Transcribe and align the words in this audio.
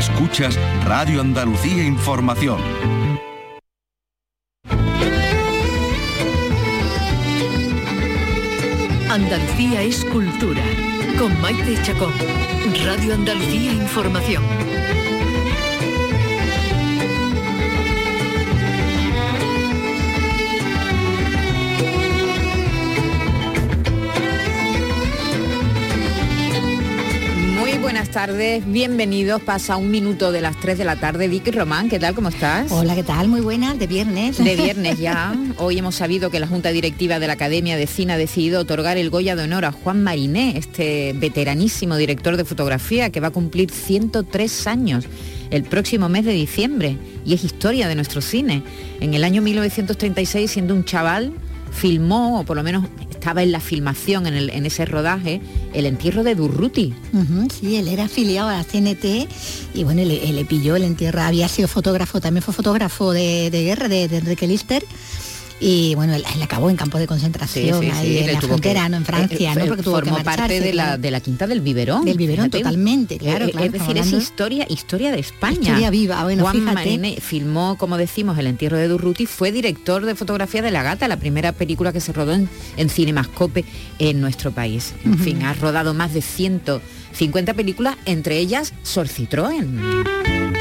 Escuchas 0.00 0.58
Radio 0.86 1.20
Andalucía 1.20 1.84
Información. 1.84 2.58
Andalucía 9.10 9.82
es 9.82 10.02
cultura. 10.06 10.62
Con 11.18 11.38
Maite 11.42 11.82
Chacón. 11.82 12.14
Radio 12.82 13.12
Andalucía 13.12 13.74
Información. 13.74 14.69
Buenas 28.10 28.26
tardes, 28.26 28.64
bienvenidos. 28.66 29.40
Pasa 29.40 29.76
un 29.76 29.88
minuto 29.88 30.32
de 30.32 30.40
las 30.40 30.58
3 30.58 30.78
de 30.78 30.84
la 30.84 30.96
tarde. 30.96 31.28
Vicky 31.28 31.52
Román, 31.52 31.88
¿qué 31.88 32.00
tal? 32.00 32.12
¿Cómo 32.12 32.30
estás? 32.30 32.72
Hola, 32.72 32.96
¿qué 32.96 33.04
tal? 33.04 33.28
Muy 33.28 33.40
buena, 33.40 33.74
de 33.74 33.86
viernes. 33.86 34.42
De 34.42 34.56
viernes 34.56 34.98
ya. 34.98 35.32
Hoy 35.58 35.78
hemos 35.78 35.94
sabido 35.94 36.28
que 36.28 36.40
la 36.40 36.48
Junta 36.48 36.72
Directiva 36.72 37.20
de 37.20 37.28
la 37.28 37.34
Academia 37.34 37.76
de 37.76 37.86
Cine 37.86 38.14
ha 38.14 38.16
decidido 38.16 38.62
otorgar 38.62 38.96
el 38.96 39.10
Goya 39.10 39.36
de 39.36 39.44
Honor 39.44 39.64
a 39.64 39.70
Juan 39.70 40.02
Mariné, 40.02 40.58
este 40.58 41.12
veteranísimo 41.14 41.96
director 41.96 42.36
de 42.36 42.44
fotografía 42.44 43.10
que 43.10 43.20
va 43.20 43.28
a 43.28 43.30
cumplir 43.30 43.70
103 43.70 44.66
años 44.66 45.04
el 45.50 45.62
próximo 45.62 46.08
mes 46.08 46.24
de 46.24 46.32
diciembre 46.32 46.96
y 47.24 47.34
es 47.34 47.44
historia 47.44 47.86
de 47.86 47.94
nuestro 47.94 48.20
cine. 48.22 48.64
En 49.00 49.14
el 49.14 49.22
año 49.22 49.40
1936, 49.40 50.50
siendo 50.50 50.74
un 50.74 50.84
chaval, 50.84 51.32
filmó, 51.70 52.40
o 52.40 52.44
por 52.44 52.56
lo 52.56 52.64
menos 52.64 52.86
estaba 53.20 53.42
en 53.42 53.52
la 53.52 53.60
filmación, 53.60 54.26
en, 54.26 54.34
el- 54.34 54.48
en 54.50 54.64
ese 54.64 54.86
rodaje, 54.86 55.42
el 55.74 55.84
entierro 55.84 56.24
de 56.24 56.34
Durruti. 56.34 56.94
Sí, 57.50 57.76
él 57.76 57.86
era 57.88 58.04
afiliado 58.04 58.48
a 58.48 58.56
la 58.56 58.64
CNT 58.64 59.28
y 59.74 59.84
bueno, 59.84 60.02
le, 60.04 60.32
le 60.32 60.44
pilló 60.46 60.74
el 60.74 60.84
entierro. 60.84 61.20
Había 61.20 61.46
sido 61.48 61.68
fotógrafo, 61.68 62.20
también 62.20 62.42
fue 62.42 62.54
fotógrafo 62.54 63.12
de, 63.12 63.50
de 63.50 63.62
guerra 63.62 63.88
de, 63.88 64.08
de 64.08 64.16
Enrique 64.16 64.46
Lister. 64.46 64.82
Y 65.62 65.94
bueno, 65.94 66.14
él, 66.14 66.24
él 66.34 66.42
acabó 66.42 66.70
en 66.70 66.76
campo 66.76 66.98
de 66.98 67.06
concentración, 67.06 67.84
ahí 67.92 68.18
en 68.18 68.32
la 68.32 68.40
frontera, 68.40 68.84
que- 68.84 68.88
¿no? 68.88 68.96
En 68.96 69.04
Francia, 69.04 69.52
eh, 69.52 69.54
¿no? 69.56 69.64
eh, 69.64 69.68
Porque 69.68 69.82
tuvo 69.82 70.00
que 70.00 70.06
formó 70.10 70.24
parte 70.24 70.58
de 70.60 70.72
la, 70.72 70.84
claro. 70.84 71.02
de 71.02 71.10
la 71.10 71.20
quinta 71.20 71.46
del 71.46 71.60
biberón. 71.60 72.04
Del 72.06 72.16
biberón, 72.16 72.46
fíjate. 72.46 72.58
totalmente, 72.64 73.18
claro, 73.18 73.44
Eh, 73.46 73.50
claro, 73.50 73.66
es 73.66 73.72
decir, 73.72 73.98
es 73.98 74.12
historia, 74.12 74.66
historia 74.70 75.10
de 75.12 75.18
España. 75.20 75.58
Historia 75.60 75.90
viva, 75.90 76.22
bueno, 76.24 76.42
Juan 76.44 76.56
fíjate. 76.60 77.20
Filmó, 77.20 77.76
como 77.78 77.98
decimos, 77.98 78.38
el 78.38 78.46
entierro 78.46 78.78
de 78.78 78.88
Durruti, 78.88 79.26
fue 79.26 79.52
director 79.52 80.06
de 80.06 80.14
fotografía 80.14 80.62
de 80.62 80.70
La 80.70 80.82
Gata, 80.82 81.06
la 81.08 81.18
primera 81.18 81.52
película 81.52 81.92
que 81.92 82.00
se 82.00 82.12
rodó 82.14 82.32
en, 82.32 82.48
en 82.78 82.88
Cinemascope 82.88 83.64
en 83.98 84.20
nuestro 84.20 84.52
país. 84.52 84.94
En 85.04 85.18
fin, 85.18 85.42
ha 85.42 85.52
rodado 85.52 85.92
más 85.92 86.14
de 86.14 86.22
150 86.22 87.52
películas, 87.54 87.96
entre 88.06 88.38
ellas 88.38 88.72
Sor 88.82 89.08
Citroën. 89.08 90.59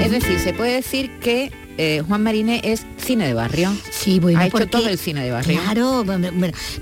Es 0.00 0.10
decir, 0.10 0.38
se 0.40 0.52
puede 0.52 0.72
decir 0.74 1.10
que 1.20 1.52
eh, 1.76 2.02
Juan 2.06 2.22
Mariné 2.22 2.60
es 2.64 2.84
cine 2.98 3.26
de 3.26 3.34
barrio. 3.34 3.72
Sí, 3.90 4.18
bueno, 4.18 4.38
ha 4.40 4.44
hecho 4.46 4.52
porque- 4.52 4.66
todo 4.66 4.88
el 4.88 4.98
cine 4.98 5.22
de 5.22 5.30
barrio. 5.30 5.60
Claro, 5.62 6.04
bueno, 6.04 6.28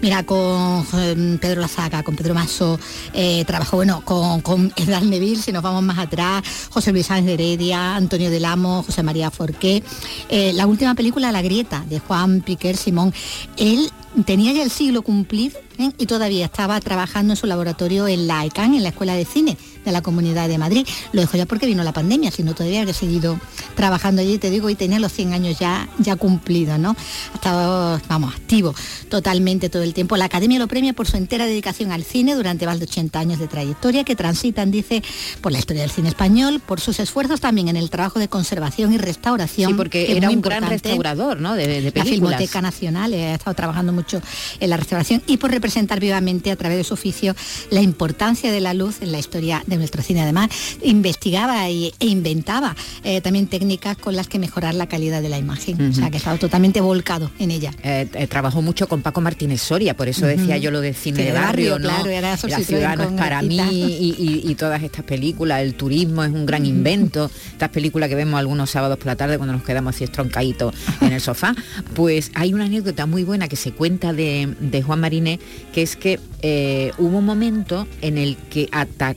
mira, 0.00 0.22
con 0.24 0.86
eh, 0.94 1.38
Pedro 1.40 1.60
Lazaga, 1.60 2.02
con 2.02 2.16
Pedro 2.16 2.34
Maso, 2.34 2.78
eh, 3.12 3.44
trabajó, 3.46 3.76
bueno, 3.76 4.02
con, 4.04 4.40
con 4.40 4.72
Edgar 4.76 5.02
Neville, 5.04 5.42
si 5.42 5.52
nos 5.52 5.62
vamos 5.62 5.82
más 5.82 5.98
atrás, 5.98 6.42
José 6.70 6.92
Luis 6.92 7.06
Sáenz 7.06 7.26
de 7.26 7.34
Heredia, 7.34 7.96
Antonio 7.96 8.30
del 8.30 8.44
Amo, 8.44 8.82
José 8.84 9.02
María 9.02 9.30
Forqué. 9.30 9.82
La 10.30 10.66
última 10.66 10.94
película, 10.94 11.30
La 11.32 11.42
Grieta, 11.42 11.84
de 11.88 11.98
Juan 12.00 12.40
Piquer 12.40 12.76
Simón. 12.76 13.12
Él 13.56 13.90
tenía 14.24 14.52
ya 14.52 14.62
el 14.62 14.70
siglo 14.70 15.02
cumplido 15.02 15.60
y 15.98 16.06
todavía 16.06 16.46
estaba 16.46 16.80
trabajando 16.80 17.34
en 17.34 17.36
su 17.36 17.46
laboratorio 17.46 18.08
en 18.08 18.26
la 18.26 18.44
ECAN, 18.44 18.74
en 18.74 18.82
la 18.82 18.88
Escuela 18.88 19.14
de 19.14 19.24
Cine 19.24 19.56
de 19.88 19.92
la 19.92 20.02
Comunidad 20.02 20.48
de 20.48 20.58
Madrid. 20.58 20.86
Lo 21.12 21.20
dejó 21.20 21.36
ya 21.36 21.46
porque 21.46 21.66
vino 21.66 21.82
la 21.82 21.92
pandemia, 21.92 22.30
si 22.30 22.42
no 22.42 22.54
todavía 22.54 22.80
habría 22.80 22.94
seguido 22.94 23.38
trabajando 23.74 24.22
allí, 24.22 24.38
te 24.38 24.50
digo, 24.50 24.70
y 24.70 24.74
tenía 24.74 24.98
los 24.98 25.12
100 25.12 25.32
años 25.32 25.58
ya, 25.58 25.88
ya 25.98 26.16
cumplidos, 26.16 26.78
¿no? 26.78 26.96
Ha 27.32 27.34
estado, 27.34 28.00
vamos, 28.08 28.34
activo 28.34 28.74
totalmente 29.08 29.68
todo 29.68 29.82
el 29.82 29.94
tiempo. 29.94 30.16
La 30.16 30.26
Academia 30.26 30.58
lo 30.58 30.68
premia 30.68 30.92
por 30.92 31.06
su 31.06 31.16
entera 31.16 31.46
dedicación 31.46 31.92
al 31.92 32.04
cine 32.04 32.34
durante 32.34 32.66
más 32.66 32.78
de 32.78 32.84
80 32.84 33.18
años 33.18 33.38
de 33.38 33.48
trayectoria 33.48 34.04
que 34.04 34.14
transitan, 34.16 34.70
dice, 34.70 35.02
por 35.40 35.52
la 35.52 35.58
historia 35.58 35.82
del 35.82 35.90
cine 35.90 36.08
español, 36.08 36.60
por 36.64 36.80
sus 36.80 37.00
esfuerzos 37.00 37.40
también 37.40 37.68
en 37.68 37.76
el 37.76 37.90
trabajo 37.90 38.18
de 38.18 38.28
conservación 38.28 38.92
y 38.92 38.98
restauración. 38.98 39.70
Sí, 39.70 39.76
porque 39.76 40.06
que 40.06 40.16
era 40.16 40.30
un 40.30 40.40
gran 40.40 40.68
restaurador, 40.68 41.40
¿no? 41.40 41.54
De, 41.54 41.66
de 41.66 41.80
La 41.80 41.90
películas. 41.90 42.08
Filmoteca 42.08 42.62
Nacional 42.62 43.14
eh, 43.14 43.28
ha 43.28 43.34
estado 43.34 43.54
trabajando 43.54 43.92
mucho 43.92 44.20
en 44.60 44.70
la 44.70 44.76
restauración 44.76 45.22
y 45.26 45.38
por 45.38 45.50
representar 45.50 46.00
vivamente 46.00 46.50
a 46.50 46.56
través 46.56 46.78
de 46.78 46.84
su 46.84 46.94
oficio 46.94 47.34
la 47.70 47.80
importancia 47.80 48.52
de 48.52 48.60
la 48.60 48.74
luz 48.74 48.96
en 49.00 49.12
la 49.12 49.18
historia 49.18 49.62
de 49.66 49.77
nuestro 49.78 50.02
cine. 50.02 50.22
Además, 50.22 50.48
investigaba 50.82 51.68
y- 51.70 51.92
e 52.00 52.06
inventaba 52.06 52.74
eh, 53.04 53.20
también 53.20 53.46
técnicas 53.46 53.96
con 53.96 54.16
las 54.16 54.26
que 54.28 54.38
mejorar 54.38 54.74
la 54.74 54.86
calidad 54.86 55.22
de 55.22 55.28
la 55.28 55.38
imagen. 55.38 55.90
O 55.90 55.92
sea, 55.92 56.10
que 56.10 56.16
ha 56.16 56.18
estado 56.18 56.38
totalmente 56.38 56.80
volcado 56.80 57.30
en 57.38 57.50
ella. 57.50 57.72
Eh, 57.82 58.08
eh, 58.14 58.26
trabajó 58.26 58.62
mucho 58.62 58.88
con 58.88 59.02
Paco 59.02 59.20
Martínez 59.20 59.60
Soria, 59.62 59.94
por 59.96 60.08
eso 60.08 60.26
decía 60.26 60.56
yo 60.58 60.70
lo 60.70 60.80
de 60.80 60.94
cine 60.94 61.22
de 61.24 61.32
barrio, 61.32 61.72
barrio, 61.72 61.78
¿no? 61.78 61.94
claro, 61.94 62.10
era 62.10 62.30
La 62.30 62.58
ciudad 62.64 62.96
no 62.96 63.02
es 63.04 63.20
para 63.20 63.42
mí 63.42 63.56
y, 63.58 64.14
y- 64.18 64.50
y 64.50 64.54
todas 64.54 64.82
estas 64.82 65.04
películas, 65.04 65.62
el 65.62 65.74
turismo 65.74 66.24
es 66.24 66.30
un 66.32 66.46
gran 66.46 66.64
invento, 66.66 67.30
estas 67.52 67.68
películas 67.70 68.08
que 68.08 68.14
vemos 68.14 68.38
algunos 68.38 68.70
sábados 68.70 68.98
por 68.98 69.06
la 69.06 69.16
tarde 69.16 69.36
cuando 69.36 69.52
nos 69.54 69.62
quedamos 69.62 69.94
así 69.94 70.04
estroncaditos 70.04 70.74
en 71.00 71.12
el 71.12 71.20
sofá, 71.20 71.54
pues 71.94 72.30
hay 72.34 72.54
una 72.54 72.64
anécdota 72.64 73.06
muy 73.06 73.24
buena 73.24 73.48
que 73.48 73.56
se 73.56 73.72
cuenta 73.72 74.12
de, 74.12 74.54
de 74.60 74.82
Juan 74.82 75.00
Mariné, 75.00 75.38
que 75.72 75.82
es 75.82 75.96
que 75.96 76.18
eh, 76.42 76.92
hubo 76.98 77.18
un 77.18 77.24
momento 77.24 77.86
en 78.00 78.18
el 78.18 78.36
que 78.36 78.68
ata- 78.72 79.16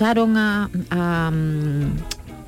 acusaron 0.00 0.36
a- 0.36 0.68
a, 0.90 1.30
mm, 1.30 1.96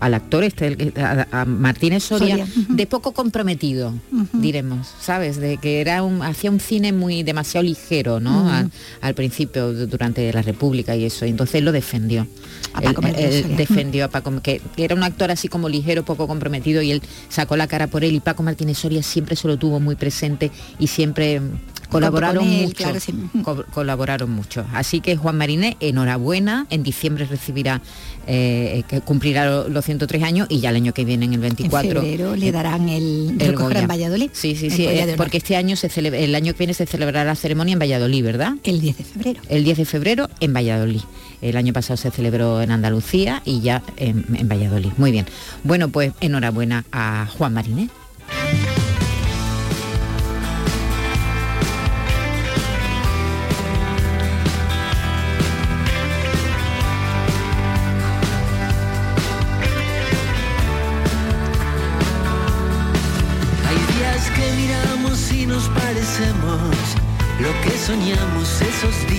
al 0.01 0.15
actor 0.15 0.45
este, 0.45 0.77
que- 0.77 0.93
a, 1.01 1.45
Martínez 1.45 2.05
Soria, 2.05 2.47
de 2.69 2.87
poco 2.87 3.13
comprometido, 3.13 3.95
diremos, 4.35 4.87
¿sabes? 5.01 5.39
De 5.41 5.57
que 5.57 5.81
era 5.81 6.03
un, 6.05 6.23
hacía 6.23 6.51
un 6.53 6.61
cine 6.61 6.93
muy 6.93 7.23
demasiado 7.25 7.65
ligero, 7.65 8.21
¿no? 8.21 8.49
Al, 8.49 8.71
al 9.01 9.15
principio, 9.15 9.73
du- 9.73 9.87
durante 9.89 10.31
la 10.33 10.43
República 10.43 10.95
y 10.95 11.05
eso. 11.05 11.25
Y 11.27 11.31
entonces 11.31 11.57
él 11.57 11.65
lo 11.65 11.73
defendió. 11.73 12.29
A 12.75 12.81
Paco 12.83 13.01
Él- 13.07 13.17
él 13.17 13.57
defendió 13.57 14.05
a 14.05 14.09
Paco, 14.09 14.41
que 14.43 14.61
era 14.77 14.95
un 14.95 15.03
actor 15.03 15.31
así 15.33 15.49
como 15.49 15.69
ligero, 15.69 16.05
poco 16.05 16.29
comprometido, 16.29 16.81
y 16.83 16.93
él 16.93 17.03
sacó 17.31 17.57
la 17.57 17.67
cara 17.67 17.87
por 17.89 18.05
él. 18.05 18.15
Y 18.15 18.21
Paco 18.21 18.43
Martínez 18.45 18.79
Soria 18.79 19.03
siempre 19.03 19.35
se 19.37 19.49
lo 19.49 19.57
tuvo 19.57 19.81
muy 19.81 19.97
presente 19.97 20.53
y 20.79 20.87
siempre 20.87 21.41
colaboraron 21.89 22.49
mucho. 22.49 22.75
claro, 22.75 23.01
sí. 23.01 23.13
co- 23.43 23.65
colaboraron 23.73 24.31
mucho. 24.31 24.65
Así 24.73 25.01
que 25.01 25.17
Juan 25.17 25.37
Mariné, 25.37 25.77
enhorabuena. 25.81 26.67
En 26.71 26.83
diciembre 26.83 27.25
recibirá, 27.27 27.81
eh, 28.27 28.83
que 28.89 29.01
cumplirá 29.01 29.47
lo- 29.47 29.69
los 29.69 29.85
103 29.85 30.23
años 30.23 30.47
y 30.51 30.61
ya 30.61 30.71
el 30.71 30.77
año 30.77 30.93
que 30.95 31.05
viene, 31.05 31.25
en 31.27 31.35
el 31.35 31.41
24. 31.41 32.01
En 32.01 32.07
febrero 32.07 32.37
le 32.37 32.49
eh, 32.49 32.53
darán 32.53 32.89
el, 32.89 33.37
el 33.41 33.57
Goya. 33.57 33.81
en 33.81 33.89
Valladolid. 33.89 34.31
Sí, 34.33 34.55
sí, 34.55 34.71
sí, 34.71 34.85
eh, 34.87 35.15
porque 35.17 35.39
este 35.39 35.57
año 35.57 35.77
se 35.77 35.89
celebra, 35.89 36.19
el 36.19 36.35
año 36.35 36.53
que 36.53 36.59
viene 36.59 36.75
se 36.75 36.87
celebrará 36.87 37.25
la 37.25 37.35
ceremonia 37.35 37.73
en 37.73 37.79
Valladolid, 37.79 38.25
¿verdad? 38.25 38.55
El 38.65 38.81
10 38.81 38.99
de 38.99 39.05
febrero. 39.05 39.41
El 39.49 39.65
10 39.65 39.79
de 39.79 39.85
febrero 39.85 40.29
en 40.41 40.53
Valladolid. 40.55 41.01
El 41.41 41.57
año 41.57 41.73
pasado 41.73 41.97
se 41.97 42.11
celebró 42.11 42.61
en 42.63 42.71
Andalucía 42.73 43.43
y 43.45 43.61
ya 43.61 43.83
en, 43.97 44.25
en 44.35 44.49
Valladolid. 44.49 44.91
Muy 44.97 45.13
bien. 45.13 45.25
Bueno, 45.63 45.89
pues 45.89 46.13
enhorabuena 46.21 46.85
a 46.93 47.29
Juan 47.39 47.55
Mariné. 47.55 47.89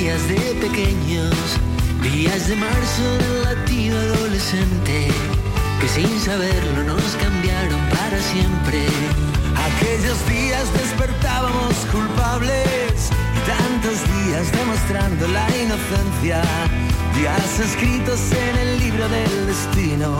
Días 0.09 0.28
de 0.28 0.68
pequeños, 0.68 1.36
días 2.02 2.47
de 2.47 2.56
marzo 2.56 3.18
del 3.20 3.44
latido 3.44 4.00
adolescente, 4.00 5.08
que 5.79 5.88
sin 5.88 6.20
saberlo 6.20 6.84
nos 6.84 7.16
cambiaron 7.17 7.79
para 7.91 8.20
siempre. 8.20 8.88
Aquellos 9.70 10.17
días 10.28 10.66
despertábamos 10.73 11.76
culpables 11.91 13.11
y 13.38 13.40
tantos 13.53 13.97
días 14.26 14.52
demostrando 14.52 15.28
la 15.28 15.46
inocencia, 15.56 16.41
días 17.16 17.59
escritos 17.59 18.20
en 18.32 18.58
el 18.58 18.79
libro 18.79 19.08
del 19.09 19.46
destino. 19.46 20.17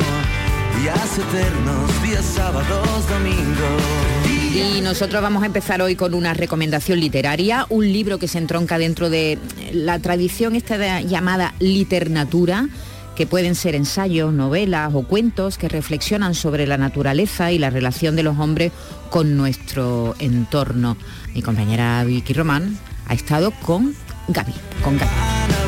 Días 0.80 1.18
eternos, 1.18 2.03
días 2.03 2.25
sábados, 2.25 3.09
domingos. 3.09 4.38
Y 4.53 4.81
nosotros 4.81 5.21
vamos 5.21 5.43
a 5.43 5.45
empezar 5.45 5.81
hoy 5.81 5.95
con 5.95 6.15
una 6.15 6.33
recomendación 6.33 6.99
literaria, 6.99 7.67
un 7.69 7.91
libro 7.91 8.17
que 8.17 8.27
se 8.27 8.39
entronca 8.39 8.79
dentro 8.79 9.09
de 9.09 9.37
la 9.71 9.99
tradición 9.99 10.55
esta 10.55 11.01
llamada 11.01 11.53
liternatura, 11.59 12.67
que 13.15 13.27
pueden 13.27 13.53
ser 13.53 13.75
ensayos, 13.75 14.33
novelas 14.33 14.91
o 14.95 15.03
cuentos 15.03 15.57
que 15.59 15.69
reflexionan 15.69 16.33
sobre 16.33 16.65
la 16.65 16.77
naturaleza 16.77 17.51
y 17.51 17.59
la 17.59 17.69
relación 17.69 18.15
de 18.15 18.23
los 18.23 18.39
hombres 18.39 18.71
con 19.11 19.37
nuestro 19.37 20.15
entorno. 20.17 20.97
Mi 21.35 21.43
compañera 21.43 22.03
Vicky 22.03 22.33
Román 22.33 22.77
ha 23.07 23.13
estado 23.13 23.51
con 23.51 23.93
Gaby, 24.29 24.53
con 24.83 24.97
Gaby. 24.97 25.58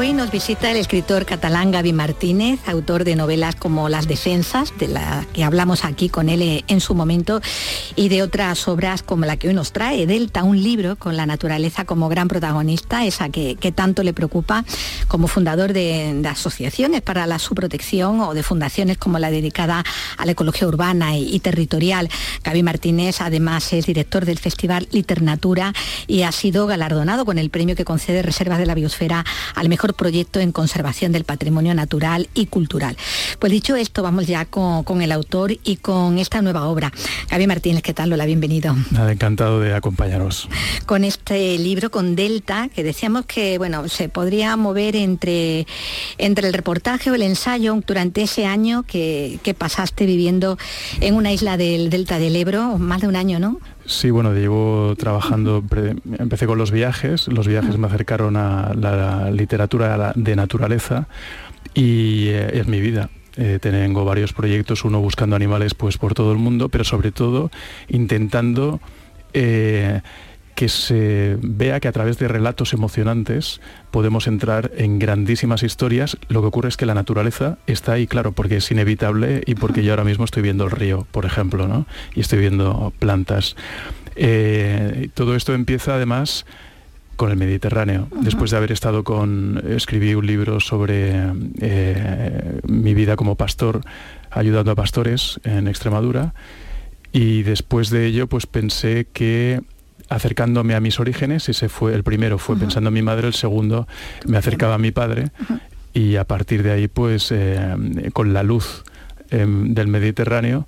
Hoy 0.00 0.14
nos 0.14 0.30
visita 0.30 0.70
el 0.70 0.78
escritor 0.78 1.26
catalán 1.26 1.72
Gaby 1.72 1.92
Martínez, 1.92 2.58
autor 2.66 3.04
de 3.04 3.16
novelas 3.16 3.54
como 3.54 3.90
Las 3.90 4.08
Defensas, 4.08 4.72
de 4.78 4.88
la 4.88 5.26
que 5.34 5.44
hablamos 5.44 5.84
aquí 5.84 6.08
con 6.08 6.30
él 6.30 6.40
eh, 6.40 6.64
en 6.68 6.80
su 6.80 6.94
momento, 6.94 7.42
y 7.96 8.08
de 8.08 8.22
otras 8.22 8.66
obras 8.66 9.02
como 9.02 9.26
la 9.26 9.36
que 9.36 9.48
hoy 9.48 9.52
nos 9.52 9.72
trae, 9.72 10.06
Delta, 10.06 10.42
un 10.42 10.62
libro 10.62 10.96
con 10.96 11.18
la 11.18 11.26
naturaleza 11.26 11.84
como 11.84 12.08
gran 12.08 12.28
protagonista, 12.28 13.04
esa 13.04 13.28
que, 13.28 13.56
tanto 13.74 14.02
le 14.02 14.14
preocupa, 14.14 14.64
como 15.06 15.28
fundador 15.28 15.74
de, 15.74 16.26
asociaciones 16.26 17.02
para 17.02 17.26
la 17.26 17.38
su 17.38 17.54
protección 17.54 18.22
o 18.22 18.32
de 18.32 18.42
fundaciones 18.42 18.96
como 18.96 19.18
la 19.18 19.30
dedicada 19.30 19.84
a 20.16 20.24
la 20.24 20.32
ecología 20.32 20.66
urbana 20.66 21.18
y, 21.18 21.38
territorial. 21.40 22.08
Gaby 22.42 22.62
Martínez 22.62 23.20
además 23.20 23.70
es 23.74 23.84
director 23.84 24.24
del 24.24 24.38
Festival 24.38 24.88
Liternatura 24.92 25.74
y 26.06 26.22
ha 26.22 26.32
sido 26.32 26.66
galardonado 26.66 27.26
con 27.26 27.36
el 27.36 27.50
premio 27.50 27.76
que 27.76 27.84
concede 27.84 28.22
Reservas 28.22 28.58
de 28.58 28.64
la 28.64 28.74
Biosfera 28.74 29.26
al 29.54 29.68
mejor 29.68 29.89
proyecto 29.92 30.40
en 30.40 30.52
conservación 30.52 31.12
del 31.12 31.24
patrimonio 31.24 31.74
natural 31.74 32.28
y 32.34 32.46
cultural. 32.46 32.96
Pues 33.38 33.52
dicho 33.52 33.76
esto, 33.76 34.02
vamos 34.02 34.26
ya 34.26 34.44
con, 34.44 35.02
el 35.02 35.12
autor 35.12 35.52
y 35.64 35.76
con 35.76 36.18
esta 36.18 36.42
nueva 36.42 36.66
obra. 36.66 36.92
Gaby 37.30 37.46
Martínez, 37.46 37.82
¿qué 37.82 37.94
tal? 37.94 38.12
Hola, 38.12 38.26
bienvenido. 38.26 38.76
Nada, 38.90 39.12
encantado 39.12 39.60
de 39.60 39.74
acompañaros. 39.74 40.48
Con 40.86 41.04
este 41.04 41.58
libro, 41.58 41.90
con 41.90 42.16
Delta, 42.16 42.68
que 42.74 42.82
decíamos 42.82 43.26
que, 43.26 43.58
bueno, 43.58 43.88
se 43.88 44.08
podría 44.08 44.56
mover 44.56 44.96
entre, 44.96 45.66
entre 46.18 46.48
el 46.48 46.54
reportaje 46.54 47.10
o 47.10 47.14
el 47.14 47.22
ensayo 47.22 47.78
durante 47.86 48.22
ese 48.22 48.46
año 48.46 48.82
que, 48.82 49.38
que 49.42 49.54
pasaste 49.54 50.06
viviendo 50.06 50.58
en 51.00 51.14
una 51.14 51.32
isla 51.32 51.56
del 51.56 51.90
Delta 51.90 52.18
del 52.18 52.36
Ebro, 52.36 52.78
más 52.78 53.00
de 53.00 53.08
un 53.08 53.16
año, 53.16 53.38
¿no? 53.38 53.60
Sí, 53.90 54.10
bueno, 54.10 54.32
llevo 54.32 54.94
trabajando, 54.96 55.64
empecé 56.16 56.46
con 56.46 56.58
los 56.58 56.70
viajes, 56.70 57.26
los 57.26 57.48
viajes 57.48 57.76
me 57.76 57.88
acercaron 57.88 58.36
a 58.36 58.72
la 58.72 59.32
literatura 59.32 60.12
de 60.14 60.36
naturaleza 60.36 61.08
y 61.74 62.28
eh, 62.28 62.60
es 62.60 62.68
mi 62.68 62.80
vida. 62.80 63.10
Eh, 63.36 63.58
tengo 63.60 64.04
varios 64.04 64.32
proyectos, 64.32 64.84
uno 64.84 65.00
buscando 65.00 65.34
animales 65.34 65.74
pues 65.74 65.98
por 65.98 66.14
todo 66.14 66.30
el 66.30 66.38
mundo, 66.38 66.68
pero 66.68 66.84
sobre 66.84 67.10
todo 67.10 67.50
intentando 67.88 68.80
eh, 69.32 70.02
que 70.60 70.68
se 70.68 71.38
vea 71.40 71.80
que 71.80 71.88
a 71.88 71.92
través 71.92 72.18
de 72.18 72.28
relatos 72.28 72.74
emocionantes 72.74 73.62
podemos 73.90 74.26
entrar 74.26 74.70
en 74.76 74.98
grandísimas 74.98 75.62
historias. 75.62 76.18
Lo 76.28 76.42
que 76.42 76.48
ocurre 76.48 76.68
es 76.68 76.76
que 76.76 76.84
la 76.84 76.92
naturaleza 76.92 77.56
está 77.66 77.92
ahí, 77.92 78.06
claro, 78.06 78.32
porque 78.32 78.58
es 78.58 78.70
inevitable 78.70 79.40
y 79.46 79.54
porque 79.54 79.82
yo 79.82 79.92
ahora 79.92 80.04
mismo 80.04 80.26
estoy 80.26 80.42
viendo 80.42 80.64
el 80.64 80.70
río, 80.70 81.06
por 81.12 81.24
ejemplo, 81.24 81.66
¿no? 81.66 81.86
y 82.14 82.20
estoy 82.20 82.40
viendo 82.40 82.92
plantas. 82.98 83.56
Eh, 84.16 85.08
todo 85.14 85.34
esto 85.34 85.54
empieza 85.54 85.94
además 85.94 86.44
con 87.16 87.30
el 87.30 87.38
Mediterráneo. 87.38 88.08
Después 88.20 88.50
de 88.50 88.58
haber 88.58 88.72
estado 88.72 89.02
con, 89.02 89.64
escribí 89.66 90.12
un 90.12 90.26
libro 90.26 90.60
sobre 90.60 91.22
eh, 91.62 92.60
mi 92.68 92.92
vida 92.92 93.16
como 93.16 93.36
pastor, 93.36 93.80
ayudando 94.30 94.72
a 94.72 94.74
pastores 94.74 95.40
en 95.42 95.68
Extremadura. 95.68 96.34
Y 97.12 97.44
después 97.44 97.88
de 97.88 98.04
ello, 98.04 98.26
pues 98.26 98.44
pensé 98.44 99.06
que 99.10 99.62
acercándome 100.10 100.74
a 100.74 100.80
mis 100.80 101.00
orígenes, 101.00 101.48
ese 101.48 101.68
fue 101.68 101.94
el 101.94 102.02
primero, 102.02 102.36
fue 102.36 102.56
pensando 102.56 102.88
en 102.88 102.94
mi 102.94 103.02
madre, 103.02 103.28
el 103.28 103.34
segundo 103.34 103.88
me 104.26 104.36
acercaba 104.36 104.74
a 104.74 104.78
mi 104.78 104.90
padre 104.90 105.30
y 105.94 106.16
a 106.16 106.24
partir 106.24 106.62
de 106.62 106.72
ahí, 106.72 106.88
pues 106.88 107.32
eh, 107.32 107.76
con 108.12 108.32
la 108.32 108.42
luz 108.42 108.82
em, 109.30 109.72
del 109.72 109.86
Mediterráneo, 109.86 110.66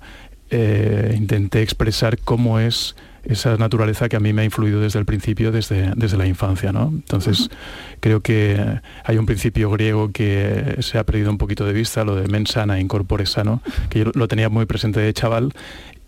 eh, 0.49 1.13
intenté 1.17 1.61
expresar 1.61 2.19
cómo 2.19 2.59
es 2.59 2.95
esa 3.25 3.55
naturaleza 3.57 4.09
que 4.09 4.15
a 4.17 4.19
mí 4.19 4.33
me 4.33 4.41
ha 4.41 4.45
influido 4.45 4.81
desde 4.81 4.99
el 4.99 5.05
principio, 5.05 5.51
desde, 5.51 5.93
desde 5.95 6.17
la 6.17 6.27
infancia. 6.27 6.71
¿no? 6.71 6.89
Entonces, 6.93 7.49
creo 7.99 8.19
que 8.21 8.59
hay 9.03 9.17
un 9.17 9.25
principio 9.25 9.69
griego 9.71 10.11
que 10.11 10.77
se 10.79 10.97
ha 10.97 11.05
perdido 11.05 11.31
un 11.31 11.37
poquito 11.37 11.65
de 11.65 11.73
vista, 11.73 12.03
lo 12.03 12.15
de 12.15 12.27
mensana, 12.27 12.79
incorpore 12.79 13.25
sano, 13.25 13.61
que 13.89 13.99
yo 13.99 14.11
lo 14.13 14.27
tenía 14.27 14.49
muy 14.49 14.65
presente 14.65 14.99
de 14.99 15.13
chaval 15.13 15.53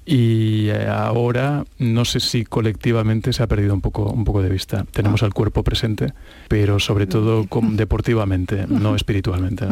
y 0.06 0.70
eh, 0.70 0.88
ahora 0.88 1.66
no 1.80 2.06
sé 2.06 2.20
si 2.20 2.46
colectivamente 2.46 3.34
se 3.34 3.42
ha 3.42 3.48
perdido 3.48 3.74
un 3.74 3.82
poco, 3.82 4.04
un 4.12 4.24
poco 4.24 4.44
de 4.44 4.50
vista. 4.50 4.86
Tenemos 4.92 5.24
al 5.24 5.34
cuerpo 5.34 5.64
presente, 5.64 6.14
pero 6.48 6.80
sobre 6.80 7.08
todo 7.08 7.48
deportivamente, 7.72 8.66
no 8.68 8.96
espiritualmente. 8.96 9.66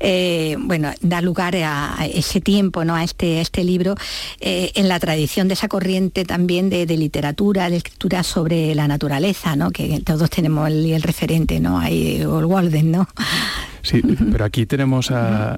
Eh, 0.00 0.56
bueno, 0.58 0.90
da 1.00 1.20
lugar 1.20 1.56
a 1.56 1.96
ese 2.12 2.40
tiempo, 2.40 2.84
¿no? 2.84 2.94
a, 2.94 3.04
este, 3.04 3.40
este 3.40 3.64
libro, 3.64 3.94
eh, 4.40 4.72
en 4.74 4.88
la 4.88 4.98
tradición 4.98 5.48
de 5.48 5.54
esa 5.54 5.68
corriente 5.68 6.24
también 6.24 6.70
de, 6.70 6.86
literatura, 6.86 7.68
de 7.68 7.76
escritura 7.76 8.22
sobre 8.22 8.74
la 8.74 8.88
naturaleza, 8.88 9.56
¿no? 9.56 9.70
que 9.70 10.00
todos 10.00 10.30
tenemos 10.30 10.68
el, 10.68 11.02
referente, 11.02 11.60
¿no? 11.60 11.78
Hay 11.78 12.20
el 12.20 12.26
Walden, 12.26 12.90
¿no? 12.90 13.08
Sí, 13.82 14.00
pero 14.32 14.44
aquí 14.44 14.64
tenemos 14.64 15.10
a, 15.10 15.56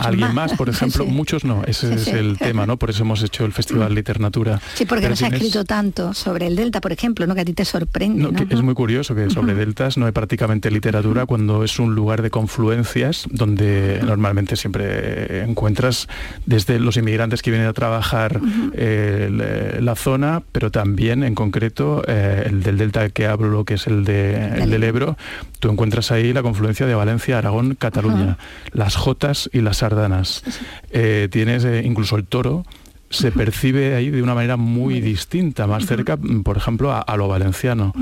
alguien 0.00 0.34
más, 0.34 0.52
por 0.54 0.68
ejemplo, 0.70 1.06
muchos 1.06 1.44
no, 1.44 1.62
ese 1.64 1.94
es 1.94 2.08
el 2.08 2.38
tema, 2.38 2.66
¿no? 2.66 2.76
Por 2.76 2.90
eso 2.90 3.02
hemos 3.02 3.22
hecho 3.22 3.44
el 3.44 3.52
Festival 3.52 3.94
Literatura. 3.94 4.60
Sí, 4.74 4.84
porque 4.84 5.08
no 5.08 5.16
se 5.16 5.26
ha 5.26 5.28
escrito 5.28 5.64
tanto 5.64 6.14
sobre 6.14 6.46
el 6.46 6.56
Delta, 6.56 6.80
por 6.80 6.92
ejemplo, 6.92 7.26
¿no? 7.26 7.34
Que 7.34 7.42
a 7.42 7.44
ti 7.44 7.52
te 7.52 7.64
sorprende. 7.64 8.28
es 8.50 8.62
muy 8.62 8.74
curioso 8.74 9.14
que 9.14 9.30
sobre 9.30 9.54
deltas 9.54 9.96
no 9.96 10.06
hay 10.06 10.12
prácticamente 10.12 10.70
literatura 10.70 11.26
cuando 11.26 11.64
es 11.64 11.78
un 11.78 11.94
lugar 11.94 12.22
de 12.22 12.30
confluencias 12.30 13.26
donde 13.30 14.00
normalmente 14.04 14.56
siempre 14.56 15.42
encuentras 15.42 16.08
desde 16.46 16.78
los 16.78 16.96
inmigrantes 16.96 17.42
que 17.42 17.50
vienen 17.50 17.68
a 17.68 17.72
trabajar 17.72 18.40
eh, 18.74 19.78
la 19.80 19.94
zona, 19.96 20.42
pero 20.52 20.70
también 20.70 21.22
en 21.22 21.34
concreto 21.34 22.02
eh, 22.06 22.44
el 22.46 22.62
del 22.62 22.78
Delta 22.78 23.08
que 23.10 23.26
hablo, 23.26 23.64
que 23.64 23.74
es 23.74 23.86
el, 23.86 24.04
de, 24.04 24.62
el 24.62 24.70
del 24.70 24.84
Ebro, 24.84 25.16
tú 25.60 25.70
encuentras 25.70 26.10
ahí 26.10 26.32
la 26.32 26.42
confluencia 26.42 26.86
de 26.86 26.94
Valencia, 26.94 27.38
Aragón, 27.38 27.74
Cataluña, 27.74 28.38
las 28.72 28.96
Jotas 28.96 29.48
y 29.52 29.60
las 29.60 29.75
sardanas. 29.76 30.42
Eh, 30.90 31.28
tienes 31.30 31.64
eh, 31.64 31.82
incluso 31.84 32.16
el 32.16 32.24
toro, 32.24 32.64
se 33.10 33.30
percibe 33.30 33.94
ahí 33.94 34.10
de 34.10 34.22
una 34.22 34.34
manera 34.34 34.56
muy 34.56 35.00
distinta, 35.00 35.66
más 35.66 35.86
cerca, 35.86 36.16
mm, 36.16 36.42
por 36.42 36.56
ejemplo, 36.56 36.92
a, 36.92 37.16
lo 37.16 37.28
valenciano. 37.28 37.94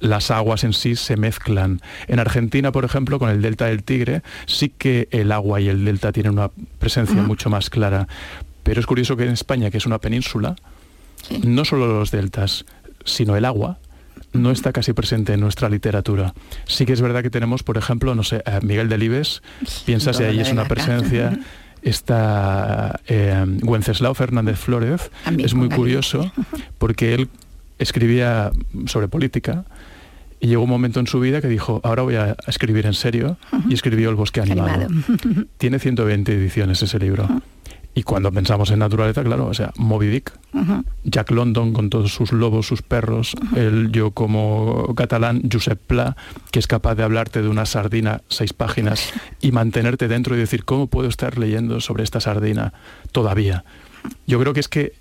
Las 0.00 0.30
aguas 0.30 0.64
en 0.64 0.72
sí 0.72 0.96
se 0.96 1.16
mezclan. 1.16 1.80
En 2.08 2.18
Argentina, 2.18 2.72
por 2.72 2.84
ejemplo, 2.84 3.18
con 3.18 3.28
el 3.28 3.42
delta 3.42 3.66
del 3.66 3.82
Tigre, 3.82 4.22
sí 4.46 4.70
que 4.70 5.08
el 5.10 5.32
agua 5.32 5.60
y 5.60 5.68
el 5.68 5.84
delta 5.84 6.12
tienen 6.12 6.32
una 6.32 6.50
presencia 6.78 7.20
mucho 7.22 7.50
más 7.50 7.70
clara. 7.70 8.08
Pero 8.62 8.80
es 8.80 8.86
curioso 8.86 9.16
que 9.16 9.24
en 9.24 9.32
España, 9.32 9.70
que 9.70 9.78
es 9.78 9.86
una 9.86 9.98
península, 9.98 10.56
no 11.44 11.64
solo 11.64 11.86
los 11.86 12.10
deltas, 12.10 12.64
sino 13.04 13.36
el 13.36 13.44
agua, 13.44 13.78
no 14.36 14.50
está 14.50 14.72
casi 14.72 14.92
presente 14.92 15.34
en 15.34 15.40
nuestra 15.40 15.68
literatura. 15.68 16.34
Sí 16.66 16.86
que 16.86 16.92
es 16.92 17.00
verdad 17.00 17.22
que 17.22 17.30
tenemos, 17.30 17.62
por 17.62 17.78
ejemplo, 17.78 18.14
no 18.14 18.22
sé, 18.22 18.42
Miguel 18.62 18.88
Delibes, 18.88 19.42
piensas 19.84 20.16
si 20.16 20.24
ahí 20.24 20.40
es 20.40 20.52
una 20.52 20.66
presencia. 20.66 21.38
Está 21.82 23.00
eh, 23.06 23.44
Wenceslao 23.62 24.14
Fernández 24.14 24.58
Flórez, 24.58 25.10
es 25.38 25.54
muy 25.54 25.68
curioso 25.68 26.32
porque 26.78 27.14
él 27.14 27.28
escribía 27.78 28.50
sobre 28.86 29.06
política, 29.06 29.64
y 30.40 30.48
llegó 30.48 30.64
un 30.64 30.70
momento 30.70 31.00
en 31.00 31.06
su 31.06 31.20
vida 31.20 31.40
que 31.40 31.48
dijo, 31.48 31.80
ahora 31.82 32.02
voy 32.02 32.16
a 32.16 32.36
escribir 32.46 32.86
en 32.86 32.94
serio, 32.94 33.38
y 33.68 33.74
escribió 33.74 34.10
El 34.10 34.16
bosque 34.16 34.40
animado. 34.40 34.88
Tiene 35.58 35.78
120 35.78 36.32
ediciones 36.32 36.82
ese 36.82 36.98
libro. 36.98 37.28
Y 37.96 38.02
cuando 38.02 38.30
pensamos 38.30 38.70
en 38.70 38.80
naturaleza, 38.80 39.24
claro, 39.24 39.46
o 39.46 39.54
sea, 39.54 39.72
Moby 39.78 40.08
Dick, 40.08 40.30
Jack 41.04 41.30
London 41.30 41.72
con 41.72 41.88
todos 41.88 42.12
sus 42.12 42.30
lobos, 42.30 42.66
sus 42.66 42.82
perros, 42.82 43.34
el 43.56 43.90
yo 43.90 44.10
como 44.10 44.94
catalán, 44.94 45.40
Josep 45.50 45.80
Pla, 45.80 46.14
que 46.50 46.58
es 46.58 46.66
capaz 46.66 46.94
de 46.94 47.04
hablarte 47.04 47.40
de 47.40 47.48
una 47.48 47.64
sardina 47.64 48.20
seis 48.28 48.52
páginas 48.52 49.14
y 49.40 49.50
mantenerte 49.50 50.08
dentro 50.08 50.36
y 50.36 50.38
decir, 50.38 50.66
¿cómo 50.66 50.88
puedo 50.88 51.08
estar 51.08 51.38
leyendo 51.38 51.80
sobre 51.80 52.04
esta 52.04 52.20
sardina 52.20 52.74
todavía? 53.12 53.64
Yo 54.26 54.38
creo 54.40 54.52
que 54.52 54.60
es 54.60 54.68
que 54.68 54.92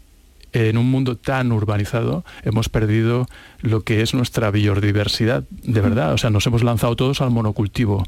en 0.53 0.77
un 0.77 0.89
mundo 0.89 1.17
tan 1.17 1.51
urbanizado 1.51 2.23
hemos 2.43 2.69
perdido 2.69 3.27
lo 3.59 3.81
que 3.81 4.03
es 4.03 4.13
nuestra 4.13 4.51
biodiversidad, 4.51 5.43
de 5.49 5.81
verdad. 5.81 6.13
O 6.13 6.17
sea, 6.17 6.29
nos 6.29 6.47
hemos 6.47 6.63
lanzado 6.63 6.95
todos 6.95 7.19
al 7.19 7.31
monocultivo 7.31 8.05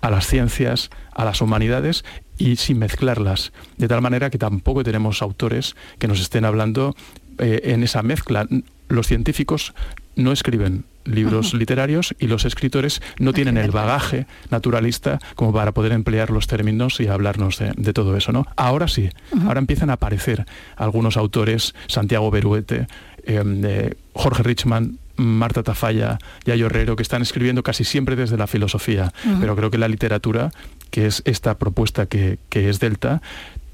a 0.00 0.10
las 0.10 0.26
ciencias, 0.26 0.90
a 1.12 1.24
las 1.24 1.40
humanidades 1.40 2.04
y 2.40 2.56
sin 2.56 2.78
mezclarlas, 2.78 3.52
de 3.76 3.86
tal 3.86 4.00
manera 4.00 4.30
que 4.30 4.38
tampoco 4.38 4.82
tenemos 4.82 5.20
autores 5.20 5.76
que 5.98 6.08
nos 6.08 6.20
estén 6.20 6.46
hablando 6.46 6.96
eh, 7.38 7.60
en 7.64 7.82
esa 7.84 8.02
mezcla. 8.02 8.48
Los 8.88 9.06
científicos 9.06 9.74
no 10.16 10.32
escriben 10.32 10.84
libros 11.04 11.52
literarios 11.52 12.14
y 12.18 12.28
los 12.28 12.46
escritores 12.46 13.02
no 13.18 13.32
tienen 13.34 13.58
el 13.58 13.70
bagaje 13.70 14.26
naturalista 14.50 15.18
como 15.34 15.52
para 15.52 15.72
poder 15.72 15.92
emplear 15.92 16.30
los 16.30 16.46
términos 16.46 16.98
y 17.00 17.08
hablarnos 17.08 17.58
de, 17.58 17.92
todo 17.92 18.16
eso. 18.16 18.32
¿no? 18.32 18.46
Ahora 18.56 18.88
sí, 18.88 19.10
ahora 19.46 19.60
empiezan 19.60 19.90
a 19.90 19.94
aparecer 19.94 20.46
algunos 20.76 21.18
autores, 21.18 21.74
Santiago 21.88 22.30
Beruete, 22.30 22.86
eh, 23.24 23.94
Jorge 24.14 24.42
Richman, 24.42 24.98
Marta 25.20 25.62
Tafalla, 25.62 26.18
Yayo 26.44 26.66
Herrero, 26.66 26.96
que 26.96 27.02
están 27.02 27.22
escribiendo 27.22 27.62
casi 27.62 27.84
siempre 27.84 28.16
desde 28.16 28.36
la 28.36 28.46
filosofía, 28.46 29.12
pero 29.40 29.54
creo 29.54 29.70
que 29.70 29.78
la 29.78 29.88
literatura, 29.88 30.50
que 30.90 31.06
es 31.06 31.22
esta 31.24 31.56
propuesta 31.58 32.06
que, 32.06 32.38
es 32.50 32.80
Delta, 32.80 33.22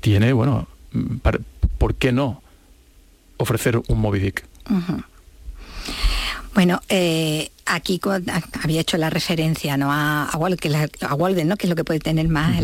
tiene, 0.00 0.32
bueno, 0.32 0.68
¿por 1.78 1.94
qué 1.94 2.12
no 2.12 2.42
ofrecer 3.38 3.80
un 3.88 4.00
Moby 4.00 4.18
Dick? 4.20 4.44
Bueno, 6.54 6.80
eh, 6.88 7.50
aquí 7.66 8.00
había 8.62 8.80
hecho 8.80 8.96
la 8.96 9.10
referencia 9.10 9.76
¿no? 9.76 9.92
a, 9.92 10.24
a, 10.24 10.36
Walden, 10.36 11.48
¿no? 11.48 11.56
que 11.56 11.66
es 11.66 11.70
lo 11.70 11.76
que 11.76 11.84
puede 11.84 12.00
tener 12.00 12.28
más 12.28 12.58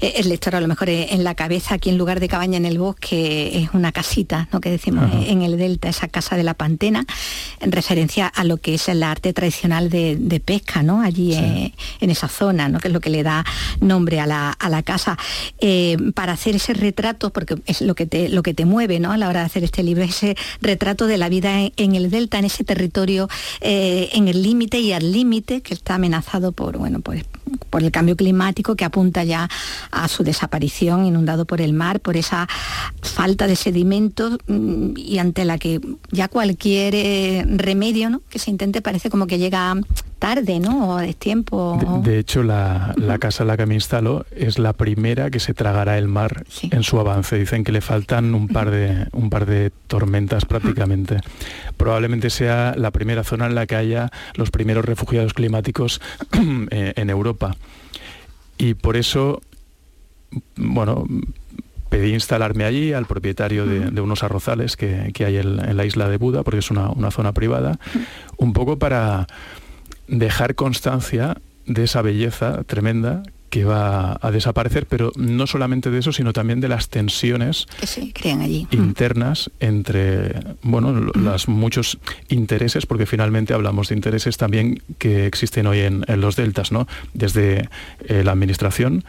e, 0.00 0.14
el 0.16 0.28
lector 0.28 0.56
a 0.56 0.60
lo 0.60 0.68
mejor 0.68 0.88
en 0.88 1.24
la 1.24 1.34
cabeza, 1.34 1.74
aquí 1.74 1.90
en 1.90 1.98
lugar 1.98 2.20
de 2.20 2.28
cabaña 2.28 2.56
en 2.56 2.64
el 2.64 2.78
bosque 2.78 3.58
es 3.58 3.70
una 3.72 3.92
casita, 3.92 4.48
¿no? 4.52 4.60
que 4.60 4.70
decimos 4.70 5.10
en 5.26 5.42
el 5.42 5.58
delta, 5.58 5.88
esa 5.88 6.08
casa 6.08 6.36
de 6.36 6.42
la 6.42 6.54
pantena, 6.54 7.04
en 7.60 7.72
referencia 7.72 8.26
a 8.26 8.44
lo 8.44 8.56
que 8.56 8.74
es 8.74 8.88
el 8.88 9.02
arte 9.02 9.32
tradicional 9.32 9.90
de, 9.90 10.42
pesca, 10.44 10.82
¿no? 10.82 11.02
allí 11.02 11.34
en, 11.34 12.10
esa 12.10 12.28
zona, 12.28 12.68
¿no? 12.68 12.78
que 12.78 12.88
es 12.88 12.94
lo 12.94 13.00
que 13.00 13.10
le 13.10 13.22
da 13.22 13.44
nombre 13.80 14.20
a 14.20 14.26
la, 14.26 14.82
casa. 14.84 15.16
Eh, 15.60 15.96
para 16.14 16.32
hacer 16.32 16.56
ese 16.56 16.74
retrato, 16.74 17.30
porque 17.30 17.56
es 17.66 17.82
lo 17.82 17.94
que 17.94 18.06
te, 18.06 18.28
lo 18.28 18.42
que 18.42 18.54
te 18.54 18.64
mueve 18.64 18.98
¿no? 18.98 19.12
a 19.12 19.16
la 19.16 19.28
hora 19.28 19.40
de 19.40 19.46
hacer 19.46 19.64
este 19.64 19.82
libro, 19.82 20.02
ese 20.02 20.36
retrato 20.60 21.06
de 21.06 21.18
la 21.18 21.28
vida 21.28 21.60
en, 21.76 21.94
el 21.94 22.10
delta, 22.10 22.38
en 22.38 22.46
ese 22.46 22.64
territorio 22.64 23.28
eh, 23.60 24.10
en 24.12 24.28
el 24.28 24.42
límite 24.42 24.78
y 24.80 24.92
al 24.92 25.12
límite 25.12 25.62
que 25.62 25.74
está 25.74 25.96
amenazado 25.96 26.52
por, 26.52 26.78
bueno, 26.78 27.00
pues, 27.00 27.24
por 27.70 27.82
el 27.82 27.90
cambio 27.90 28.16
climático 28.16 28.76
que 28.76 28.84
apunta 28.84 29.24
ya 29.24 29.48
a 29.90 30.08
su 30.08 30.24
desaparición, 30.24 31.04
inundado 31.04 31.44
por 31.44 31.60
el 31.60 31.72
mar, 31.72 32.00
por 32.00 32.16
esa 32.16 32.48
falta 33.02 33.46
de 33.46 33.56
sedimentos 33.56 34.38
mm, 34.46 34.94
y 34.96 35.18
ante 35.18 35.44
la 35.44 35.58
que 35.58 35.80
ya 36.10 36.28
cualquier 36.28 36.94
eh, 36.94 37.44
remedio 37.46 38.10
¿no? 38.10 38.22
que 38.28 38.38
se 38.38 38.50
intente 38.50 38.82
parece 38.82 39.10
como 39.10 39.26
que 39.26 39.38
llega 39.38 39.74
tarde, 40.22 40.60
¿no? 40.60 40.88
O 40.88 41.00
es 41.00 41.16
tiempo. 41.16 42.00
De, 42.04 42.20
hecho, 42.20 42.44
la, 42.44 42.94
casa 43.18 43.42
en 43.42 43.48
la 43.48 43.56
que 43.56 43.66
me 43.66 43.74
instalo 43.74 44.24
es 44.30 44.60
la 44.60 44.72
primera 44.72 45.32
que 45.32 45.40
se 45.40 45.52
tragará 45.52 45.98
el 45.98 46.06
mar 46.06 46.44
en 46.62 46.84
su 46.84 47.00
avance. 47.00 47.36
Dicen 47.36 47.64
que 47.64 47.72
le 47.72 47.80
faltan 47.80 48.32
un 48.32 48.46
par 48.46 48.70
de, 48.70 49.08
un 49.10 49.30
par 49.30 49.46
de 49.46 49.72
tormentas 49.88 50.44
prácticamente. 50.44 51.16
Probablemente 51.76 52.30
sea 52.30 52.74
la 52.76 52.92
primera 52.92 53.24
zona 53.24 53.46
en 53.46 53.56
la 53.56 53.66
que 53.66 53.74
haya 53.74 54.12
los 54.36 54.52
primeros 54.52 54.84
refugiados 54.84 55.34
climáticos 55.34 56.00
eh, 56.70 56.92
en 56.94 57.10
Europa. 57.10 57.41
Y 58.58 58.74
por 58.74 58.96
eso, 58.96 59.40
bueno, 60.56 61.06
pedí 61.88 62.12
instalarme 62.12 62.64
allí 62.64 62.92
al 62.92 63.06
propietario 63.06 63.66
de, 63.66 64.00
unos 64.00 64.22
arrozales 64.22 64.76
que, 64.76 65.12
hay 65.24 65.36
en, 65.36 65.76
la 65.76 65.84
isla 65.84 66.08
de 66.08 66.16
Buda, 66.16 66.42
porque 66.42 66.60
es 66.60 66.70
una, 66.70 66.90
una 66.90 67.10
zona 67.10 67.32
privada, 67.32 67.78
un 68.36 68.52
poco 68.52 68.78
para 68.78 69.26
dejar 70.08 70.54
constancia 70.54 71.36
de 71.66 71.84
esa 71.84 72.02
belleza 72.02 72.64
tremenda 72.64 73.22
que 73.52 73.66
va 73.66 74.18
a 74.22 74.30
desaparecer, 74.30 74.86
pero 74.86 75.12
no 75.14 75.46
solamente 75.46 75.90
de 75.90 75.98
eso, 75.98 76.10
sino 76.10 76.32
también 76.32 76.60
de 76.60 76.68
las 76.68 76.88
tensiones 76.88 77.66
allí. 78.40 78.66
internas 78.70 79.50
entre 79.60 80.56
bueno, 80.62 80.92
los 80.92 81.48
muchos 81.48 81.98
intereses, 82.30 82.86
porque 82.86 83.04
finalmente 83.04 83.52
hablamos 83.52 83.90
de 83.90 83.94
intereses 83.94 84.38
también 84.38 84.82
que 84.96 85.26
existen 85.26 85.66
hoy 85.66 85.80
en, 85.80 86.02
los 86.22 86.34
deltas, 86.34 86.72
¿no? 86.72 86.88
Desde 87.12 87.68
eh, 88.08 88.24
la 88.24 88.32
administración, 88.32 89.04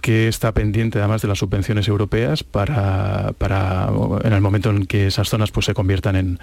que 0.00 0.26
está 0.26 0.52
pendiente 0.52 0.98
además 0.98 1.20
de 1.20 1.28
las 1.28 1.40
subvenciones 1.40 1.86
europeas 1.86 2.44
para, 2.44 3.34
para 3.36 3.90
en 4.24 4.32
el 4.32 4.40
momento 4.40 4.70
en 4.70 4.86
que 4.86 5.08
esas 5.08 5.28
zonas 5.28 5.50
pues, 5.50 5.66
se 5.66 5.74
conviertan 5.74 6.16
en, 6.16 6.38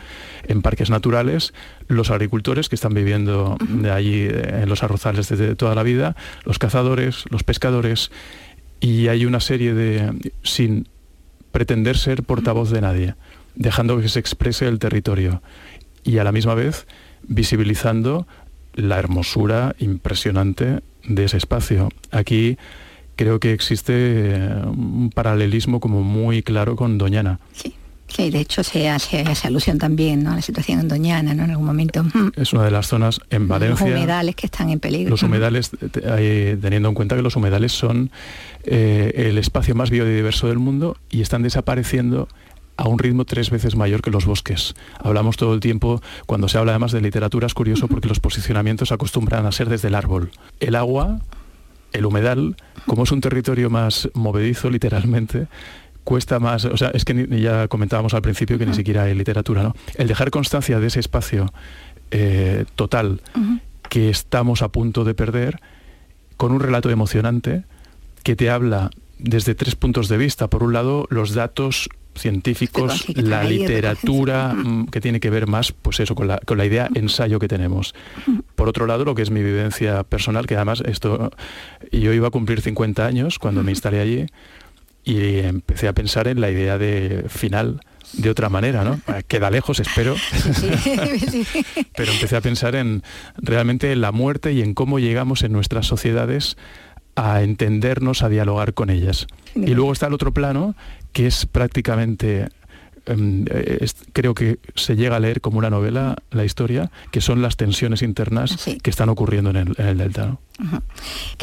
en 0.48 0.62
parques 0.62 0.92
naturales, 0.92 1.56
los 1.90 2.12
agricultores 2.12 2.70
que 2.70 2.76
están 2.76 2.94
viviendo 2.94 3.58
de 3.68 3.92
allí 3.92 4.28
en 4.30 4.70
los 4.70 4.84
arrozales 4.84 5.28
desde 5.28 5.56
toda 5.56 5.76
la 5.76 5.84
vida, 5.84 6.16
los 6.46 6.60
cazadores, 6.60 7.26
los 7.30 7.44
pescadores, 7.44 8.12
y 8.80 9.08
hay 9.08 9.26
una 9.26 9.40
serie 9.40 9.74
de, 9.74 10.32
sin 10.44 10.88
pretender 11.52 11.98
ser 11.98 12.24
portavoz 12.24 12.70
de 12.70 12.82
nadie, 12.82 13.16
dejando 13.56 14.00
que 14.00 14.08
se 14.08 14.20
exprese 14.20 14.68
el 14.68 14.80
territorio 14.80 15.42
y 16.04 16.20
a 16.20 16.24
la 16.24 16.32
misma 16.32 16.54
vez 16.54 16.88
visibilizando 17.24 18.28
la 18.76 19.00
hermosura 19.00 19.76
impresionante 19.80 20.82
de 21.06 21.26
ese 21.26 21.38
espacio. 21.38 21.90
Aquí 22.12 22.58
creo 23.16 23.40
que 23.40 23.52
existe 23.52 24.38
un 24.68 25.10
paralelismo 25.14 25.80
como 25.80 26.04
muy 26.04 26.44
claro 26.44 26.76
con 26.76 27.00
Doñana. 27.00 27.40
Sí. 27.52 27.74
Sí, 28.10 28.30
de 28.32 28.40
hecho 28.40 28.64
se 28.64 28.90
hace, 28.90 29.24
alusión 29.44 29.78
también 29.78 30.28
a 30.28 30.36
la 30.36 30.42
situación 30.42 30.80
en 30.80 30.88
Doñana, 30.88 31.34
¿no? 31.34 31.44
En 31.44 31.52
algún 31.52 31.66
momento. 31.66 32.04
Es 32.36 32.54
una 32.54 32.66
de 32.66 32.72
las 32.72 32.88
zonas 32.88 33.22
en 33.30 33.48
Valencia. 33.48 33.86
Los 33.86 33.96
humedales 33.96 34.36
que 34.36 34.48
están 34.48 34.70
en 34.70 34.80
peligro. 34.80 35.12
Los 35.12 35.24
humedales, 35.24 35.72
teniendo 35.72 36.90
en 36.90 36.96
cuenta 36.96 37.16
que 37.16 37.22
los 37.22 37.36
humedales 37.36 37.72
son 37.72 38.12
eh, 38.64 39.14
el 39.16 39.38
espacio 39.38 39.76
más 39.76 39.90
biodiverso 39.90 40.48
del 40.48 40.60
mundo 40.60 40.98
y 41.10 41.22
están 41.22 41.44
desapareciendo 41.44 42.28
a 42.80 42.88
un 42.88 42.98
ritmo 42.98 43.26
tres 43.26 43.50
veces 43.50 43.76
mayor 43.76 44.02
que 44.02 44.10
los 44.10 44.26
bosques. 44.26 44.74
Hablamos 45.00 45.36
todo 45.36 45.54
el 45.54 45.60
tiempo, 45.60 46.02
cuando 46.26 46.48
se 46.48 46.58
habla 46.58 46.72
además 46.72 46.94
de 46.94 47.02
literatura, 47.02 47.46
es 47.46 47.54
curioso 47.54 47.90
porque 47.90 48.08
los 48.08 48.22
posicionamientos 48.22 48.94
acostumbran 48.94 49.46
a 49.46 49.52
ser 49.52 49.68
desde 49.68 49.90
el 49.90 49.96
árbol. 49.96 50.32
El 50.62 50.76
agua, 50.76 51.20
el 51.92 52.06
humedal, 52.06 52.56
como 52.86 53.04
es 53.04 53.12
un 53.12 53.20
territorio 53.20 53.70
más 53.70 54.10
movedizo 54.14 54.70
literalmente, 54.70 55.48
cuesta 56.10 56.40
más, 56.40 56.66
o 56.66 56.76
sea, 56.76 56.90
es 56.96 57.06
que 57.06 57.28
ya 57.40 57.68
comentábamos 57.68 58.16
al 58.16 58.24
principio 58.24 58.58
que 58.58 58.66
ni 58.66 58.74
siquiera 58.74 59.04
hay 59.04 59.14
literatura, 59.14 59.62
¿no? 59.62 59.76
El 59.94 60.08
dejar 60.08 60.32
constancia 60.32 60.80
de 60.80 60.88
ese 60.88 61.00
espacio 61.00 61.54
eh, 62.10 62.66
total 62.74 63.22
que 63.90 64.10
estamos 64.10 64.64
a 64.64 64.70
punto 64.70 65.04
de 65.04 65.14
perder 65.14 65.60
con 66.36 66.52
un 66.52 66.62
relato 66.62 66.90
emocionante 66.90 67.64
que 68.24 68.36
te 68.36 68.50
habla 68.50 68.90
desde 69.20 69.54
tres 69.54 69.76
puntos 69.76 70.08
de 70.08 70.18
vista. 70.18 70.48
Por 70.48 70.64
un 70.64 70.74
lado, 70.74 71.06
los 71.12 71.36
datos 71.36 71.90
científicos, 72.16 73.06
la 73.16 73.44
literatura 73.44 74.56
mm, 74.56 74.88
que 74.88 75.02
tiene 75.02 75.20
que 75.20 75.30
ver 75.30 75.46
más, 75.46 75.74
pues 75.74 76.00
eso, 76.00 76.16
con 76.16 76.28
la, 76.28 76.40
con 76.40 76.58
la 76.58 76.66
idea 76.66 76.90
ensayo 76.96 77.38
que 77.38 77.48
tenemos. 77.48 77.94
Por 78.56 78.68
otro 78.68 78.88
lado, 78.88 79.06
lo 79.06 79.14
que 79.14 79.22
es 79.22 79.30
mi 79.30 79.44
vivencia 79.44 80.04
personal, 80.04 80.48
que 80.48 80.56
además 80.56 80.82
esto, 80.88 81.30
yo 81.92 82.14
iba 82.14 82.30
a 82.30 82.32
cumplir 82.32 82.62
50 82.62 83.06
años 83.06 83.38
cuando 83.38 83.62
me 83.62 83.70
instalé 83.70 84.00
allí, 84.00 84.26
y 85.10 85.40
empecé 85.40 85.88
a 85.88 85.94
pensar 85.94 86.28
en 86.28 86.40
la 86.40 86.52
idea 86.52 86.78
de 86.78 87.26
final 87.30 87.82
de 88.14 88.30
otra 88.30 88.50
manera, 88.50 88.84
¿no? 88.84 89.00
Queda 89.28 89.50
lejos, 89.50 89.80
espero. 89.80 90.16
Pero 91.96 92.12
empecé 92.12 92.36
a 92.36 92.42
pensar 92.42 92.76
en 92.76 93.04
realmente 93.38 93.96
la 93.96 94.12
muerte 94.12 94.54
y 94.54 94.62
en 94.62 94.76
cómo 94.76 95.00
llegamos 95.00 95.42
en 95.42 95.52
nuestras 95.52 95.88
sociedades 95.88 96.58
a 97.16 97.42
entendernos, 97.42 98.22
a 98.22 98.30
dialogar 98.30 98.74
con 98.76 98.92
ellas. 98.92 99.26
Y 99.56 99.74
luego 99.74 99.94
está 99.94 100.08
el 100.08 100.14
otro 100.14 100.32
plano, 100.32 100.76
que 101.12 101.26
es 101.26 101.48
prácticamente 101.48 102.50
Em, 103.10 103.44
creo 104.14 104.36
que 104.36 104.60
se 104.76 104.96
llega 104.96 105.16
a 105.16 105.20
leer 105.20 105.42
como 105.42 105.58
una 105.58 105.72
novela 105.72 106.16
la 106.30 106.46
historia, 106.46 106.92
que 107.12 107.22
son 107.22 107.42
las 107.42 107.58
tensiones 107.58 108.04
internas 108.04 108.56
que 108.84 108.90
están 108.90 109.10
ocurriendo 109.10 109.50
en 109.50 109.58
el, 109.78 109.98
delta. 109.98 110.38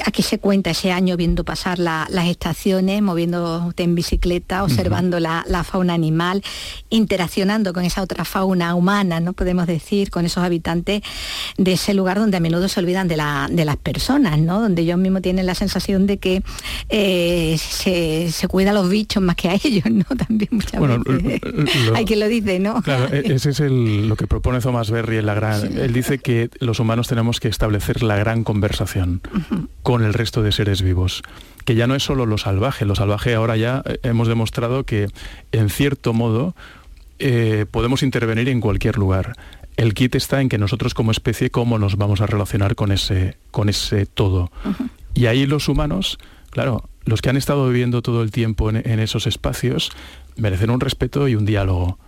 Aquí 0.05 0.23
se 0.23 0.39
cuenta 0.39 0.71
ese 0.71 0.93
año 0.93 1.17
viendo 1.17 1.43
pasar 1.45 1.79
las 1.79 2.27
estaciones, 2.27 3.03
moviéndote 3.03 3.83
en 3.83 3.95
bicicleta, 3.95 4.63
observando 4.63 5.19
la, 5.19 5.65
fauna 5.65 5.95
animal, 5.95 6.43
interaccionando 6.91 7.73
con 7.73 7.85
esa 7.85 8.03
otra 8.03 8.25
fauna 8.25 8.75
humana, 8.75 9.19
no 9.19 9.33
podemos 9.33 9.67
decir, 9.67 10.11
con 10.11 10.25
esos 10.25 10.45
habitantes 10.45 11.03
de 11.57 11.73
ese 11.73 11.95
lugar 11.95 12.19
donde 12.19 12.37
a 12.37 12.41
menudo 12.41 12.69
se 12.69 12.79
olvidan 12.79 13.09
de, 13.09 13.17
las 13.17 13.77
personas, 13.79 14.39
¿no? 14.39 14.61
donde 14.61 14.83
ellos 14.83 14.99
mismos 14.99 15.23
tienen 15.23 15.47
la 15.47 15.55
sensación 15.57 16.07
de 16.07 16.19
que 16.19 16.43
eh, 16.91 17.57
se, 17.59 18.31
se 18.31 18.49
cuida 18.49 18.71
a 18.71 18.75
los 18.75 18.89
bichos 18.89 19.23
más 19.23 19.35
que 19.35 19.49
a 19.49 19.55
ellos, 19.55 19.91
¿no? 19.91 20.05
También 20.17 20.51
muchas 20.53 20.81
veces. 20.81 21.41
Hay 21.95 22.05
quien 22.05 22.21
lo 22.21 22.29
dice, 22.29 22.59
¿no? 22.59 22.83
Claro, 22.83 23.13
e-, 23.13 23.25
ese 23.35 23.51
es 23.51 23.61
lo 23.61 24.17
que 24.17 24.27
propone 24.27 24.61
Thomas 24.61 24.91
Berry 24.91 25.19
en 25.19 25.27
la 25.27 25.35
gran. 25.35 25.79
Él 25.79 25.93
dice 25.93 26.19
que 26.19 26.51
los 26.61 26.81
humanos 26.81 27.09
tenemos 27.09 27.41
que 27.41 27.49
establecer 27.49 28.03
la 28.03 28.17
gran 28.17 28.45
conversación 28.45 29.21
con 29.83 30.05
el 30.05 30.15
resto 30.15 30.43
de 30.43 30.53
seres 30.53 30.83
vivos 30.83 31.23
que 31.67 31.75
ya 31.75 31.89
no 31.89 31.97
es 31.97 32.05
solo 32.05 32.27
lo 32.27 32.39
salvaje, 32.39 32.85
lo 32.87 32.95
salvaje 32.95 33.35
ahora 33.35 33.57
ya 33.57 33.83
eh, 33.85 33.99
hemos 34.05 34.29
demostrado 34.29 34.85
que 34.85 35.09
en 35.51 35.69
cierto 35.69 36.15
modo 36.15 36.55
eh, 37.19 37.67
podemos 37.71 38.05
intervenir 38.05 38.49
en 38.49 38.61
cualquier 38.61 38.97
lugar. 38.97 39.35
El 39.77 39.93
kit 39.93 40.15
está 40.15 40.41
en 40.41 40.49
que 40.49 40.59
nosotros 40.59 40.95
como 40.95 41.11
especie 41.11 41.51
cómo 41.51 41.79
nos 41.79 41.97
vamos 41.97 42.21
a 42.21 42.27
relacionar 42.27 42.77
con 42.77 42.93
ese, 42.93 43.37
con 43.51 43.69
ese 43.69 44.07
todo. 44.07 44.51
Y 45.13 45.27
ahí 45.27 45.45
los 45.45 45.69
humanos, 45.69 46.19
claro, 46.51 46.89
los 47.05 47.21
que 47.21 47.31
han 47.31 47.37
estado 47.37 47.69
viviendo 47.69 48.01
todo 48.01 48.23
el 48.23 48.31
tiempo 48.31 48.71
en 48.71 49.01
esos 49.01 49.27
espacios, 49.27 49.91
merecen 50.37 50.71
un 50.71 50.81
respeto 50.81 51.29
y 51.29 51.35
un 51.35 51.47
diálogo. 51.47 51.99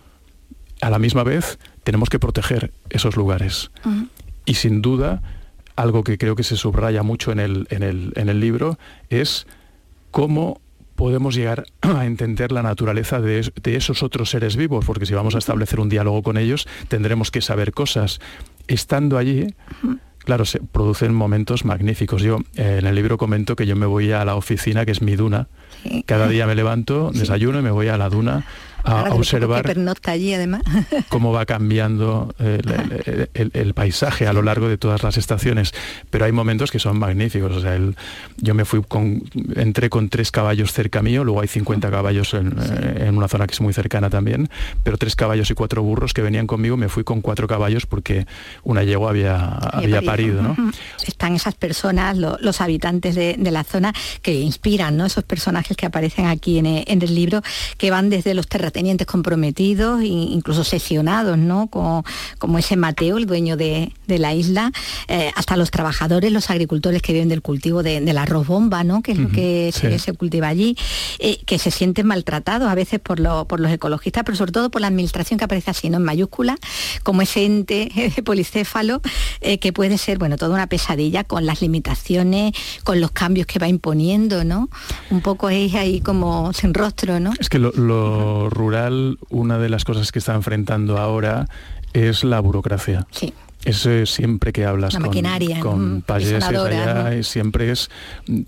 A 0.80 0.90
la 0.90 0.98
misma 0.98 1.24
vez, 1.24 1.58
tenemos 1.82 2.08
que 2.08 2.18
proteger 2.18 2.72
esos 2.90 3.16
lugares. 3.16 3.70
Y 4.44 4.54
sin 4.54 4.80
duda, 4.80 5.22
algo 5.76 6.04
que 6.04 6.18
creo 6.18 6.36
que 6.36 6.44
se 6.44 6.56
subraya 6.56 7.02
mucho 7.02 7.32
en 7.32 7.40
el, 7.40 7.66
en 7.70 7.82
el, 7.82 8.12
en 8.16 8.28
el 8.28 8.40
libro 8.40 8.78
es 9.10 9.46
cómo 10.10 10.60
podemos 10.98 11.36
llegar 11.36 11.64
a 11.80 12.04
entender 12.04 12.52
la 12.52 12.62
naturaleza 12.62 13.20
de, 13.20 13.50
esos 13.64 14.02
otros 14.02 14.30
seres 14.30 14.56
vivos, 14.56 14.84
porque 14.84 15.06
si 15.06 15.14
vamos 15.14 15.36
a 15.36 15.38
establecer 15.38 15.80
un 15.80 15.88
diálogo 15.88 16.22
con 16.22 16.36
ellos, 16.36 16.66
tendremos 16.88 17.30
que 17.30 17.40
saber 17.40 17.72
cosas. 17.72 18.20
Estando 18.66 19.16
allí, 19.16 19.54
claro, 20.24 20.44
se 20.44 20.60
producen 20.60 21.14
momentos 21.14 21.64
magníficos. 21.64 22.22
Yo 22.22 22.38
eh, 22.56 22.78
en 22.80 22.86
el 22.86 22.94
libro 22.94 23.18
comento 23.18 23.56
que 23.56 23.66
yo 23.66 23.76
me 23.76 23.86
voy 23.86 24.12
a 24.12 24.24
la 24.24 24.36
oficina, 24.36 24.84
que 24.84 24.92
es 24.92 25.02
mi 25.02 25.16
duna. 25.16 25.48
Cada 26.06 26.28
día 26.28 26.46
me 26.46 26.54
levanto, 26.54 27.10
desayuno 27.12 27.60
y 27.60 27.62
me 27.62 27.70
voy 27.70 27.88
a 27.88 27.96
la 27.96 28.08
duna 28.08 28.44
a, 28.88 29.14
observar 29.14 29.62
pernocta 29.62 30.12
allí 30.12 30.34
además. 30.34 30.62
cómo 31.08 31.32
va 31.32 31.46
cambiando 31.46 32.34
el, 32.38 33.74
paisaje 33.74 34.26
a 34.26 34.32
lo 34.32 34.42
largo 34.42 34.68
de 34.68 34.78
todas 34.78 35.02
las 35.02 35.16
estaciones. 35.16 35.72
Pero 36.10 36.24
hay 36.24 36.32
momentos 36.32 36.70
que 36.70 36.78
son 36.78 36.98
magníficos 36.98 37.56
o 37.56 37.60
sea 37.60 37.74
el, 37.74 37.96
yo 38.36 38.54
me 38.54 38.64
fui 38.64 38.82
con 38.82 39.22
entré 39.56 39.90
con 39.90 40.08
tres 40.08 40.30
caballos 40.30 40.72
cerca 40.72 41.02
mío 41.02 41.24
luego 41.24 41.40
hay 41.40 41.48
50 41.48 41.90
caballos 41.90 42.34
en, 42.34 42.54
en, 42.96 43.16
una 43.16 43.28
zona 43.28 43.46
que 43.46 43.52
es 43.52 43.60
muy 43.60 43.72
cercana 43.72 44.10
también 44.10 44.48
pero 44.82 44.96
tres 44.96 45.16
caballos 45.16 45.50
y 45.50 45.54
cuatro 45.54 45.82
burros 45.82 46.14
que 46.14 46.22
venían 46.22 46.46
conmigo 46.46 46.76
me 46.76 46.88
fui 46.88 47.04
con 47.04 47.20
cuatro 47.20 47.46
caballos 47.46 47.86
porque 47.86 48.26
una 48.62 48.82
yegua 48.84 49.10
había, 49.10 49.46
había, 49.46 50.02
parido, 50.02 50.42
¿no? 50.42 50.56
están 51.06 51.34
esas 51.34 51.54
personas 51.54 52.16
los 52.16 52.60
habitantes 52.60 53.14
de, 53.14 53.36
la 53.48 53.64
zona 53.64 53.94
que 54.20 54.34
inspiran 54.34 54.96
¿no? 54.96 55.06
esos 55.06 55.24
personajes 55.24 55.76
que 55.76 55.86
aparecen 55.86 56.26
aquí 56.26 56.58
en, 56.58 56.66
el 56.66 57.14
libro 57.14 57.42
que 57.78 57.90
van 57.90 58.10
desde 58.10 58.34
los 58.34 58.46
terratenientes 58.46 58.77
comprometidos 59.06 60.02
incluso 60.02 60.64
sesionados 60.64 61.38
¿no? 61.38 61.66
como, 61.68 62.04
como 62.38 62.58
ese 62.58 62.76
Mateo 62.76 63.18
el 63.18 63.26
dueño 63.26 63.56
de, 63.56 63.92
la 64.06 64.34
isla 64.34 64.72
eh, 65.08 65.30
hasta 65.36 65.56
los 65.56 65.70
trabajadores 65.70 66.32
los 66.32 66.50
agricultores 66.50 67.02
que 67.02 67.12
viven 67.12 67.28
del 67.28 67.42
cultivo 67.42 67.82
de, 67.82 68.00
del 68.00 68.18
arroz 68.18 68.46
bomba 68.46 68.84
¿no? 68.84 69.02
que 69.02 69.12
es 69.12 69.18
lo 69.18 69.28
que 69.28 69.72
se, 69.72 70.12
cultiva 70.12 70.48
allí 70.48 70.76
eh, 71.18 71.38
que 71.44 71.58
se 71.58 71.70
sienten 71.70 72.06
maltratados 72.06 72.68
a 72.68 72.74
veces 72.74 73.00
por, 73.00 73.18
por 73.46 73.60
los 73.60 73.70
ecologistas 73.70 74.24
pero 74.24 74.36
sobre 74.36 74.52
todo 74.52 74.70
por 74.70 74.80
la 74.80 74.86
administración 74.86 75.38
que 75.38 75.44
aparece 75.44 75.70
así 75.70 75.90
¿no? 75.90 75.98
en 75.98 76.04
mayúscula 76.04 76.56
como 77.02 77.22
ese 77.22 77.44
ente 77.44 78.12
policéfalo 78.24 79.00
eh, 79.40 79.58
que 79.58 79.72
puede 79.72 79.98
ser 79.98 80.18
bueno 80.18 80.36
toda 80.36 80.54
una 80.54 80.66
pesadilla 80.66 81.24
con 81.24 81.46
las 81.46 81.60
limitaciones 81.60 82.52
con 82.84 83.00
los 83.00 83.10
cambios 83.10 83.46
que 83.46 83.58
va 83.58 83.68
imponiendo 83.68 84.44
no 84.44 84.68
un 85.10 85.20
poco 85.20 85.50
es 85.50 85.74
ahí 85.74 86.00
como 86.00 86.52
sin 86.52 86.74
rostro 86.74 87.20
no 87.20 87.32
es 87.38 87.48
que 87.48 87.58
lo, 87.58 88.50
rural 88.58 89.18
una 89.30 89.58
de 89.58 89.70
las 89.70 89.84
cosas 89.84 90.12
que 90.12 90.18
está 90.18 90.34
enfrentando 90.34 90.98
ahora 90.98 91.46
es 91.94 92.24
la 92.24 92.40
burocracia. 92.40 93.06
Sí. 93.10 93.32
Eso 93.64 94.06
siempre 94.06 94.52
que 94.52 94.64
hablas 94.64 94.94
con, 94.94 95.04
con 95.60 96.04
allá, 96.08 97.22
siempre 97.22 97.70
es 97.70 97.90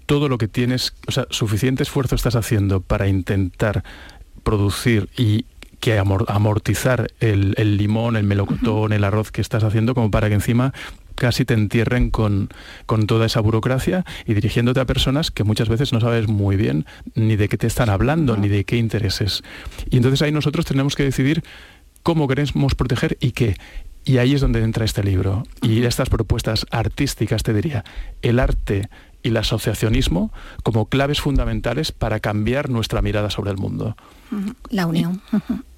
todo 0.06 0.28
lo 0.28 0.38
que 0.38 0.46
tienes, 0.46 0.94
o 1.08 1.12
sea, 1.12 1.26
suficiente 1.30 1.82
esfuerzo 1.82 2.14
estás 2.14 2.36
haciendo 2.36 2.80
para 2.80 3.08
intentar 3.08 3.82
producir 4.44 5.08
y 5.16 5.46
que 5.80 5.98
amortizar 5.98 7.10
el, 7.20 7.76
limón, 7.76 8.16
el 8.16 8.24
melocotón, 8.24 8.92
el 8.92 9.02
arroz 9.02 9.32
que 9.32 9.40
estás 9.40 9.64
haciendo, 9.64 9.94
como 9.94 10.10
para 10.10 10.28
que 10.28 10.34
encima 10.34 10.72
casi 11.20 11.44
te 11.44 11.52
entierren 11.52 12.10
con, 12.10 12.48
con, 12.86 13.06
toda 13.06 13.26
esa 13.26 13.40
burocracia 13.40 14.06
y 14.24 14.32
dirigiéndote 14.32 14.80
a 14.80 14.86
personas 14.86 15.30
que 15.30 15.44
muchas 15.44 15.68
veces 15.68 15.92
no 15.92 16.00
sabes 16.00 16.28
muy 16.28 16.56
bien 16.56 16.86
ni 17.14 17.36
de 17.36 17.50
qué 17.50 17.58
te 17.58 17.66
están 17.66 17.90
hablando, 17.90 18.38
ni 18.38 18.48
de 18.48 18.64
qué 18.64 18.78
intereses. 18.78 19.42
Y 19.90 19.98
entonces 19.98 20.22
ahí 20.22 20.32
nosotros 20.32 20.64
tenemos 20.64 20.96
que 20.96 21.04
decidir 21.04 21.44
cómo 22.02 22.26
queremos 22.26 22.74
proteger 22.74 23.18
y 23.20 23.32
qué. 23.32 23.56
Y 24.06 24.16
ahí 24.16 24.32
es 24.32 24.40
donde 24.40 24.62
entra 24.62 24.86
este 24.86 25.04
libro. 25.04 25.42
Y 25.60 25.82
estas 25.82 26.08
propuestas 26.08 26.64
artísticas, 26.70 27.42
te 27.42 27.52
diría, 27.52 27.84
el 28.22 28.38
arte 28.38 28.88
y 29.22 29.28
el 29.28 29.36
asociacionismo 29.36 30.32
como 30.62 30.86
claves 30.86 31.20
fundamentales 31.20 31.92
para 31.92 32.20
cambiar 32.20 32.70
nuestra 32.70 33.02
mirada 33.02 33.30
sobre 33.30 33.50
el 33.50 33.56
mundo. 33.56 33.96
La 34.70 34.86
unión. 34.86 35.20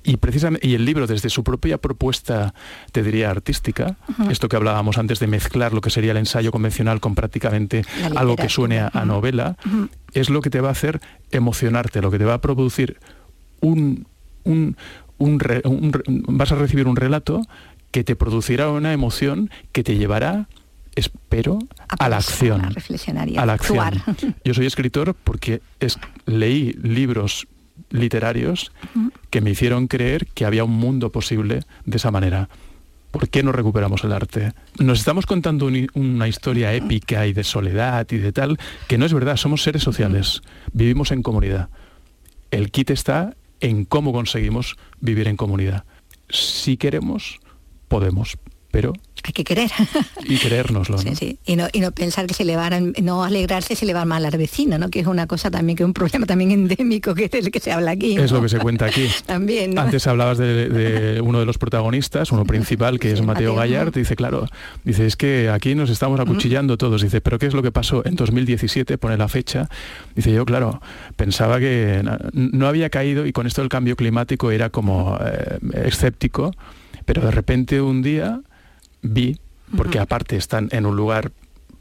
Y 0.05 0.17
precisamente 0.17 0.67
y 0.67 0.75
el 0.75 0.85
libro 0.85 1.07
desde 1.07 1.31
su 1.31 1.45
propia 1.45 1.79
propuesta 1.79 2.55
te 2.91 3.03
diría 3.03 3.31
artística 3.31 3.97
esto 4.31 4.49
que 4.49 4.57
hablábamos 4.57 4.99
antes 4.99 5.21
de 5.21 5.29
mezclar 5.29 5.73
lo 5.73 5.81
que 5.81 5.91
sería 5.91 6.11
el 6.11 6.17
ensayo 6.17 6.51
convencional 6.51 7.01
con 7.01 7.15
prácticamente 7.15 7.85
algo 8.17 8.35
que 8.35 8.49
suene 8.49 8.81
a, 8.81 9.05
novela 9.05 9.57
es 10.13 10.29
lo 10.29 10.41
que 10.41 10.51
te 10.51 10.61
va 10.61 10.69
a 10.69 10.73
hacer 10.73 11.01
emocionarte 11.31 12.03
lo 12.03 12.11
que 12.11 12.19
te 12.19 12.25
va 12.25 12.35
a 12.35 12.41
producir 12.41 12.99
un, 13.61 14.07
un, 14.43 14.77
vas 16.27 16.51
a 16.51 16.57
recibir 16.57 16.89
un 16.89 16.97
relato 16.97 17.43
que 17.93 18.03
te 18.03 18.17
producirá 18.17 18.71
una 18.71 18.93
emoción 18.93 19.51
que 19.71 19.85
te 19.85 19.97
llevará 19.97 20.49
espero 20.95 21.59
a, 21.89 22.09
la 22.09 22.19
acción 22.19 22.61
a, 22.63 23.47
la 23.47 23.53
acción 23.53 24.03
yo 24.45 24.55
soy 24.55 24.67
escritor 24.67 25.15
porque 25.15 25.63
es, 25.81 25.99
leí 26.27 26.73
libros 26.83 27.47
literarios 27.91 28.73
que 29.31 29.41
me 29.41 29.51
hicieron 29.51 29.87
creer 29.87 30.27
que 30.29 30.45
había 30.45 30.65
un 30.65 30.73
mundo 30.73 31.11
posible 31.11 31.61
de 31.85 31.97
esa 31.97 32.11
manera. 32.11 32.49
¿Por 33.11 33.29
qué 33.29 33.43
no 33.43 33.53
recuperamos 33.53 34.05
el 34.05 34.13
arte? 34.13 34.53
Nos 34.79 35.01
estamos 35.01 35.27
contando 35.27 35.71
una 35.95 36.29
historia 36.29 36.73
épica 36.73 37.27
y 37.27 37.35
de 37.35 37.45
soledad 37.45 38.07
y 38.11 38.17
de 38.17 38.33
tal, 38.33 38.59
que 38.89 38.97
no 38.97 39.05
es 39.05 39.13
verdad, 39.13 39.37
somos 39.37 39.63
seres 39.63 39.83
sociales, 39.83 40.41
vivimos 40.73 41.11
en 41.13 41.23
comunidad. 41.23 41.69
El 42.51 42.71
kit 42.71 42.91
está 42.91 43.37
en 43.61 43.85
cómo 43.85 44.13
conseguimos 44.13 44.77
vivir 45.01 45.29
en 45.29 45.37
comunidad. 45.37 45.85
Si 46.31 46.79
queremos, 46.79 47.39
podemos, 47.89 48.39
pero 48.73 48.95
hay 49.23 49.33
que 49.33 49.45
querer. 49.45 49.71
Y 50.25 50.37
creérnoslo, 50.39 50.97
¿no? 50.97 51.03
Sí, 51.03 51.15
sí. 51.15 51.39
Y 51.45 51.57
no, 51.57 51.67
y 51.73 51.81
no 51.81 51.93
pensar 51.93 52.27
que 52.27 52.35
se 52.35 52.45
le 52.45 52.57
van, 52.57 52.95
no 53.03 53.23
alegrarse 53.23 53.77
si 53.77 53.85
le 53.85 53.93
va 53.93 54.05
mal 54.05 54.25
al 54.25 54.37
vecino, 54.39 54.79
¿no? 54.79 54.89
Que 54.89 55.01
es 55.01 55.07
una 55.07 55.27
cosa 55.27 55.51
también, 55.51 55.77
que 55.77 55.83
es 55.83 55.87
un 55.87 55.93
problema 55.93 56.27
también 56.27 56.51
endémico 56.53 57.15
que 57.15 57.25
es 57.27 57.35
el 57.35 57.51
que 57.51 57.61
se 57.61 57.71
habla 57.73 57.91
aquí. 57.91 58.17
Es 58.17 58.31
lo 58.31 58.41
que 58.41 58.49
se 58.49 58.59
cuenta 58.59 58.87
aquí. 58.87 59.09
también. 59.27 59.79
Antes 59.79 60.07
hablabas 60.07 60.39
de, 60.39 61.21
uno 61.23 61.41
de 61.41 61.47
los 61.47 61.59
protagonistas, 61.59 62.33
uno 62.33 62.45
principal, 62.45 62.99
que 62.99 63.13
es 63.13 63.23
Mateo, 63.23 63.55
Gallard, 63.55 63.93
dice, 63.93 64.17
claro, 64.17 64.47
dice, 64.85 65.07
es 65.07 65.17
que 65.17 65.51
aquí 65.51 65.75
nos 65.75 65.91
estamos 65.91 66.19
acuchillando 66.19 66.79
todos. 66.79 67.03
Dice, 67.03 67.21
pero 67.21 67.39
¿qué 67.39 67.47
es 67.47 67.55
lo 67.55 67.63
que 67.63 67.73
pasó 67.73 68.05
en 68.07 68.17
2017? 68.17 68.97
Pone 68.97 69.17
la 69.17 69.29
fecha. 69.29 69.69
Dice, 70.17 70.33
yo, 70.33 70.45
claro, 70.45 70.81
pensaba 71.17 71.61
que 71.61 72.03
no 72.33 72.67
había 72.67 72.89
caído 72.91 73.27
y 73.27 73.33
con 73.33 73.47
esto 73.47 73.61
del 73.61 73.69
cambio 73.69 73.97
climático 73.97 74.51
era 74.51 74.71
como 74.71 75.19
eh, 75.21 75.59
escéptico, 75.85 76.53
pero 77.05 77.23
de 77.23 77.31
repente 77.31 77.81
un 77.81 78.03
día 78.03 78.41
vi, 79.03 79.39
porque 79.77 79.99
aparte 79.99 80.37
están 80.37 80.69
en 80.73 80.87
un 80.87 80.97
lugar 80.97 81.33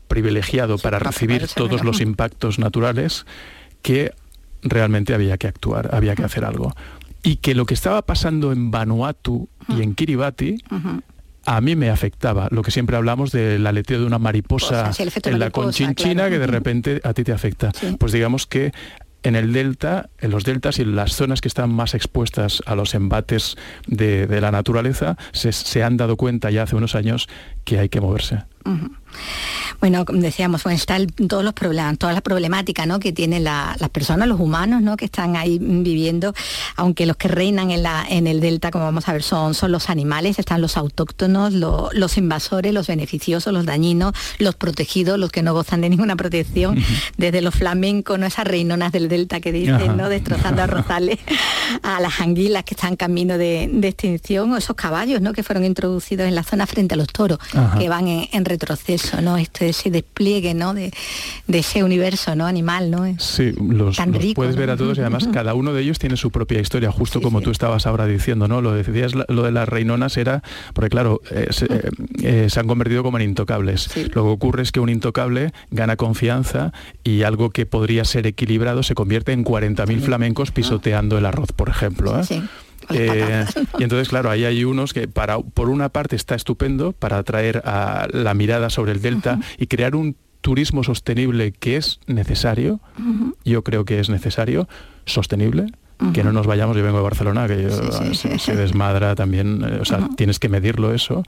privilegiado 0.07 0.77
para 0.77 0.99
recibir 0.99 1.47
todos 1.47 1.83
los 1.83 2.01
impactos 2.01 2.59
naturales, 2.59 3.25
que 3.81 4.11
realmente 4.61 5.13
había 5.13 5.37
que 5.37 5.47
actuar, 5.47 5.95
había 5.95 6.15
que 6.15 6.23
hacer 6.23 6.45
algo. 6.45 6.73
Y 7.23 7.37
que 7.37 7.55
lo 7.55 7.65
que 7.65 7.73
estaba 7.73 8.01
pasando 8.01 8.51
en 8.51 8.71
Vanuatu 8.71 9.47
y 9.69 9.81
en 9.81 9.93
Kiribati 9.95 10.57
a 11.45 11.61
mí 11.61 11.75
me 11.75 11.89
afectaba. 11.89 12.47
Lo 12.51 12.61
que 12.61 12.71
siempre 12.71 12.97
hablamos 12.97 13.31
del 13.31 13.65
aleteo 13.65 13.99
de 13.99 14.05
una 14.05 14.19
mariposa 14.19 14.91
en 15.23 15.39
la 15.39 15.49
conchinchina 15.49 16.29
que 16.29 16.39
de 16.39 16.47
repente 16.47 17.01
a 17.03 17.13
ti 17.13 17.23
te 17.23 17.31
afecta. 17.31 17.71
Pues 17.97 18.11
digamos 18.11 18.47
que 18.47 18.71
en 19.23 19.35
el 19.35 19.53
delta, 19.53 20.09
en 20.19 20.31
los 20.31 20.43
deltas 20.43 20.79
y 20.79 20.83
en 20.83 20.95
las 20.95 21.13
zonas 21.13 21.41
que 21.41 21.47
están 21.47 21.71
más 21.71 21.93
expuestas 21.93 22.61
a 22.65 22.75
los 22.75 22.95
embates 22.95 23.57
de, 23.87 24.41
la 24.41 24.51
naturaleza, 24.51 25.17
se, 25.31 25.83
han 25.83 25.97
dado 25.97 26.17
cuenta 26.17 26.49
ya 26.51 26.63
hace 26.63 26.75
unos 26.75 26.95
años 26.95 27.27
que 27.63 27.79
hay 27.79 27.89
que 27.89 28.01
moverse. 28.01 28.43
Bueno, 29.81 30.05
como 30.05 30.21
decíamos, 30.21 30.63
bueno, 30.63 30.77
está 30.77 30.97
todos 31.27 31.43
los 31.43 31.53
problemas, 31.53 31.97
toda 31.97 32.13
la 32.13 32.21
problemática 32.21 32.85
¿no? 32.85 32.99
que 32.99 33.11
tienen 33.11 33.43
las 33.43 33.89
personas, 33.89 34.27
los 34.27 34.39
humanos 34.39 34.83
¿no? 34.83 34.95
que 34.95 35.05
están 35.05 35.35
ahí 35.35 35.57
viviendo, 35.59 36.35
aunque 36.75 37.07
los 37.07 37.17
que 37.17 37.27
reinan 37.27 37.71
en, 37.71 37.81
la, 37.81 38.05
en 38.07 38.27
el 38.27 38.41
delta, 38.41 38.69
como 38.69 38.85
vamos 38.85 39.09
a 39.09 39.13
ver, 39.13 39.23
son, 39.23 39.55
son 39.55 39.71
los 39.71 39.89
animales, 39.89 40.37
están 40.37 40.61
los 40.61 40.77
autóctonos, 40.77 41.53
los 41.53 42.17
invasores, 42.17 42.73
los 42.75 42.85
beneficiosos, 42.85 43.51
los 43.51 43.65
dañinos, 43.65 44.13
los 44.37 44.53
protegidos, 44.53 45.17
los 45.17 45.31
que 45.31 45.41
no 45.41 45.51
gozan 45.53 45.81
de 45.81 45.89
ninguna 45.89 46.15
protección, 46.15 46.77
desde 47.17 47.41
los 47.41 47.55
flamencos, 47.55 48.19
¿no? 48.19 48.27
esas 48.27 48.45
reinonas 48.45 48.91
del 48.91 49.09
delta 49.09 49.39
que 49.39 49.51
dicen, 49.51 49.97
¿no? 49.97 50.09
destrozando 50.09 50.61
a 50.61 50.67
Rosales, 50.67 51.17
a 51.81 51.99
las 51.99 52.21
anguilas 52.21 52.65
que 52.65 52.75
están 52.75 52.95
camino 52.95 53.39
de, 53.39 53.63
extinción, 53.81 54.51
o 54.51 54.57
esos 54.57 54.75
caballos 54.75 55.21
¿no? 55.21 55.33
que 55.33 55.41
fueron 55.41 55.65
introducidos 55.65 56.27
en 56.27 56.35
la 56.35 56.43
zona 56.43 56.67
frente 56.67 56.93
a 56.93 56.97
los 56.97 57.07
toros, 57.07 57.39
que 57.79 57.89
van 57.89 58.07
en, 58.07 58.45
retroceso, 58.45 59.21
¿no? 59.21 59.37
Este, 59.37 59.70
ese 59.71 59.89
despliegue 59.89 60.53
¿no? 60.53 60.73
de, 60.73 60.91
ese 61.47 61.83
universo 61.83 62.35
¿no? 62.35 62.45
animal. 62.45 62.91
¿no? 62.91 63.05
Sí, 63.19 63.53
los, 63.59 63.97
puedes 64.35 64.55
ver 64.55 64.69
a 64.69 64.77
todos 64.77 64.97
y 64.97 65.01
además 65.01 65.27
cada 65.33 65.53
uno 65.53 65.73
de 65.73 65.81
ellos 65.81 65.99
tiene 65.99 66.17
su 66.17 66.31
propia 66.31 66.59
historia, 66.59 66.91
justo 66.91 67.21
como 67.21 67.41
tú 67.41 67.51
estabas 67.51 67.85
ahora 67.85 68.05
diciendo, 68.05 68.47
¿no? 68.47 68.61
Lo 68.61 68.73
decías, 68.73 69.13
lo 69.13 69.43
de 69.43 69.51
las 69.51 69.67
reinonas 69.67 70.17
era, 70.17 70.43
porque 70.73 70.89
claro, 70.89 71.21
eh, 71.31 71.47
eh, 71.69 71.89
eh, 72.21 72.47
se, 72.49 72.59
han 72.59 72.67
convertido 72.67 73.03
como 73.03 73.17
en 73.17 73.23
intocables. 73.23 73.89
Lo 74.13 74.23
que 74.23 74.29
ocurre 74.29 74.63
es 74.63 74.71
que 74.71 74.79
un 74.79 74.89
intocable 74.89 75.51
gana 75.71 75.95
confianza 75.95 76.73
y 77.03 77.23
algo 77.23 77.49
que 77.49 77.65
podría 77.65 78.05
ser 78.05 78.27
equilibrado 78.27 78.83
se 78.83 78.95
convierte 78.95 79.31
en 79.31 79.43
40.000 79.43 79.99
flamencos 80.01 80.51
pisoteando 80.51 81.17
el 81.17 81.25
arroz, 81.25 81.51
por 81.51 81.69
ejemplo. 81.69 82.21
Y 82.93 83.83
entonces, 83.83 84.09
claro, 84.09 84.29
ahí 84.29 84.45
hay 84.45 84.63
unos 84.63 84.93
que 84.93 85.07
para, 85.07 85.39
por 85.39 85.69
una 85.69 85.89
parte 85.89 86.15
está 86.15 86.35
estupendo 86.35 86.91
para 86.93 87.17
atraer 87.17 87.61
a 87.65 88.07
la 88.11 88.33
mirada 88.33 88.69
sobre 88.69 88.91
el 88.91 89.01
delta 89.01 89.39
y 89.57 89.67
crear 89.67 89.95
un 89.95 90.15
turismo 90.41 90.83
sostenible 90.83 91.51
que 91.51 91.77
es 91.77 91.99
necesario, 92.07 92.79
yo 93.45 93.63
creo 93.63 93.85
que 93.85 93.99
es 93.99 94.09
necesario, 94.09 94.67
sostenible, 95.05 95.67
que 96.13 96.23
no 96.23 96.31
nos 96.33 96.47
vayamos, 96.47 96.75
yo 96.75 96.83
vengo 96.83 96.97
de 96.97 97.03
Barcelona, 97.03 97.47
que 97.47 97.69
se, 98.39 98.55
desmadra 98.55 99.13
también, 99.13 99.63
eh, 99.63 99.77
o 99.79 99.85
sea, 99.85 100.09
tienes 100.17 100.39
que 100.39 100.49
medirlo 100.49 100.93
eso, 100.93 101.23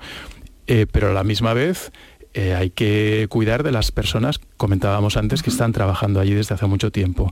eh, 0.65 0.88
pero 0.91 1.12
a 1.12 1.13
la 1.13 1.23
misma 1.23 1.54
vez 1.54 1.91
eh, 2.36 2.56
hay 2.56 2.72
que 2.72 3.28
cuidar 3.30 3.62
de 3.62 3.72
las 3.72 3.91
personas, 3.91 4.39
comentábamos 4.58 5.17
antes, 5.17 5.43
que 5.43 5.52
están 5.52 5.72
trabajando 5.72 6.19
allí 6.19 6.34
desde 6.34 6.56
hace 6.56 6.65
mucho 6.65 6.91
tiempo. 6.91 7.32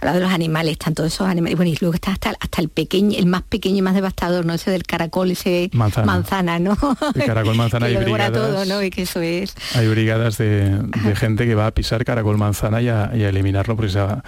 Habla 0.00 0.14
de 0.14 0.20
los 0.20 0.32
animales, 0.32 0.72
están 0.72 0.94
todos 0.94 1.12
esos 1.12 1.28
animales, 1.28 1.56
bueno, 1.56 1.70
y 1.70 1.76
luego 1.78 1.94
está 1.94 2.12
hasta, 2.12 2.30
hasta 2.40 2.62
el 2.62 2.70
pequeño, 2.70 3.18
el 3.18 3.26
más 3.26 3.42
pequeño 3.42 3.76
y 3.76 3.82
más 3.82 3.94
devastador, 3.94 4.46
¿no? 4.46 4.54
Ese 4.54 4.70
del 4.70 4.84
caracol, 4.84 5.30
ese 5.32 5.70
manzana, 5.72 6.58
¿no? 6.58 6.78
El 7.14 7.24
caracol 7.24 7.56
manzana 7.56 7.86
hay 7.86 7.96
brigadas, 7.96 8.32
todo, 8.32 8.64
¿no? 8.64 8.82
Y 8.82 8.88
que 8.88 9.02
eso 9.02 9.20
es. 9.20 9.54
Hay 9.74 9.86
brigadas 9.86 10.38
de, 10.38 10.82
gente 11.14 11.46
que 11.46 11.54
va 11.54 11.66
a 11.66 11.70
pisar 11.72 12.04
caracol 12.06 12.38
manzana 12.38 12.80
y 12.80 12.88
a, 12.88 13.04
eliminarlo 13.12 13.76
porque 13.76 13.92
se 13.92 14.00
va 14.00 14.24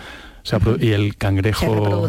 y 0.81 0.91
el 0.91 1.17
cangrejo 1.17 2.09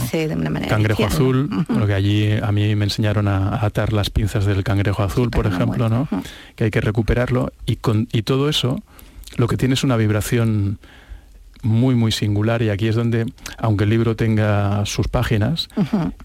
cangrejo 0.67 1.05
azul 1.05 1.49
lo 1.67 1.87
que 1.87 1.93
allí 1.93 2.31
a 2.31 2.51
mí 2.51 2.75
me 2.75 2.85
enseñaron 2.85 3.27
a, 3.27 3.63
atar 3.65 3.93
las 3.93 4.09
pinzas 4.09 4.45
del 4.45 4.63
cangrejo 4.63 5.03
azul 5.03 5.29
por 5.29 5.47
ejemplo 5.47 5.89
no 5.89 6.07
que 6.55 6.65
hay 6.65 6.71
que 6.71 6.81
recuperarlo. 6.81 7.51
Y 7.65 7.77
con 7.77 8.07
y 8.11 8.23
todo 8.23 8.49
eso 8.49 8.81
lo 9.37 9.47
que 9.47 9.57
tiene 9.57 9.73
es 9.73 9.83
una 9.83 9.97
vibración 9.97 10.79
muy 11.63 11.95
muy 11.95 12.11
singular. 12.11 12.61
Y 12.61 12.69
aquí 12.69 12.87
es 12.87 12.95
donde 12.95 13.25
aunque 13.57 13.85
el 13.85 13.89
libro 13.89 14.15
tenga 14.15 14.85
sus 14.85 15.07
páginas 15.07 15.69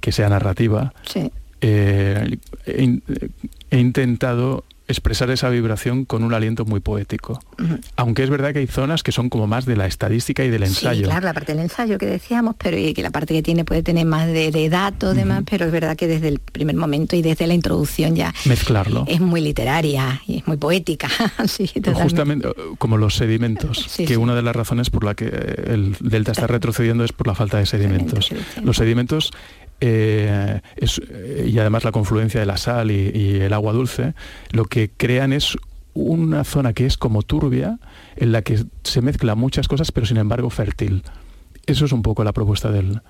que 0.01 0.13
sea 0.13 0.29
narrativa 0.29 0.93
eh, 1.63 2.39
he 2.67 3.79
intentado 3.79 4.65
expresar 4.89 5.31
esa 5.31 5.49
vibración 5.49 6.05
con 6.05 6.23
un 6.23 6.35
aliento 6.35 6.65
muy 6.65 6.81
poético. 6.81 7.41
Aunque 7.97 8.23
es 8.23 8.31
verdad 8.31 8.53
que 8.53 8.61
hay 8.61 8.67
zonas 8.67 9.03
que 9.03 9.13
son 9.13 9.29
como 9.29 9.47
más 9.47 9.67
de 9.67 9.77
la 9.77 9.87
estadística 9.87 10.45
y 10.45 10.51
del 10.51 10.63
ensayo. 10.63 11.01
Sí, 11.01 11.05
claro, 11.05 11.27
la 11.27 11.35
parte 11.35 11.53
del 11.53 11.63
ensayo 11.63 11.99
que 11.99 12.07
decíamos, 12.07 12.55
pero 12.59 12.79
y 12.79 12.95
que 12.95 13.03
la 13.03 13.11
parte 13.11 13.35
que 13.35 13.43
tiene 13.43 13.65
puede 13.65 13.83
tener 13.83 14.07
más 14.07 14.27
de, 14.27 14.69
datos, 14.71 15.15
demás, 15.15 15.45
pero 15.49 15.67
es 15.67 15.73
verdad 15.73 15.97
que 15.97 16.07
desde 16.07 16.29
el 16.29 16.39
primer 16.39 16.77
momento 16.77 17.17
y 17.17 17.23
desde 17.23 17.47
la 17.47 17.55
introducción 17.55 18.17
ya 18.17 18.35
mezclarlo. 18.45 19.05
Es 19.09 19.21
muy 19.21 19.41
literaria 19.41 20.23
y 20.27 20.39
es 20.39 20.47
muy 20.47 20.57
poética. 20.57 21.09
Justamente 21.95 22.49
como 22.79 22.97
los 22.97 23.17
sedimentos, 23.17 23.97
que 23.97 24.17
una 24.17 24.35
de 24.35 24.43
las 24.43 24.55
razones 24.55 24.91
por 24.91 25.05
la 25.05 25.15
que 25.15 25.27
el 25.27 25.97
delta 26.01 26.33
está 26.33 26.47
retrocediendo 26.47 27.05
es 27.05 27.13
por 27.13 27.27
la 27.27 27.35
falta 27.35 27.59
de 27.59 27.67
sedimentos. 27.67 28.31
Los 28.63 28.77
sedimentos 28.77 29.33
eh, 29.81 30.61
eh, 30.77 31.51
y 31.53 31.59
además 31.59 31.85
la 31.85 31.93
confluencia 31.93 32.41
de 32.41 32.47
la 32.47 32.57
sal 32.57 32.91
y, 32.91 33.41
el 33.41 33.53
agua 33.53 33.73
dulce, 33.73 34.15
lo 34.51 34.65
que 34.65 34.91
crean 34.97 35.33
es 35.33 35.57
una 35.95 36.45
zona 36.45 36.73
que 36.73 36.87
es 36.87 36.97
como 36.97 37.23
turbia, 37.23 37.79
en 38.17 38.33
la 38.33 38.43
que 38.43 38.65
se 38.85 39.01
mezclan 39.01 39.39
muchas 39.39 39.69
cosas, 39.69 39.93
pero 39.93 40.07
sin 40.07 40.19
embargo 40.19 40.51
fértil. 40.51 41.03
Eso 41.67 41.85
es 41.85 41.93
un 41.93 42.03
poco 42.03 42.23
la 42.25 42.33
propuesta 42.33 42.71
del, 42.71 43.01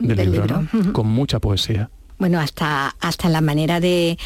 libro, 0.00 0.66
con 0.92 1.06
mucha 1.06 1.40
poesía. 1.40 1.90
Bueno, 2.18 2.38
hasta, 2.38 2.94
hasta 3.00 3.28
la 3.28 3.40
manera 3.40 3.80
de 3.80 4.18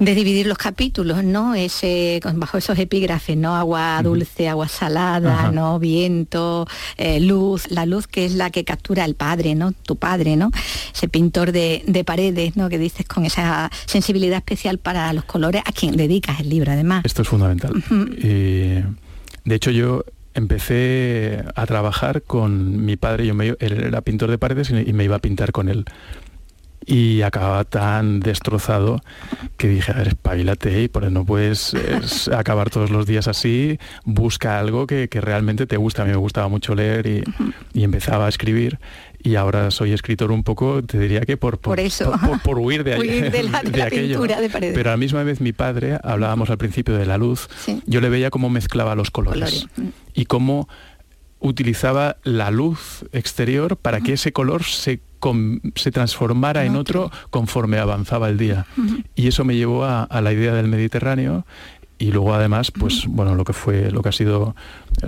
de 0.00 0.14
dividir 0.14 0.46
los 0.46 0.56
capítulos, 0.56 1.22
¿no? 1.22 1.54
Ese, 1.54 2.20
bajo 2.34 2.56
esos 2.56 2.78
epígrafes, 2.78 3.36
¿no? 3.36 3.54
Agua 3.54 4.00
dulce, 4.02 4.48
agua 4.48 4.66
salada, 4.66 5.52
¿no? 5.52 5.78
Viento, 5.78 6.66
eh, 6.96 7.20
luz, 7.20 7.70
la 7.70 7.84
luz 7.84 8.06
que 8.06 8.24
es 8.24 8.34
la 8.34 8.50
que 8.50 8.64
captura 8.64 9.04
el 9.04 9.14
padre, 9.14 9.54
¿no? 9.54 9.72
Tu 9.72 9.96
padre, 9.96 10.36
¿no? 10.36 10.50
Ese 10.94 11.06
pintor 11.06 11.52
de, 11.52 12.02
paredes, 12.06 12.56
¿no? 12.56 12.70
Que 12.70 12.78
dices 12.78 13.06
con 13.06 13.26
esa 13.26 13.70
sensibilidad 13.84 14.38
especial 14.38 14.78
para 14.78 15.12
los 15.12 15.24
colores, 15.24 15.62
a 15.66 15.72
quien 15.72 15.96
dedicas 15.96 16.40
el 16.40 16.48
libro, 16.48 16.72
además. 16.72 17.02
Esto 17.04 17.20
es 17.20 17.28
fundamental. 17.28 17.72
de 17.84 18.84
hecho, 19.54 19.70
yo 19.70 20.04
empecé 20.32 21.44
a 21.54 21.66
trabajar 21.66 22.22
con 22.22 22.86
mi 22.86 22.96
padre, 22.96 23.26
yo 23.26 23.34
me, 23.34 23.48
él 23.58 23.84
era 23.84 24.00
pintor 24.00 24.30
de 24.30 24.38
paredes 24.38 24.70
y 24.70 24.92
me 24.94 25.04
iba 25.04 25.16
a 25.16 25.18
pintar 25.18 25.52
con 25.52 25.68
él 25.68 25.84
y 26.86 27.22
acababa 27.22 27.64
tan 27.64 28.20
destrozado 28.20 29.02
que 29.56 29.68
dije, 29.68 29.92
a 29.92 29.96
ver, 29.96 30.08
espabilate, 30.08 30.88
porque 30.88 31.10
no 31.10 31.24
puedes 31.24 31.74
acabar 32.36 32.70
todos 32.70 32.90
los 32.90 33.06
días 33.06 33.28
así, 33.28 33.78
busca 34.04 34.58
algo 34.58 34.86
que, 34.86 35.08
realmente 35.20 35.66
te 35.66 35.76
gusta. 35.76 36.02
A 36.02 36.04
mí 36.06 36.12
me 36.12 36.16
gustaba 36.16 36.48
mucho 36.48 36.74
leer 36.74 37.06
y, 37.06 37.22
empezaba 37.82 38.26
a 38.26 38.28
escribir 38.28 38.78
y 39.22 39.34
ahora 39.34 39.70
soy 39.70 39.92
escritor 39.92 40.30
un 40.32 40.44
poco, 40.44 40.82
te 40.82 40.98
diría 40.98 41.20
que 41.22 41.36
por, 41.36 41.58
por, 41.58 41.80
eso. 41.80 42.12
por, 42.42 42.58
huir 42.58 42.84
de, 42.84 42.96
la, 43.50 43.62
de, 43.62 43.82
aquello. 43.82 44.22
Pero 44.60 44.90
a 44.90 44.92
la 44.92 44.96
misma 44.96 45.22
vez 45.24 45.40
mi 45.40 45.52
padre, 45.52 45.98
hablábamos 46.02 46.50
al 46.50 46.58
principio 46.58 46.96
de 46.96 47.04
la 47.04 47.18
luz, 47.18 47.48
yo 47.86 48.00
le 48.00 48.08
veía 48.08 48.30
cómo 48.30 48.48
mezclaba 48.48 48.94
los 48.94 49.10
colores, 49.10 49.66
y 50.14 50.24
cómo 50.24 50.68
utilizaba 51.40 52.16
la 52.22 52.50
luz 52.50 53.04
exterior 53.12 53.76
para 53.76 54.00
que 54.00 54.14
ese 54.14 54.32
color 54.32 54.62
se 54.64 55.00
se 55.74 55.90
transformara 55.90 56.64
en 56.64 56.76
otro. 56.76 57.10
conforme 57.30 57.78
avanzaba 57.78 58.28
el 58.28 58.38
día. 58.38 58.66
Y 59.14 59.28
eso 59.28 59.44
me 59.44 59.56
llevó 59.56 59.84
a, 59.84 60.20
la 60.20 60.32
idea 60.32 60.54
del 60.54 60.68
Mediterráneo 60.68 61.44
y 61.98 62.12
luego 62.12 62.34
además, 62.34 62.70
pues 62.70 63.04
bueno, 63.06 63.34
lo 63.34 63.44
que 63.44 63.52
fue, 63.52 63.90
lo 63.90 64.02
que 64.02 64.08
ha 64.08 64.12
sido 64.12 64.56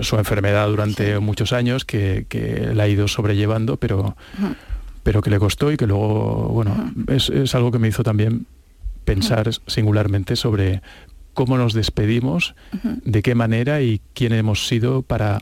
su 0.01 0.15
enfermedad 0.17 0.67
durante 0.67 1.17
muchos 1.19 1.51
años, 1.51 1.85
que, 1.85 2.25
la 2.73 2.83
ha 2.83 2.87
ido 2.87 3.07
sobrellevando, 3.07 3.77
pero, 3.77 4.15
pero 5.01 5.21
que 5.21 5.31
le 5.31 5.39
costó 5.39 5.71
y 5.71 5.77
que 5.77 5.87
luego, 5.87 6.49
bueno, 6.49 6.93
es, 7.07 7.29
es, 7.29 7.55
algo 7.55 7.71
que 7.71 7.79
me 7.79 7.87
hizo 7.87 8.03
también 8.03 8.45
pensar 9.05 9.49
singularmente 9.67 10.35
sobre 10.35 10.81
cómo 11.33 11.57
nos 11.57 11.73
despedimos, 11.73 12.55
de 13.03 13.21
qué 13.21 13.35
manera 13.35 13.81
y 13.81 14.01
quién 14.13 14.33
hemos 14.33 14.67
sido 14.67 15.01
para 15.01 15.39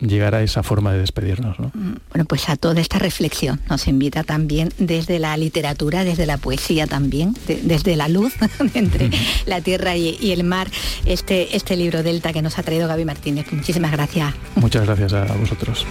llegar 0.00 0.34
a 0.34 0.42
esa 0.42 0.62
forma 0.62 0.92
de 0.92 1.00
despedirnos. 1.00 1.58
¿no? 1.58 1.70
Mm, 1.74 1.94
bueno, 2.10 2.24
pues 2.26 2.48
a 2.48 2.56
toda 2.56 2.80
esta 2.80 2.98
reflexión 2.98 3.60
nos 3.68 3.86
invita 3.88 4.24
también 4.24 4.72
desde 4.78 5.18
la 5.18 5.36
literatura, 5.36 6.04
desde 6.04 6.26
la 6.26 6.36
poesía 6.36 6.86
también, 6.86 7.34
desde 7.46 7.96
la 7.96 8.08
luz 8.08 8.34
entre 8.74 9.10
la 9.46 9.60
tierra 9.60 9.96
y, 9.96 10.32
el 10.32 10.44
mar, 10.44 10.68
este, 11.04 11.56
este 11.56 11.76
libro 11.76 12.02
Delta 12.02 12.32
que 12.32 12.42
nos 12.42 12.58
ha 12.58 12.62
traído 12.62 12.86
Gaby 12.88 13.04
Martínez. 13.04 13.46
Muchísimas 13.52 13.92
gracias. 13.92 14.34
Muchas 14.56 14.84
gracias 14.84 15.12
a 15.12 15.24
vosotros. 15.34 15.86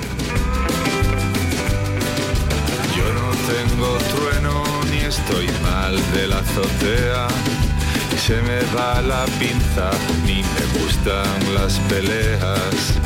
Yo 2.95 3.13
no 3.13 3.29
tengo 3.47 3.97
trueno 3.97 4.63
ni 4.91 4.97
estoy 4.99 5.47
mal 5.63 5.95
de 6.13 6.27
la 6.27 6.39
azotea. 6.39 7.56
Se 8.17 8.41
me 8.41 8.59
va 8.75 9.01
la 9.01 9.23
pinza, 9.39 9.89
ni 10.25 10.43
me 10.43 10.79
gustan 10.79 11.53
las 11.53 11.79
peleas. 11.87 12.99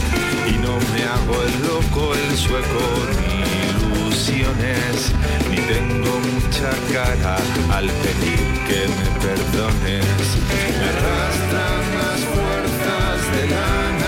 Y 0.47 0.54
no 0.54 0.80
me 0.91 1.04
hago 1.04 1.43
el 1.43 1.67
loco, 1.67 2.15
el 2.15 2.36
sueco, 2.36 2.86
ni 3.21 3.41
ilusiones, 3.69 5.12
ni 5.50 5.58
tengo 5.58 6.19
mucha 6.19 6.71
cara 6.91 7.38
al 7.71 7.88
pedir 8.02 8.41
que 8.67 8.88
me 8.97 9.08
perdones. 9.19 10.28
Me 10.50 10.88
arrastran 10.89 11.84
las 12.02 12.21
fuerzas 12.34 13.17
de 13.36 13.47
la 13.54 14.01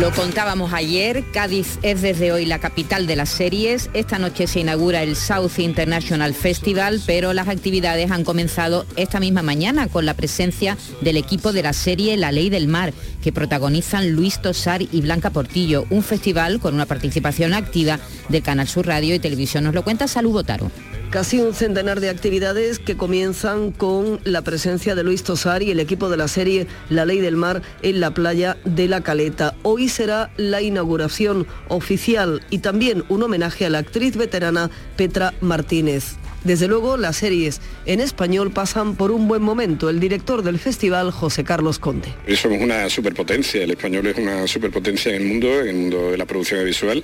Lo 0.00 0.10
contábamos 0.12 0.72
ayer, 0.72 1.24
Cádiz 1.30 1.78
es 1.82 2.00
desde 2.00 2.32
hoy 2.32 2.46
la 2.46 2.58
capital 2.58 3.06
de 3.06 3.16
las 3.16 3.28
series. 3.28 3.90
Esta 3.92 4.18
noche 4.18 4.46
se 4.46 4.60
inaugura 4.60 5.02
el 5.02 5.14
South 5.14 5.58
International 5.58 6.32
Festival, 6.32 7.02
pero 7.04 7.34
las 7.34 7.48
actividades 7.48 8.10
han 8.10 8.24
comenzado 8.24 8.86
esta 8.96 9.20
misma 9.20 9.42
mañana 9.42 9.88
con 9.88 10.06
la 10.06 10.14
presencia 10.14 10.78
del 11.02 11.18
equipo 11.18 11.52
de 11.52 11.64
la 11.64 11.74
serie 11.74 12.16
La 12.16 12.32
Ley 12.32 12.48
del 12.48 12.66
Mar, 12.66 12.94
que 13.22 13.30
protagonizan 13.30 14.12
Luis 14.12 14.40
Tosar 14.40 14.80
y 14.80 15.02
Blanca 15.02 15.28
Portillo, 15.28 15.84
un 15.90 16.02
festival 16.02 16.60
con 16.60 16.72
una 16.72 16.86
participación 16.86 17.52
activa 17.52 18.00
del 18.30 18.42
Canal 18.42 18.68
Sur 18.68 18.86
Radio 18.86 19.14
y 19.14 19.18
Televisión. 19.18 19.64
Nos 19.64 19.74
lo 19.74 19.84
cuenta 19.84 20.08
Salud 20.08 20.32
Botaro. 20.32 20.70
Casi 21.10 21.40
un 21.40 21.54
centenar 21.54 21.98
de 21.98 22.08
actividades 22.08 22.78
que 22.78 22.96
comienzan 22.96 23.72
con 23.72 24.20
la 24.22 24.42
presencia 24.42 24.94
de 24.94 25.02
Luis 25.02 25.24
Tosar 25.24 25.60
y 25.60 25.72
el 25.72 25.80
equipo 25.80 26.08
de 26.08 26.16
la 26.16 26.28
serie 26.28 26.68
La 26.88 27.04
Ley 27.04 27.18
del 27.18 27.34
Mar 27.34 27.62
en 27.82 27.98
la 27.98 28.12
playa 28.14 28.58
de 28.64 28.86
La 28.86 29.00
Caleta. 29.00 29.56
Hoy 29.64 29.88
será 29.88 30.30
la 30.36 30.62
inauguración 30.62 31.48
oficial 31.66 32.42
y 32.48 32.58
también 32.58 33.02
un 33.08 33.24
homenaje 33.24 33.66
a 33.66 33.70
la 33.70 33.78
actriz 33.78 34.16
veterana 34.16 34.70
Petra 34.96 35.34
Martínez. 35.40 36.14
Desde 36.44 36.68
luego, 36.68 36.96
las 36.96 37.16
series 37.16 37.60
en 37.84 38.00
español 38.00 38.50
pasan 38.50 38.94
por 38.94 39.10
un 39.10 39.28
buen 39.28 39.42
momento. 39.42 39.90
El 39.90 40.00
director 40.00 40.42
del 40.42 40.58
festival, 40.58 41.10
José 41.10 41.44
Carlos 41.44 41.78
Conde. 41.78 42.14
Somos 42.36 42.62
una 42.62 42.88
superpotencia, 42.88 43.62
el 43.62 43.72
español 43.72 44.06
es 44.06 44.16
una 44.16 44.46
superpotencia 44.46 45.14
en 45.14 45.22
el 45.22 45.28
mundo, 45.28 45.60
en 45.60 45.68
el 45.68 45.74
mundo 45.74 46.10
de 46.12 46.16
la 46.16 46.24
producción 46.24 46.64
visual, 46.64 47.02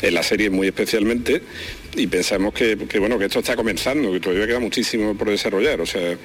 en 0.00 0.14
la 0.14 0.22
serie 0.22 0.50
muy 0.50 0.66
especialmente, 0.66 1.42
y 1.94 2.06
pensamos 2.06 2.54
que, 2.54 2.76
bueno, 2.98 3.18
que 3.18 3.26
esto 3.26 3.40
está 3.40 3.56
comenzando, 3.56 4.12
que 4.12 4.20
todavía 4.20 4.46
queda 4.46 4.60
muchísimo 4.60 5.14
por 5.14 5.28
desarrollar. 5.28 5.80
O 5.80 5.86
sea, 5.86 6.16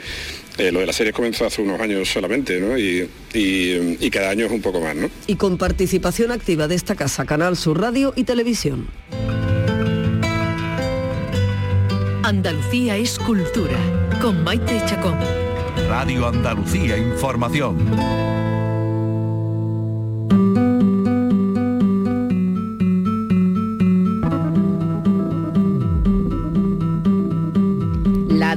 eh, 0.58 0.72
lo 0.72 0.80
de 0.80 0.86
las 0.86 0.96
series 0.96 1.14
comenzó 1.14 1.46
hace 1.46 1.62
unos 1.62 1.80
años 1.80 2.10
solamente, 2.10 2.60
¿no? 2.60 2.78
Y, 2.78 3.10
y 3.34 4.10
cada 4.10 4.30
año 4.30 4.46
es 4.46 4.52
un 4.52 4.62
poco 4.62 4.82
más, 4.82 4.96
¿no? 4.96 5.10
Y 5.28 5.36
con 5.36 5.58
participación 5.58 6.32
activa 6.32 6.68
de 6.68 6.76
esta 6.76 6.96
casa, 6.96 7.26
Canal 7.26 7.58
Sur 7.58 7.80
Radio 7.80 8.14
y 8.16 8.24
Televisión. 8.24 8.88
Andalucía 12.24 12.98
es 12.98 13.18
cultura, 13.20 13.78
con 14.22 14.44
Maite 14.44 14.82
Chacón. 14.86 15.18
Radio 15.88 16.28
Andalucía 16.28 16.98
Información. 16.98 18.37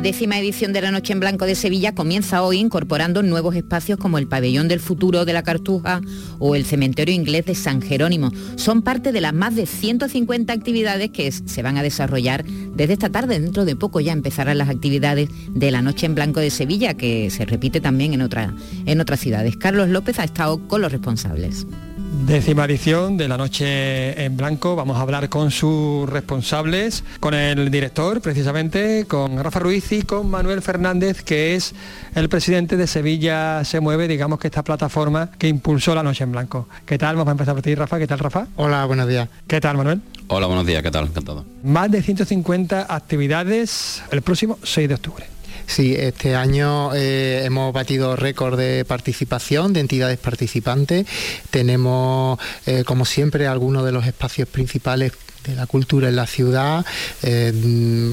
Décima 0.03 0.39
edición 0.39 0.73
de 0.73 0.81
la 0.81 0.91
Noche 0.91 1.13
en 1.13 1.21
Blanco 1.21 1.45
de 1.45 1.55
Sevilla 1.55 1.95
comienza 1.95 2.43
hoy 2.43 2.57
incorporando 2.59 3.23
nuevos 3.23 3.55
espacios 3.55 3.99
como 3.99 4.17
el 4.17 4.27
Pabellón 4.27 4.67
del 4.67 4.81
Futuro 4.81 5.27
de 5.27 5.35
la 5.35 5.43
Cartuja 5.43 6.01
o 6.39 6.55
el 6.55 6.65
Cementerio 6.65 7.15
Inglés 7.15 7.45
de 7.45 7.55
San 7.55 7.83
Jerónimo. 7.83 8.31
Son 8.57 8.81
parte 8.81 9.13
de 9.13 9.21
las 9.21 9.35
más 9.35 9.57
de 9.57 9.67
150 9.67 10.55
actividades 10.55 11.11
que 11.11 11.31
se 11.31 11.63
van 11.63 11.77
a 11.77 11.83
desarrollar 11.83 12.45
desde 12.45 12.95
esta 12.95 13.11
tarde. 13.11 13.39
Dentro 13.39 13.67
de 13.67 13.77
poco 13.77 14.01
ya 14.01 14.13
empezarán 14.13 14.57
las 14.57 14.71
actividades 14.71 15.29
de 15.49 15.71
la 15.71 15.83
Noche 15.83 16.07
en 16.07 16.15
Blanco 16.15 16.41
de 16.41 16.51
Sevilla, 16.51 16.95
que 16.95 17.29
se 17.29 17.45
repite 17.45 17.83
también 17.83 18.15
en, 18.15 18.27
en 18.87 19.01
otras 19.01 19.21
ciudades. 19.21 19.59
Carlos 19.59 19.91
López 19.91 20.19
ha 20.19 20.25
estado 20.25 20.67
con 20.67 20.81
los 20.81 20.93
responsables. 20.93 21.67
Décima 22.13 22.65
edición 22.65 23.17
de 23.17 23.29
la 23.29 23.37
Noche 23.37 24.25
en 24.25 24.37
Blanco. 24.37 24.75
Vamos 24.75 24.97
a 24.97 25.03
hablar 25.03 25.29
con 25.29 25.53
sus 25.53 26.11
responsables, 26.11 27.05
con 27.21 27.35
el 27.35 27.71
director 27.71 28.21
precisamente, 28.21 29.05
con 29.07 29.39
Rafa 29.43 29.61
Ruiz 29.61 29.93
y 29.93 30.03
con 30.03 30.29
Manuel 30.29 30.61
Fernández, 30.61 31.23
que 31.23 31.55
es 31.55 31.73
el 32.17 32.29
presidente 32.29 32.77
de 32.77 32.89
Sevilla 32.89 33.65
Se 33.65 33.79
Mueve, 33.79 34.09
digamos 34.09 34.41
que 34.41 34.49
esta 34.49 34.65
plataforma 34.65 35.31
que 35.39 35.47
impulsó 35.47 35.95
la 35.95 36.03
Noche 36.03 36.25
en 36.25 36.33
Blanco. 36.33 36.69
¿Qué 36.85 36.99
tal? 36.99 37.15
Vamos 37.15 37.29
a 37.29 37.33
empezar 37.33 37.55
por 37.55 37.63
ti, 37.63 37.77
Rafa. 37.77 38.01
¿Qué 38.01 38.09
tal, 38.09 38.19
Rafa? 38.19 38.49
Hola, 38.57 38.87
buenos 38.87 39.07
días. 39.07 39.29
¿Qué 39.47 39.61
tal, 39.61 39.77
Manuel? 39.77 40.01
Hola, 40.27 40.49
buenos 40.49 40.67
días. 40.67 40.83
¿Qué 40.83 40.91
tal? 40.91 41.07
Encantado. 41.07 41.45
Más 41.63 41.93
de 41.93 42.03
150 42.03 42.93
actividades 42.93 44.03
el 44.11 44.23
próximo 44.23 44.59
6 44.65 44.89
de 44.89 44.95
octubre. 44.97 45.27
Sí, 45.71 45.95
este 45.97 46.35
año 46.35 46.93
eh, 46.97 47.45
hemos 47.45 47.73
batido 47.73 48.17
récord 48.17 48.59
de 48.59 48.85
participación 48.85 49.73
de 49.73 49.79
entidades 49.79 50.19
participantes. 50.19 51.07
Tenemos, 51.51 52.41
eh, 52.67 52.83
como 52.85 53.05
siempre, 53.05 53.47
algunos 53.47 53.85
de 53.85 53.93
los 53.93 54.05
espacios 54.05 54.49
principales 54.49 55.13
de 55.45 55.55
la 55.55 55.67
cultura 55.67 56.09
en 56.09 56.17
la 56.17 56.27
ciudad, 56.27 56.85
eh, 57.23 57.53
mm, 57.53 58.11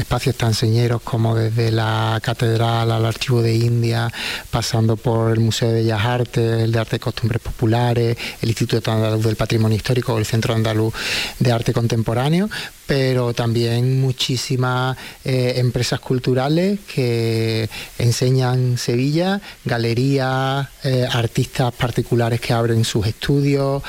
espacios 0.00 0.36
tan 0.36 0.54
señeros 0.54 1.00
como 1.02 1.34
desde 1.34 1.70
la 1.70 2.20
catedral 2.22 2.90
al 2.90 3.04
archivo 3.04 3.42
de 3.42 3.54
India, 3.54 4.12
pasando 4.50 4.96
por 4.96 5.32
el 5.32 5.40
Museo 5.40 5.68
de 5.68 5.82
Bellas 5.82 6.04
Artes, 6.04 6.62
el 6.62 6.72
de 6.72 6.78
Arte 6.78 6.96
y 6.96 6.98
Costumbres 6.98 7.40
Populares, 7.40 8.16
el 8.42 8.48
Instituto 8.48 8.92
Andaluz 8.92 9.24
del 9.24 9.36
Patrimonio 9.36 9.76
Histórico, 9.76 10.18
el 10.18 10.26
Centro 10.26 10.54
Andaluz 10.54 10.92
de 11.38 11.52
Arte 11.52 11.72
Contemporáneo, 11.72 12.50
pero 12.86 13.34
también 13.34 14.00
muchísimas 14.00 14.96
eh, 15.24 15.54
empresas 15.56 15.98
culturales 16.00 16.78
que 16.92 17.68
enseñan 17.98 18.78
Sevilla, 18.78 19.40
galerías, 19.64 20.68
eh, 20.84 21.06
artistas 21.10 21.72
particulares 21.74 22.40
que 22.40 22.52
abren 22.52 22.84
sus 22.84 23.06
estudios, 23.06 23.82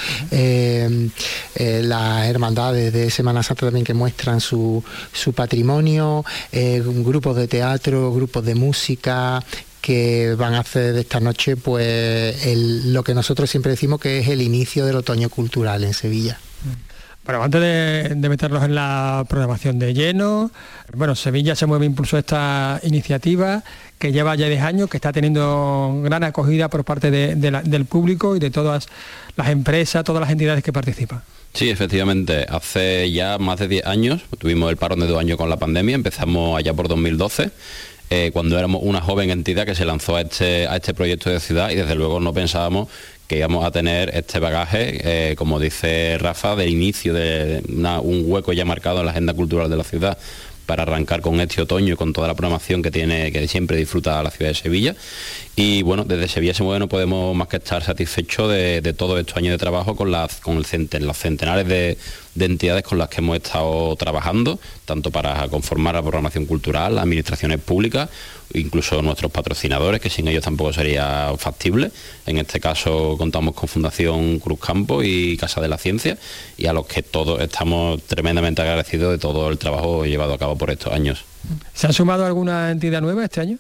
las 1.58 2.28
hermandades 2.28 2.77
de 2.78 3.10
Semana 3.10 3.44
Santa 3.44 3.68
también 3.68 3.86
que 3.86 3.94
muestran 3.94 4.42
su, 4.42 4.84
su 5.12 5.34
patrimonio, 5.34 6.24
grupos 6.52 7.36
de 7.36 7.48
teatro, 7.48 8.14
grupos 8.14 8.46
de 8.46 8.56
música, 8.56 9.44
que 9.82 10.36
van 10.38 10.54
a 10.54 10.60
hacer 10.60 10.94
de 10.94 11.02
esta 11.02 11.20
noche 11.20 11.56
pues 11.56 12.36
lo 12.86 13.04
que 13.04 13.14
nosotros 13.14 13.50
siempre 13.50 13.72
decimos 13.72 14.02
que 14.02 14.20
es 14.20 14.28
el 14.28 14.42
inicio 14.42 14.86
del 14.86 14.98
otoño 14.98 15.30
cultural 15.30 15.84
en 15.84 15.94
Sevilla. 15.94 16.40
Bueno, 17.28 17.44
antes 17.44 17.60
de, 17.60 18.30
meternos 18.30 18.64
en 18.64 18.74
la 18.74 19.26
programación 19.28 19.80
de 19.80 19.94
lleno, 19.94 20.50
bueno, 20.94 21.14
Sevilla 21.14 21.58
se 21.58 21.66
mueve 21.66 21.86
impulso 21.86 22.18
esta 22.18 22.80
iniciativa 22.84 23.64
que 24.00 24.14
lleva 24.14 24.34
ya 24.36 24.48
10 24.48 24.62
años, 24.62 24.90
que 24.90 24.96
está 24.96 25.12
teniendo 25.12 26.00
gran 26.06 26.24
acogida 26.24 26.70
por 26.70 26.86
parte 26.86 27.12
del 27.12 27.86
público 27.86 28.38
y 28.38 28.40
de 28.40 28.50
todas 28.50 28.88
las 29.36 29.50
empresas, 29.50 30.06
todas 30.06 30.22
las 30.22 30.30
entidades 30.30 30.64
que 30.64 30.72
participan. 30.72 31.22
Sí, 31.54 31.70
efectivamente, 31.70 32.46
hace 32.48 33.12
ya 33.12 33.38
más 33.40 33.60
de 33.60 33.68
10 33.68 33.88
años, 33.88 34.22
tuvimos 34.38 34.70
el 34.70 34.78
parón 34.78 35.02
de 35.02 35.08
dos 35.08 35.20
años 35.20 35.38
con 35.38 35.50
la 35.50 35.58
pandemia, 35.58 35.96
empezamos 35.96 36.58
allá 36.58 36.74
por 36.74 36.88
2012 36.88 37.52
eh, 38.10 38.32
cuando 38.32 38.58
éramos 38.58 38.84
una 38.86 39.02
joven 39.02 39.32
entidad 39.32 39.66
que 39.66 39.76
se 39.76 39.84
lanzó 39.84 40.16
a 40.16 40.22
este, 40.22 40.66
a 40.66 40.78
este 40.78 40.94
proyecto 40.94 41.30
de 41.30 41.42
ciudad 41.42 41.72
y 41.72 41.76
desde 41.76 41.94
luego 41.94 42.22
no 42.22 42.34
pensábamos 42.34 42.88
que 43.28 43.38
íbamos 43.38 43.66
a 43.66 43.72
tener 43.72 44.10
este 44.16 44.40
bagaje, 44.40 45.32
eh, 45.32 45.36
como 45.36 45.60
dice 45.60 46.18
Rafa, 46.20 46.56
del 46.56 46.70
inicio 46.70 47.14
de 47.14 47.62
un 47.68 48.24
hueco 48.26 48.54
ya 48.54 48.66
marcado 48.66 49.00
en 49.00 49.06
la 49.06 49.12
agenda 49.12 49.34
cultural 49.34 49.70
de 49.70 49.78
la 49.78 49.84
ciudad 49.84 50.18
para 50.68 50.84
arrancar 50.84 51.22
con 51.22 51.40
este 51.40 51.62
otoño 51.62 51.94
y 51.94 51.98
con 51.98 52.14
toda 52.14 52.28
la 52.28 52.36
programación 52.36 52.84
que 52.84 52.92
tiene, 52.92 53.32
que 53.32 53.48
siempre 53.48 53.78
disfruta 53.78 54.22
la 54.22 54.30
ciudad 54.30 54.52
de 54.52 54.56
Sevilla. 54.56 54.96
Y 55.56 55.82
bueno, 55.82 56.04
desde 56.04 56.28
Sevilla 56.28 56.54
se 56.54 56.62
mueve 56.62 56.80
no 56.80 56.90
podemos 56.90 57.34
más 57.36 57.48
que 57.48 57.58
estar 57.58 57.82
satisfechos 57.82 58.52
de, 58.52 58.82
de 58.82 58.94
todos 58.94 59.18
estos 59.18 59.38
años 59.38 59.52
de 59.52 59.58
trabajo 59.58 59.96
con 59.96 60.12
las, 60.12 60.42
los 60.46 61.18
centenares 61.18 61.68
de, 61.68 61.98
de 62.36 62.46
entidades 62.46 62.84
con 62.84 62.98
las 62.98 63.08
que 63.08 63.22
hemos 63.22 63.38
estado 63.38 63.96
trabajando, 63.96 64.60
tanto 64.86 65.10
para 65.10 65.48
conformar 65.48 65.96
la 65.96 66.02
programación 66.02 66.46
cultural, 66.46 67.00
administraciones 67.00 67.60
públicas, 67.62 68.10
incluso 68.54 69.02
nuestros 69.02 69.32
patrocinadores, 69.32 70.02
que 70.02 70.10
sin 70.10 70.28
ellos 70.28 70.44
tampoco 70.44 70.74
sería 70.74 71.34
factible. 71.38 71.92
En 72.26 72.38
este 72.38 72.60
caso 72.60 73.16
contamos 73.18 73.56
con 73.56 73.70
Fundación 73.70 74.40
Cruz 74.40 74.60
Campo 74.60 75.04
y 75.04 75.38
Casa 75.38 75.62
de 75.62 75.68
la 75.68 75.78
Ciencia, 75.78 76.18
y 76.58 76.66
a 76.66 76.74
los 76.74 76.86
que 76.88 77.04
todos 77.04 77.42
estamos 77.42 78.02
tremendamente 78.04 78.62
agradecidos 78.62 79.12
de 79.12 79.18
todo 79.18 79.50
el 79.50 79.58
trabajo 79.58 80.06
llevado 80.06 80.34
a 80.34 80.38
cabo 80.38 80.58
por 80.58 80.72
estos 80.72 80.94
años. 80.94 81.24
¿Se 81.74 81.88
ha 81.88 81.94
sumado 81.94 82.26
alguna 82.26 82.72
entidad 82.72 83.02
nueva 83.02 83.24
este 83.24 83.42
año? 83.42 83.58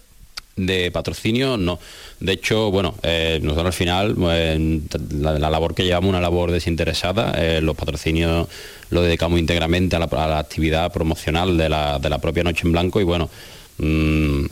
de 0.57 0.91
patrocinio 0.91 1.55
no. 1.55 1.79
De 2.19 2.33
hecho, 2.33 2.71
bueno, 2.71 2.95
eh, 3.03 3.39
nosotros 3.41 3.67
al 3.67 3.73
final, 3.73 4.15
eh, 4.31 4.81
la, 5.11 5.37
labor 5.37 5.73
que 5.73 5.83
llevamos, 5.83 6.09
una 6.09 6.19
labor 6.19 6.51
desinteresada, 6.51 7.33
eh, 7.37 7.61
los 7.61 7.77
patrocinios 7.77 8.47
lo 8.89 9.01
dedicamos 9.01 9.39
íntegramente 9.39 9.95
a 9.95 9.99
la, 9.99 10.39
actividad 10.39 10.91
promocional 10.91 11.57
de 11.57 11.69
la, 11.69 12.19
propia 12.21 12.43
Noche 12.43 12.65
en 12.65 12.71
Blanco 12.71 12.99
y 12.99 13.03
bueno, 13.03 13.29
mm, 13.77 14.45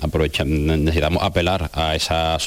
necesitamos 0.45 1.23
apelar 1.23 1.69
a 1.73 1.95
esa 1.95 2.37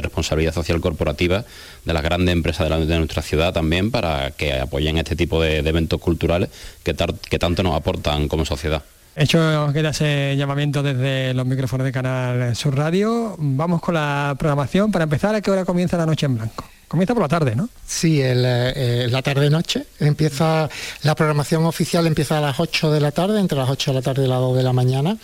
responsabilidad 0.00 0.54
social 0.54 0.80
corporativa 0.80 1.44
de 1.84 1.92
las 1.92 2.02
grandes 2.02 2.32
empresas 2.32 2.68
de, 2.68 2.98
nuestra 2.98 3.22
ciudad 3.22 3.52
también 3.52 3.90
para 3.90 4.30
que 4.32 4.54
apoyen 4.54 4.98
este 4.98 5.16
tipo 5.16 5.40
de, 5.40 5.58
eventos 5.58 6.00
culturales 6.00 6.50
que, 6.82 6.94
que 7.28 7.38
tanto 7.38 7.62
nos 7.62 7.76
aportan 7.76 8.28
como 8.28 8.44
sociedad. 8.44 8.82
Hecho 9.16 9.70
queda 9.72 9.90
ese 9.90 10.34
llamamiento 10.36 10.82
desde 10.82 11.34
los 11.34 11.46
micrófonos 11.46 11.84
de 11.84 11.92
Canal 11.92 12.56
Sur 12.56 12.76
Radio. 12.76 13.36
Vamos 13.38 13.80
con 13.80 13.94
la 13.94 14.34
programación. 14.36 14.90
Para 14.90 15.04
empezar, 15.04 15.36
¿a 15.36 15.40
qué 15.40 15.52
hora 15.52 15.64
comienza 15.64 15.96
la 15.96 16.04
noche 16.04 16.26
en 16.26 16.34
blanco? 16.34 16.64
Comienza 16.88 17.14
por 17.14 17.22
la 17.22 17.28
tarde, 17.28 17.54
¿no? 17.54 17.68
Sí, 17.86 18.20
eh, 18.20 19.06
la 19.08 19.22
tarde-noche. 19.22 19.86
Empieza, 20.00 20.68
la 21.02 21.14
programación 21.14 21.64
oficial 21.64 22.08
empieza 22.08 22.38
a 22.38 22.40
las 22.40 22.58
8 22.58 22.90
de 22.90 23.00
la 23.00 23.12
tarde, 23.12 23.38
entre 23.38 23.56
las 23.56 23.70
8 23.70 23.92
de 23.92 23.94
la 23.94 24.02
tarde 24.02 24.24
y 24.24 24.28
las 24.28 24.40
2 24.40 24.56
de 24.56 24.62
la 24.64 24.72
mañana 24.72 25.16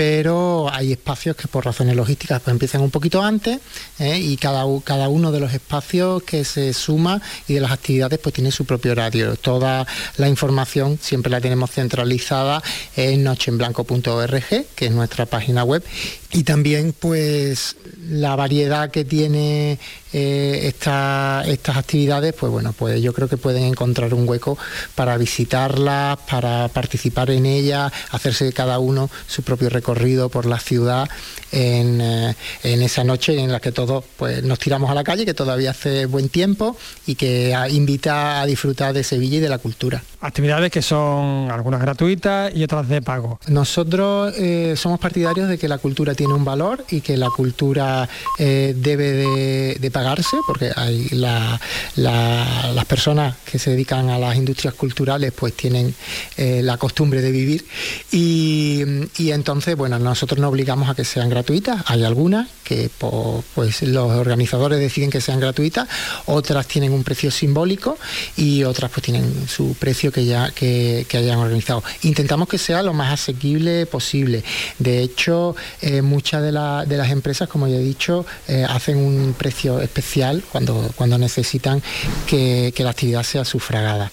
pero 0.00 0.72
hay 0.72 0.92
espacios 0.92 1.36
que 1.36 1.46
por 1.46 1.66
razones 1.66 1.94
logísticas 1.94 2.40
pues 2.40 2.52
empiezan 2.52 2.80
un 2.80 2.90
poquito 2.90 3.20
antes 3.20 3.60
¿eh? 3.98 4.18
y 4.18 4.38
cada, 4.38 4.64
cada 4.82 5.10
uno 5.10 5.30
de 5.30 5.40
los 5.40 5.52
espacios 5.52 6.22
que 6.22 6.42
se 6.46 6.72
suma 6.72 7.20
y 7.46 7.52
de 7.52 7.60
las 7.60 7.70
actividades 7.70 8.18
pues 8.18 8.34
tiene 8.34 8.50
su 8.50 8.64
propio 8.64 8.92
horario. 8.92 9.36
Toda 9.36 9.86
la 10.16 10.26
información 10.26 10.98
siempre 11.02 11.30
la 11.30 11.42
tenemos 11.42 11.70
centralizada 11.70 12.62
en 12.96 13.24
nocheenblanco.org, 13.24 14.64
que 14.74 14.86
es 14.86 14.90
nuestra 14.90 15.26
página 15.26 15.64
web, 15.64 15.84
y 16.32 16.44
también 16.44 16.94
pues 16.98 17.76
la 18.08 18.36
variedad 18.36 18.90
que 18.90 19.04
tiene 19.04 19.78
eh, 20.12 20.60
estas 20.64 21.76
actividades, 21.76 22.34
pues 22.34 22.52
bueno, 22.52 22.72
pues 22.72 23.02
yo 23.02 23.12
creo 23.12 23.28
que 23.28 23.36
pueden 23.36 23.64
encontrar 23.64 24.14
un 24.14 24.28
hueco 24.28 24.56
para 24.94 25.16
visitarlas, 25.16 26.18
para 26.28 26.68
participar 26.68 27.30
en 27.30 27.46
ellas, 27.46 27.92
hacerse 28.10 28.52
cada 28.52 28.78
uno 28.78 29.10
su 29.26 29.42
propio 29.42 29.70
recorrido 29.70 30.28
por 30.28 30.46
la 30.46 30.60
ciudad 30.60 31.08
en, 31.52 32.00
eh, 32.00 32.34
esa 32.62 33.04
noche 33.04 33.38
en 33.38 33.52
la 33.52 33.60
que 33.60 33.72
todos 33.72 34.04
pues, 34.16 34.42
nos 34.42 34.58
tiramos 34.58 34.90
a 34.90 34.94
la 34.94 35.04
calle, 35.04 35.24
que 35.24 35.34
todavía 35.34 35.70
hace 35.70 36.06
buen 36.06 36.28
tiempo 36.28 36.76
y 37.06 37.14
que 37.14 37.56
invita 37.70 38.40
a 38.40 38.46
disfrutar 38.46 38.92
de 38.92 39.04
Sevilla 39.04 39.38
y 39.38 39.40
de 39.40 39.48
la 39.48 39.58
cultura. 39.58 40.02
Actividades 40.20 40.70
que 40.70 40.82
son 40.82 41.50
algunas 41.50 41.80
gratuitas 41.80 42.54
y 42.54 42.62
otras 42.62 42.88
de 42.88 43.00
pago. 43.02 43.38
Nosotros 43.46 44.34
eh, 44.36 44.74
somos 44.76 44.98
partidarios 44.98 45.48
de 45.48 45.58
que 45.58 45.68
la 45.68 45.78
cultura 45.78 46.14
tiene 46.14 46.34
un 46.34 46.44
valor 46.44 46.84
y 46.90 47.00
que 47.00 47.16
la 47.16 47.30
cultura 47.30 48.08
debe 48.38 49.12
de, 49.12 49.76
de 49.80 49.90
pagarse, 49.90 50.36
porque 50.46 50.72
hay 50.74 51.08
las 51.10 52.84
personas 52.86 53.36
que 53.44 53.58
se 53.58 53.70
dedican 53.70 54.08
a 54.08 54.18
las 54.18 54.36
industrias 54.36 54.74
culturales 54.74 55.32
pues 55.32 55.54
tienen 55.54 55.94
eh, 56.36 56.60
la 56.62 56.76
costumbre 56.76 57.22
de 57.22 57.30
vivir 57.30 57.64
y, 58.10 58.84
entonces, 59.30 59.76
bueno, 59.76 59.98
nosotros 59.98 60.40
no 60.40 60.48
obligamos 60.48 60.88
a 60.88 60.94
que 60.94 61.04
sean 61.04 61.28
gratuitas, 61.28 61.39
hay 61.86 62.04
algunas 62.04 62.48
que 62.64 62.88
pues 62.98 63.82
los 63.82 64.12
organizadores 64.12 64.78
deciden 64.78 65.10
que 65.10 65.20
sean 65.20 65.40
gratuitas, 65.40 65.88
otras 66.26 66.68
tienen 66.68 66.92
un 66.92 67.02
precio 67.02 67.30
simbólico 67.30 67.98
y 68.36 68.62
otras 68.62 68.92
pues 68.92 69.02
tienen 69.02 69.48
su 69.48 69.74
precio 69.74 70.12
que 70.12 70.24
ya 70.24 70.50
que, 70.52 71.04
hayan 71.12 71.38
organizado. 71.38 71.82
Intentamos 72.02 72.48
que 72.48 72.58
sea 72.58 72.82
lo 72.82 72.92
más 72.92 73.12
asequible 73.12 73.86
posible. 73.86 74.44
De 74.78 75.02
hecho, 75.02 75.56
eh, 75.82 76.00
muchas 76.02 76.42
de, 76.42 76.52
las 76.52 77.10
empresas, 77.10 77.48
como 77.48 77.66
ya 77.66 77.76
he 77.76 77.82
dicho, 77.82 78.24
eh, 78.46 78.64
hacen 78.68 78.98
un 78.98 79.34
precio 79.36 79.80
especial 79.80 80.42
cuando, 80.52 80.92
cuando 80.94 81.18
necesitan 81.18 81.82
que, 82.26 82.72
la 82.80 82.90
actividad 82.90 83.24
sea 83.24 83.44
sufragada. 83.44 84.10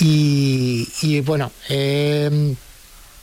Y, 0.00 1.20
bueno, 1.20 1.52
eh, 1.68 2.56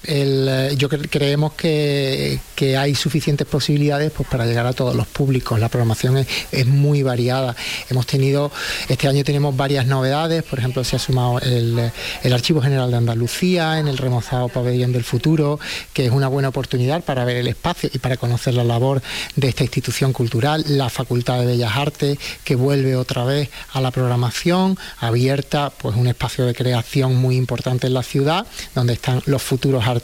el, 0.08 0.76
yo 0.78 0.90
creemos 0.90 1.54
que, 1.54 2.40
hay 2.78 2.96
suficientes 2.96 3.46
posibilidades 3.46 4.12
pues, 4.12 4.28
para 4.28 4.46
llegar 4.46 4.66
a 4.66 4.74
todos 4.74 4.96
los 4.96 5.06
públicos. 5.08 5.60
La 5.60 5.70
programación 5.70 6.26
es, 6.52 6.66
muy 6.66 7.04
variada. 7.04 7.56
Hemos 7.90 8.08
tenido, 8.08 8.52
este 8.90 9.08
año 9.08 9.24
tenemos 9.24 9.56
varias 9.56 9.86
novedades, 9.86 10.44
por 10.44 10.60
ejemplo, 10.60 10.84
se 10.84 10.96
ha 10.96 11.00
sumado 11.00 11.40
el, 11.40 11.92
el 12.24 12.34
Archivo 12.34 12.62
General 12.62 12.90
de 12.90 12.98
Andalucía 12.98 13.80
en 13.80 13.88
el 13.88 13.98
remozado 13.98 14.48
Pabellón 14.50 14.92
del 14.92 15.04
Futuro, 15.04 15.60
que 15.94 16.06
es 16.06 16.12
una 16.12 16.28
buena 16.28 16.50
oportunidad 16.50 17.04
para 17.04 17.26
ver 17.26 17.38
el 17.38 17.48
espacio 17.48 17.90
y 17.94 18.00
para 18.00 18.18
conocer 18.18 18.54
la 18.54 18.64
labor 18.64 19.02
de 19.36 19.50
esta 19.50 19.64
institución 19.64 20.14
cultural, 20.14 20.64
la 20.68 20.90
Facultad 20.90 21.40
de 21.40 21.46
Bellas 21.46 21.76
Artes, 21.76 22.18
que 22.44 22.56
vuelve 22.56 22.96
otra 22.96 23.24
vez 23.24 23.50
a 23.74 23.82
la 23.82 23.92
programación, 23.92 24.78
abierta, 25.00 25.70
pues 25.70 25.96
un 25.96 26.08
espacio 26.08 26.46
de 26.46 26.56
creación 26.56 27.16
muy 27.16 27.36
importante 27.36 27.88
en 27.88 27.94
la 27.94 28.04
ciudad, 28.04 28.48
donde 28.74 28.94
están 28.94 29.22
los 29.26 29.42
futuros 29.42 29.86
artistas 29.86 29.97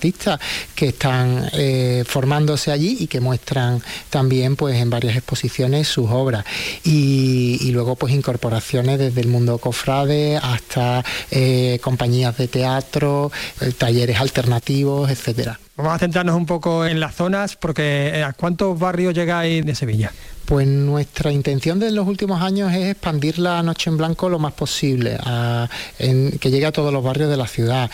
que 0.76 0.88
están 0.88 1.50
eh, 1.54 2.04
formándose 2.06 2.72
allí 2.72 2.98
y 3.00 3.08
que 3.08 3.20
muestran 3.20 3.82
también 4.10 4.56
pues 4.56 4.76
en 4.76 4.90
varias 4.90 5.16
exposiciones 5.16 5.88
sus 5.88 6.10
obras. 6.10 6.46
Y, 6.84 7.72
luego 7.74 7.96
pues 7.96 8.14
incorporaciones 8.14 9.00
desde 9.00 9.22
el 9.22 9.28
mundo 9.28 9.58
cofrade 9.58 10.38
hasta 10.38 11.04
eh, 11.32 11.80
compañías 11.82 12.38
de 12.38 12.48
teatro, 12.48 13.32
eh, 13.62 13.72
talleres 13.76 14.20
alternativos, 14.20 15.10
etcétera. 15.10 15.60
Vamos 15.76 15.94
a 15.94 15.98
centrarnos 15.98 16.36
un 16.36 16.46
poco 16.46 16.86
en 16.86 17.00
las 17.00 17.16
zonas, 17.16 17.56
porque 17.56 18.24
¿a 18.24 18.34
cuántos 18.34 18.78
barrios 18.78 19.16
llegáis 19.16 19.66
de 19.66 19.74
Sevilla? 19.74 20.12
Pues 20.46 20.68
nuestra 20.68 21.32
intención 21.32 21.80
de 21.80 21.90
los 21.90 22.08
últimos 22.08 22.44
años 22.44 22.72
es 22.74 22.92
expandir 22.92 23.40
la 23.40 23.64
Noche 23.64 23.90
en 23.90 23.98
Blanco 23.98 24.30
lo 24.30 24.38
más 24.38 24.54
posible, 24.54 25.18
que 25.98 26.52
llegue 26.52 26.66
a 26.68 26.72
todos 26.72 26.94
los 26.94 27.04
barrios 27.04 27.32
de 27.32 27.38
la 27.38 27.48
ciudad 27.48 27.90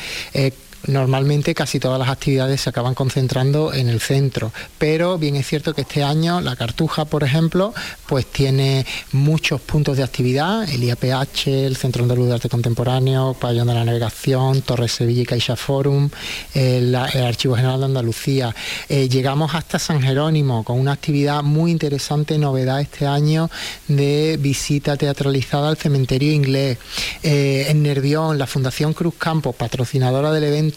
normalmente 0.87 1.53
casi 1.53 1.79
todas 1.79 1.99
las 1.99 2.09
actividades 2.09 2.61
se 2.61 2.69
acaban 2.69 2.93
concentrando 2.93 3.73
en 3.73 3.89
el 3.89 3.99
centro, 3.99 4.51
pero 4.77 5.17
bien 5.17 5.35
es 5.35 5.47
cierto 5.47 5.73
que 5.73 5.81
este 5.81 6.03
año 6.03 6.41
la 6.41 6.55
Cartuja, 6.55 7.05
por 7.05 7.23
ejemplo, 7.23 7.73
pues 8.07 8.25
tiene 8.25 8.85
muchos 9.11 9.61
puntos 9.61 9.97
de 9.97 10.03
actividad, 10.03 10.69
el 10.69 10.83
IAPH, 10.83 11.47
el 11.47 11.75
Centro 11.75 12.03
Andaluz 12.03 12.27
de 12.27 12.33
Arte 12.35 12.49
Contemporáneo, 12.49 13.35
Pabellón 13.39 13.67
de 13.67 13.73
la 13.73 13.85
Navegación, 13.85 14.61
Torre 14.61 14.87
Sevilla 14.87 15.21
y 15.21 15.25
Caixa 15.25 15.55
Forum, 15.55 16.09
el, 16.53 16.95
Archivo 16.95 17.55
General 17.55 17.79
de 17.79 17.85
Andalucía. 17.85 18.55
Eh, 18.87 19.09
llegamos 19.09 19.53
hasta 19.55 19.79
San 19.79 20.01
Jerónimo 20.01 20.63
con 20.63 20.79
una 20.79 20.93
actividad 20.93 21.43
muy 21.43 21.71
interesante, 21.71 22.37
novedad 22.37 22.81
este 22.81 23.05
año 23.05 23.49
de 23.87 24.37
visita 24.39 24.97
teatralizada 24.97 25.69
al 25.69 25.77
cementerio 25.77 26.31
inglés. 26.31 26.77
Eh, 27.23 27.67
en 27.69 27.83
Nervión, 27.83 28.37
la 28.37 28.47
Fundación 28.47 28.93
Cruz 28.93 29.15
Campo, 29.17 29.53
patrocinadora 29.53 30.31
del 30.31 30.45
evento, 30.45 30.68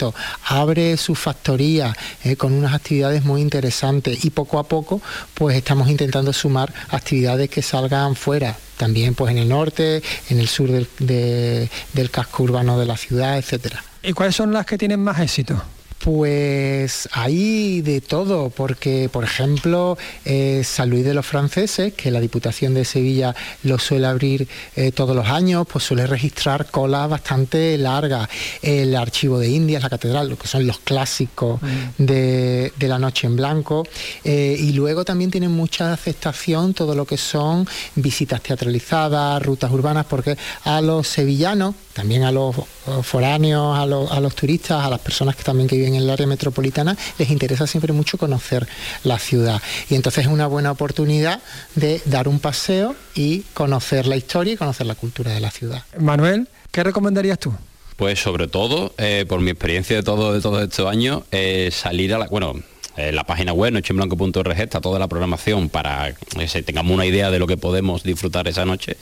abre 0.47 0.97
su 0.97 1.15
factoría 1.15 1.97
eh, 2.25 2.37
con 2.37 2.53
unas 2.53 2.75
actividades 2.75 3.25
muy 3.25 3.41
interesantes 3.41 4.25
y 4.25 4.31
poco 4.31 4.59
a 4.59 4.65
poco 4.65 5.01
pues 5.35 5.57
estamos 5.57 5.89
intentando 5.89 6.33
sumar 6.33 6.73
actividades 6.91 7.49
que 7.51 7.63
salgan 7.63 8.17
fuera 8.17 8.57
también 8.77 9.15
pues 9.15 9.31
en 9.31 9.39
el 9.39 9.49
norte, 9.49 10.03
en 10.29 10.41
el 10.41 10.49
sur 10.49 10.69
del, 10.71 11.69
del 11.93 12.11
casco 12.11 12.43
urbano 12.43 12.79
de 12.81 12.87
la 12.87 12.97
ciudad, 12.97 13.39
etcétera. 13.39 13.85
¿Y 14.03 14.13
cuáles 14.13 14.35
son 14.35 14.53
las 14.53 14.67
que 14.67 14.77
tienen 14.77 15.01
más 15.01 15.21
éxito? 15.21 15.63
Pues 16.05 17.09
hay 17.12 17.81
de 17.81 18.01
todo, 18.01 18.51
porque 18.51 19.09
por 19.09 19.23
ejemplo 19.23 19.97
eh, 20.25 20.62
San 20.65 20.91
Luis 20.91 21.05
de 21.05 21.15
los 21.15 21.25
Franceses, 21.25 21.95
que 21.95 22.11
la 22.11 22.19
Diputación 22.19 22.75
de 22.75 22.85
Sevilla 22.85 23.37
lo 23.62 23.79
suele 23.79 24.09
abrir 24.09 24.49
eh, 24.75 24.91
todos 24.91 25.15
los 25.15 25.29
años, 25.29 25.65
pues 25.71 25.85
suele 25.85 26.09
registrar 26.09 26.67
colas 26.73 27.09
bastante 27.09 27.79
largas. 27.79 28.29
El 28.62 28.97
Archivo 28.97 29.38
de 29.38 29.51
Indias, 29.51 29.85
la 29.85 29.91
Catedral, 29.91 30.29
lo 30.29 30.37
que 30.37 30.49
son 30.49 30.67
los 30.67 30.81
clásicos 30.81 31.62
mm. 31.62 32.05
de, 32.05 32.73
la 32.81 32.99
Noche 32.99 33.29
en 33.29 33.37
Blanco. 33.37 33.87
Eh, 34.25 34.57
y 34.59 34.73
luego 34.73 35.05
también 35.05 35.31
tienen 35.31 35.53
mucha 35.53 35.93
aceptación 35.93 36.75
todo 36.75 36.97
lo 36.97 37.05
que 37.05 37.17
son 37.17 37.65
visitas 37.95 38.43
teatralizadas, 38.43 39.41
rutas 39.41 39.71
urbanas, 39.71 40.07
porque 40.07 40.37
a 40.65 40.81
los 40.81 41.07
sevillanos, 41.07 41.77
también 41.93 42.25
a 42.25 42.33
los 42.33 42.57
foráneos, 43.03 43.79
a 43.79 43.87
los, 43.87 44.11
a 44.11 44.19
los 44.19 44.35
turistas, 44.35 44.85
a 44.85 44.91
las 44.91 44.99
personas 44.99 45.37
que 45.37 45.45
también 45.45 45.69
que 45.69 45.77
viven 45.77 45.92
en 45.97 46.03
el 46.03 46.11
área 46.11 46.27
metropolitana, 46.27 46.97
les 47.19 47.31
interesa 47.31 47.67
siempre 47.67 47.93
mucho 47.93 48.19
conocer 48.19 48.67
la 49.05 49.19
ciudad. 49.19 49.61
Y 49.89 49.95
entonces 49.95 50.27
es 50.27 50.33
una 50.33 50.47
buena 50.47 50.71
oportunidad 50.71 51.41
de 51.75 52.01
dar 52.05 52.29
un 52.29 52.41
paseo 52.41 52.95
y 53.15 53.41
conocer 53.55 54.07
la 54.07 54.17
historia 54.17 54.55
y 54.55 54.57
conocer 54.57 54.87
la 54.87 54.95
cultura 54.95 55.33
de 55.33 55.41
la 55.41 55.51
ciudad. 55.51 55.85
Manuel, 55.99 56.49
¿qué 56.71 56.83
recomendarías 56.83 57.39
tú? 57.39 57.53
Pues 57.97 58.21
sobre 58.21 58.49
todo, 58.49 58.95
eh, 58.99 59.27
por 59.29 59.41
mi 59.41 59.51
experiencia 59.51 59.97
de 59.97 60.03
todo 60.03 60.33
de 60.33 60.41
todos 60.41 60.63
estos 60.63 60.91
años, 60.91 61.23
eh, 61.31 61.71
salir 61.73 62.15
a 62.15 62.19
la. 62.19 62.27
Bueno, 62.27 62.55
en 62.97 63.17
la 63.17 63.25
página 63.25 63.53
web 63.53 63.73
nocheenblanco.org 63.73 64.61
está 64.61 64.81
toda 64.81 64.99
la 64.99 65.09
programación 65.09 65.69
para 65.69 66.15
que 66.15 66.63
tengamos 66.63 66.93
una 66.93 67.07
idea 67.07 67.31
de 67.31 67.39
lo 67.39 67.47
que 67.47 67.57
podemos 67.57 68.03
disfrutar 68.03 68.49
esa 68.49 68.65
noche, 68.65 68.97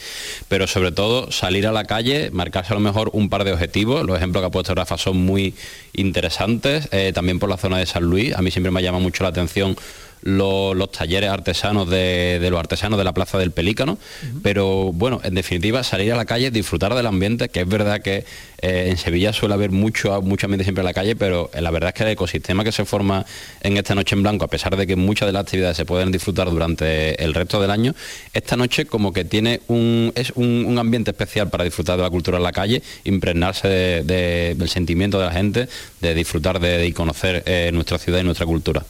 pero 0.48 0.66
sobre 0.66 0.92
todo 0.92 1.33
salir 1.33 1.66
a 1.66 1.72
la 1.72 1.85
calle, 1.85 2.31
marcarse 2.31 2.72
a 2.72 2.76
lo 2.76 2.81
mejor 2.81 3.11
un 3.12 3.29
par 3.29 3.44
de 3.44 3.53
objetivos, 3.53 4.07
los 4.07 4.16
ejemplos 4.16 4.42
que 4.42 4.46
ha 4.46 4.50
puesto 4.50 4.74
Rafa 4.74 4.98
son 4.98 5.18
muy 5.18 5.55
interesantes, 5.92 6.88
eh, 6.92 7.12
también 7.14 7.38
por 7.38 7.48
la 7.48 7.57
zona 7.57 7.79
de 7.79 7.87
San 7.87 8.05
Luis, 8.05 8.35
a 8.35 8.42
mí 8.42 8.50
siempre 8.50 8.70
me 8.70 8.83
llama 8.83 8.98
mucho 8.98 9.22
la 9.24 9.31
atención 9.31 9.76
los, 10.22 10.92
talleres 10.92 11.30
artesanos 11.30 11.88
de, 11.88 12.46
los 12.50 12.59
artesanos 12.59 12.98
de 12.98 13.04
la 13.04 13.12
Plaza 13.12 13.38
del 13.38 13.50
Pelícano, 13.50 13.98
pero 14.42 14.92
bueno, 14.92 15.20
en 15.24 15.35
definitiva, 15.35 15.83
salir 15.83 16.12
a 16.12 16.16
la 16.16 16.24
calle, 16.24 16.50
disfrutar 16.50 16.94
del 16.94 17.06
ambiente, 17.06 17.48
que 17.48 17.61
es 17.61 17.68
verdad 17.68 18.00
que 18.00 18.24
eh, 18.62 18.88
en 18.88 18.96
Sevilla 18.98 19.33
suele 19.33 19.54
haber 19.54 19.70
mucho, 19.70 20.20
mucho 20.22 20.46
ambiente 20.46 20.64
siempre 20.64 20.83
en 20.83 20.87
la 20.87 20.92
calle, 20.92 21.16
pero 21.16 21.50
la 21.59 21.70
verdad 21.70 21.88
es 21.88 21.94
que 21.94 22.02
el 22.04 22.11
ecosistema 22.11 22.64
que 22.64 22.72
se 22.72 22.85
forma 22.85 23.24
en 23.62 23.76
esta 23.76 23.94
noche 23.94 24.14
en 24.14 24.22
blanco, 24.22 24.44
a 24.44 24.48
pesar 24.48 24.76
de 24.76 24.87
que 24.87 24.96
muchas 24.96 25.26
de 25.26 25.33
las 25.33 25.42
actividades 25.42 25.76
se 25.76 25.85
pueden 25.85 26.12
disfrutar 26.12 26.50
durante 26.50 27.22
el 27.22 27.35
resto 27.35 27.61
del 27.61 27.70
año, 27.70 27.94
esta 28.35 28.56
noche 28.56 28.87
como 28.87 29.12
que 29.12 29.24
tiene 29.24 29.61
un, 29.68 30.12
es 30.14 30.33
un, 30.37 30.78
ambiente 30.80 31.11
especial 31.11 31.50
para 31.50 31.64
disfrutar 31.64 31.96
de 31.96 32.02
la 32.02 32.11
cultura 32.11 32.38
en 32.38 32.42
la 32.42 32.52
calle, 32.52 32.83
impregnarse 33.04 33.68
del 33.68 34.68
sentimiento 34.68 35.18
de 35.18 35.26
la 35.26 35.33
gente, 35.33 35.68
de 36.00 36.14
disfrutar 36.14 36.59
de, 36.59 36.87
y 36.87 36.92
conocer 36.92 37.42
eh, 37.46 37.70
nuestra 37.72 37.98
ciudad 37.98 38.20
y 38.20 38.24
nuestra 38.24 38.46
cultura. 38.46 38.85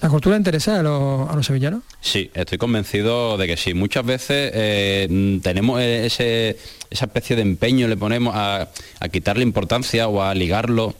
¿La 0.00 0.08
cultura 0.08 0.36
interesa 0.36 0.80
a 0.80 0.82
los, 0.82 1.46
sevillanos? 1.46 1.82
Sí, 2.00 2.30
estoy 2.32 2.56
convencido 2.56 3.36
de 3.36 3.46
que 3.46 3.56
sí. 3.56 3.74
Muchas 3.74 4.04
veces 4.04 4.50
eh, 4.54 5.38
tenemos 5.42 5.80
ese, 5.80 6.56
esa 6.88 7.04
especie 7.04 7.36
de 7.36 7.42
empeño, 7.42 7.86
le 7.86 7.98
ponemos 7.98 8.34
a, 8.34 8.68
a 8.98 9.08
quitarle 9.08 9.42
importancia 9.42 10.08
o 10.08 10.22
a 10.22 10.34
ligarlo 10.34 10.94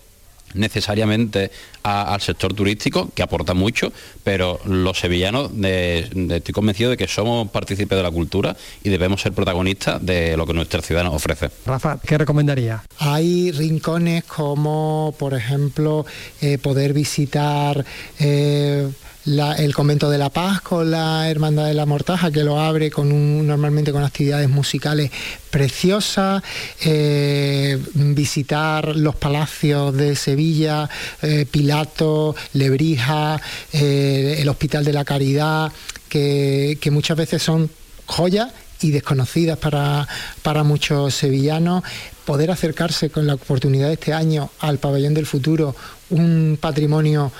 necesariamente 0.54 1.50
al 1.82 2.20
sector 2.20 2.52
turístico, 2.52 3.10
que 3.14 3.22
aporta 3.22 3.54
mucho, 3.54 3.92
pero 4.22 4.60
los 4.64 4.98
sevillanos 4.98 5.50
estoy 5.52 6.52
convencido 6.52 6.90
de 6.90 6.96
que 6.96 7.08
somos 7.08 7.48
partícipes 7.50 7.96
de 7.96 8.02
la 8.02 8.10
cultura 8.10 8.56
y 8.82 8.90
debemos 8.90 9.22
ser 9.22 9.32
protagonistas 9.32 10.04
de 10.04 10.36
lo 10.36 10.46
que 10.46 10.52
nuestra 10.52 10.82
ciudad 10.82 11.04
nos 11.04 11.14
ofrece. 11.14 11.50
Rafa, 11.66 11.98
¿qué 12.04 12.18
recomendaría? 12.18 12.82
Hay 12.98 13.52
rincones 13.52 14.24
como, 14.24 15.14
por 15.18 15.34
ejemplo, 15.34 16.04
eh, 16.40 16.58
poder 16.58 16.92
visitar... 16.92 17.84
Eh, 18.18 18.88
el 19.26 19.74
convento 19.74 20.08
de 20.08 20.16
la 20.16 20.30
Paz 20.30 20.62
con 20.62 20.90
la 20.90 21.28
Hermandad 21.28 21.66
de 21.66 21.74
la 21.74 21.84
Mortaja, 21.84 22.30
que 22.30 22.42
lo 22.42 22.58
abre 22.58 22.90
con 22.90 23.46
normalmente 23.46 23.92
con 23.92 24.02
actividades 24.02 24.48
musicales 24.48 25.10
preciosas, 25.50 26.42
eh, 26.82 27.78
visitar 27.94 28.96
los 28.96 29.16
palacios 29.16 29.94
de 29.94 30.16
Sevilla, 30.16 30.88
eh, 31.22 31.46
Pilato, 31.50 32.34
Lebrija, 32.54 33.40
eh, 33.72 34.36
el 34.38 34.48
Hospital 34.48 34.84
de 34.84 34.92
la 34.92 35.04
Caridad, 35.04 35.70
que, 36.08 36.78
muchas 36.90 37.16
veces 37.16 37.42
son 37.42 37.70
joyas 38.06 38.50
y 38.80 38.90
desconocidas 38.90 39.58
para, 39.58 40.08
para, 40.42 40.62
muchos 40.62 41.14
sevillanos, 41.14 41.84
poder 42.24 42.50
acercarse 42.50 43.10
con 43.10 43.26
la 43.26 43.34
oportunidad 43.34 43.88
de 43.88 43.94
este 43.94 44.14
año 44.14 44.50
al 44.60 44.78
pabellón 44.78 45.12
del 45.12 45.26
futuro, 45.26 45.76
un 46.08 46.58
patrimonio 46.60 47.30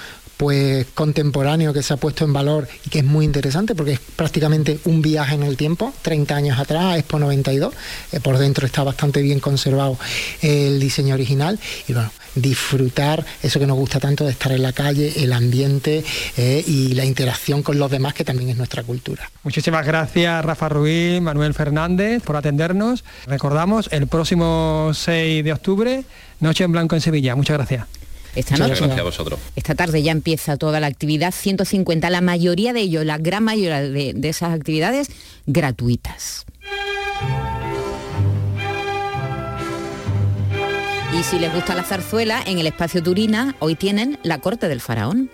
pues 0.40 0.86
contemporáneo 0.94 1.74
que 1.74 1.82
se 1.82 1.92
ha 1.92 1.98
puesto 1.98 2.24
en 2.24 2.32
valor 2.32 2.66
y 2.86 2.88
que 2.88 3.00
es 3.00 3.04
muy 3.04 3.26
interesante 3.26 3.74
porque 3.74 3.92
es 3.92 4.00
prácticamente 4.00 4.80
un 4.86 5.02
viaje 5.02 5.34
en 5.34 5.42
el 5.42 5.58
tiempo, 5.58 5.92
30 6.00 6.34
años 6.34 6.58
atrás, 6.58 6.96
Expo 6.96 7.18
92, 7.18 7.74
eh, 8.12 8.20
por 8.20 8.38
dentro 8.38 8.64
está 8.64 8.82
bastante 8.82 9.20
bien 9.20 9.38
conservado 9.38 9.98
el 10.40 10.80
diseño 10.80 11.12
original 11.12 11.60
y 11.86 11.92
bueno, 11.92 12.10
disfrutar 12.34 13.22
eso 13.42 13.60
que 13.60 13.66
nos 13.66 13.76
gusta 13.76 14.00
tanto 14.00 14.24
de 14.24 14.30
estar 14.30 14.50
en 14.52 14.62
la 14.62 14.72
calle, 14.72 15.12
el 15.22 15.34
ambiente 15.34 16.02
eh, 16.38 16.64
y 16.66 16.94
la 16.94 17.04
interacción 17.04 17.62
con 17.62 17.78
los 17.78 17.90
demás 17.90 18.14
que 18.14 18.24
también 18.24 18.48
es 18.48 18.56
nuestra 18.56 18.82
cultura. 18.82 19.30
Muchísimas 19.42 19.84
gracias 19.84 20.42
Rafa 20.42 20.70
Ruiz, 20.70 21.20
Manuel 21.20 21.52
Fernández 21.52 22.22
por 22.22 22.36
atendernos. 22.36 23.04
Recordamos 23.26 23.90
el 23.92 24.06
próximo 24.06 24.92
6 24.94 25.44
de 25.44 25.52
octubre, 25.52 26.04
Noche 26.38 26.64
en 26.64 26.72
Blanco 26.72 26.94
en 26.94 27.02
Sevilla. 27.02 27.36
Muchas 27.36 27.58
gracias. 27.58 27.99
Esta 28.34 28.56
noche. 28.56 28.84
Esta 29.56 29.74
tarde 29.74 30.02
ya 30.02 30.12
empieza 30.12 30.56
toda 30.56 30.80
la 30.80 30.86
actividad, 30.86 31.32
150, 31.32 32.10
la 32.10 32.20
mayoría 32.20 32.72
de 32.72 32.80
ellos, 32.80 33.04
la 33.04 33.18
gran 33.18 33.44
mayoría 33.44 33.80
de, 33.80 34.12
de 34.14 34.28
esas 34.28 34.54
actividades 34.54 35.08
gratuitas. 35.46 36.46
Y 41.12 41.22
si 41.24 41.38
les 41.38 41.52
gusta 41.52 41.74
la 41.74 41.82
zarzuela, 41.82 42.40
en 42.46 42.58
el 42.58 42.66
espacio 42.66 43.02
Turina 43.02 43.56
hoy 43.58 43.74
tienen 43.74 44.18
La 44.22 44.38
Corte 44.38 44.68
del 44.68 44.80
Faraón. 44.80 45.28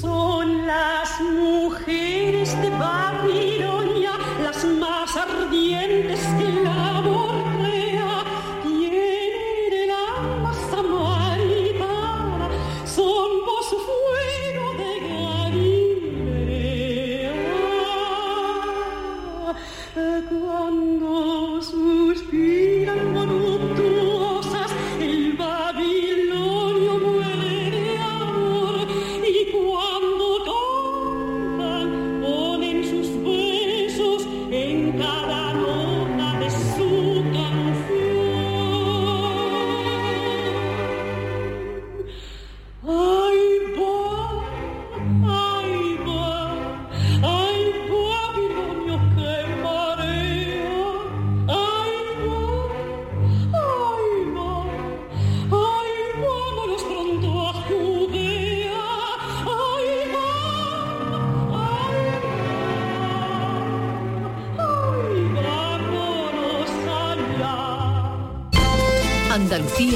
Son 0.00 0.66
las 0.66 1.20
mujeres 1.20 2.60
de 2.60 2.70
Babilonia 2.70 4.12
las 4.42 4.64
más 4.64 5.16
ardientes 5.16 6.20
que 6.38 6.43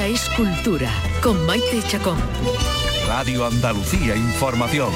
es 0.08 0.28
cultura 0.30 0.90
con 1.22 1.44
Maite 1.44 1.82
Chacón. 1.86 2.16
Radio 3.06 3.44
Andalucía 3.44 4.16
Información. 4.16 4.90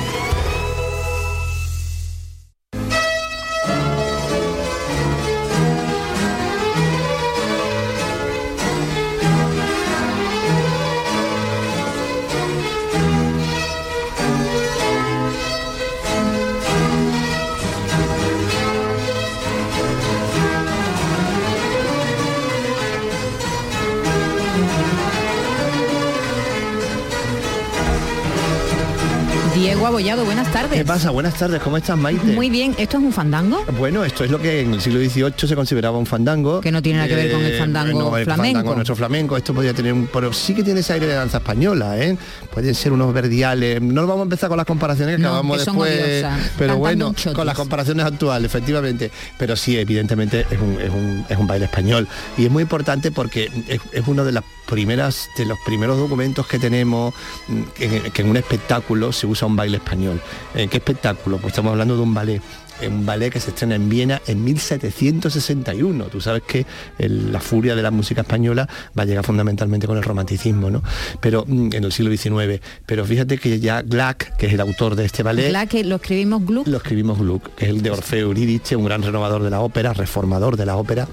Tardes. 30.72 30.84
¿Qué 30.84 30.84
pasa? 30.86 31.10
Buenas 31.10 31.34
tardes, 31.34 31.60
¿cómo 31.62 31.76
estás, 31.76 31.96
Maite? 31.98 32.24
Muy 32.26 32.50
bien, 32.50 32.74
¿esto 32.78 32.98
es 32.98 33.02
un 33.04 33.12
fandango? 33.12 33.64
Bueno, 33.78 34.04
esto 34.04 34.24
es 34.24 34.30
lo 34.30 34.40
que 34.40 34.60
en 34.62 34.74
el 34.74 34.80
siglo 34.80 34.98
XVIII 35.00 35.32
se 35.48 35.54
consideraba 35.54 35.98
un 35.98 36.06
fandango. 36.06 36.60
Que 36.60 36.72
no 36.72 36.82
tiene 36.82 36.98
nada 36.98 37.08
que 37.08 37.14
ver 37.14 37.32
con 37.32 37.42
el 37.44 37.58
fandango 37.58 37.98
no, 38.00 38.16
el 38.16 38.24
flamenco. 38.24 38.54
fandango 38.58 38.74
nuestro 38.74 38.96
flamenco, 38.96 39.36
esto 39.36 39.54
podría 39.54 39.74
tener 39.74 39.92
un... 39.92 40.08
Pero 40.12 40.32
sí 40.32 40.54
que 40.54 40.62
tiene 40.62 40.80
ese 40.80 40.92
aire 40.94 41.06
de 41.06 41.14
danza 41.14 41.38
española, 41.38 41.98
¿eh? 41.98 42.16
Pueden 42.52 42.74
ser 42.74 42.92
unos 42.92 43.12
verdiales. 43.12 43.80
No 43.80 44.02
vamos 44.06 44.20
a 44.20 44.22
empezar 44.24 44.48
con 44.48 44.56
las 44.56 44.66
comparaciones 44.66 45.16
que 45.16 45.22
No, 45.22 45.28
acabamos 45.28 45.58
que 45.58 45.64
después. 45.64 46.02
odiosas. 46.04 46.50
Pero 46.58 46.76
bueno, 46.78 47.14
con 47.34 47.46
las 47.46 47.56
comparaciones 47.56 48.04
actuales, 48.06 48.46
efectivamente. 48.46 49.10
Pero 49.38 49.56
sí, 49.56 49.78
evidentemente 49.78 50.46
es 50.50 50.60
un, 50.60 50.80
es 50.80 50.90
un- 50.90 51.24
es 51.28 51.38
un 51.38 51.46
baile 51.46 51.66
español. 51.66 52.08
Y 52.36 52.44
es 52.46 52.50
muy 52.50 52.62
importante 52.62 53.10
porque 53.10 53.50
es, 53.68 53.80
es 53.92 54.02
uno 54.06 54.24
de 54.24 54.32
las 54.32 54.44
primeras, 54.72 55.28
de 55.36 55.44
los 55.44 55.58
primeros 55.66 55.98
documentos 55.98 56.46
que 56.46 56.58
tenemos 56.58 57.12
mm, 57.48 57.60
que, 57.74 58.10
que 58.10 58.22
en 58.22 58.30
un 58.30 58.38
espectáculo 58.38 59.12
se 59.12 59.26
usa 59.26 59.46
un 59.46 59.54
baile 59.54 59.76
español. 59.76 60.18
¿En 60.54 60.70
qué 60.70 60.78
espectáculo? 60.78 61.36
Pues 61.36 61.52
estamos 61.52 61.72
hablando 61.72 61.94
de 61.96 62.02
un 62.02 62.14
ballet 62.14 62.40
un 62.84 63.06
ballet 63.06 63.30
que 63.30 63.38
se 63.38 63.50
estrena 63.50 63.76
en 63.76 63.88
Viena 63.88 64.20
en 64.26 64.42
1761. 64.42 66.06
Tú 66.06 66.20
sabes 66.20 66.42
que 66.44 66.66
el- 66.98 67.30
la 67.30 67.38
furia 67.38 67.76
de 67.76 67.82
la 67.82 67.92
música 67.92 68.22
española 68.22 68.68
va 68.98 69.02
a 69.04 69.06
llegar 69.06 69.24
fundamentalmente 69.24 69.86
con 69.86 69.96
el 69.98 70.02
romanticismo, 70.02 70.68
¿no? 70.68 70.82
Pero 71.20 71.44
mm, 71.46 71.68
en 71.74 71.84
el 71.84 71.92
siglo 71.92 72.10
XIX. 72.16 72.60
Pero 72.84 73.04
fíjate 73.04 73.38
que 73.38 73.60
ya 73.60 73.82
Gluck, 73.82 74.24
que 74.36 74.46
es 74.46 74.52
el 74.54 74.60
autor 74.60 74.96
de 74.96 75.04
este 75.04 75.22
ballet, 75.22 75.68
que 75.68 75.84
lo 75.84 75.96
escribimos 75.96 76.44
Gluck. 76.44 76.66
lo 76.66 76.78
escribimos 76.78 77.18
Gluck, 77.18 77.54
que 77.54 77.66
es 77.66 77.70
el 77.70 77.82
de 77.82 77.90
Orfeo 77.92 78.26
Eurídice, 78.26 78.74
un 78.74 78.84
gran 78.86 79.02
renovador 79.02 79.44
de 79.44 79.50
la 79.50 79.60
ópera, 79.60 79.92
reformador 79.92 80.56
de 80.56 80.66
la 80.66 80.76
ópera. 80.76 81.06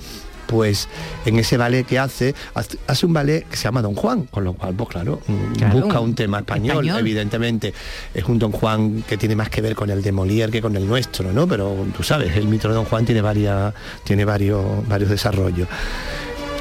Pues 0.50 0.88
en 1.28 1.38
ese 1.38 1.58
ballet 1.58 1.86
que 1.86 2.00
hace, 2.00 2.34
hace- 2.56 3.06
un 3.06 3.14
ballet 3.14 3.45
que 3.47 3.56
se 3.56 3.66
llama 3.66 3.84
Don 3.84 3.93
Juan, 3.93 4.24
con 4.32 4.43
lo 4.43 4.54
cual, 4.54 4.74
pues 4.74 4.89
claro, 4.89 5.22
mm, 5.28 5.54
Claro, 5.58 5.80
busca 5.80 6.00
un 6.00 6.16
tema 6.16 6.39
español, 6.39 6.78
español. 6.86 7.00
evidentemente. 7.00 7.72
Es 8.16 8.24
un 8.26 8.39
Don 8.39 8.52
Juan 8.52 9.04
que 9.08 9.16
tiene 9.18 9.36
más 9.36 9.50
que 9.50 9.62
ver 9.62 9.76
con 9.76 9.91
el 9.91 10.02
de 10.02 10.12
Molière 10.12 10.50
que 10.52 10.62
con 10.62 10.76
el 10.76 10.88
nuestro, 10.88 11.32
¿no? 11.32 11.47
Pero 11.47 11.86
tú 11.95 12.02
sabes, 12.02 12.36
el 12.36 12.47
mito 12.47 12.68
de 12.68 12.74
Don 12.74 12.86
Juan 12.86 13.06
tiene 13.06 13.22
varias, 13.22 13.74
tiene 14.04 14.26
varios, 14.26 14.66
varios 14.88 15.12
desarrollos. 15.12 15.68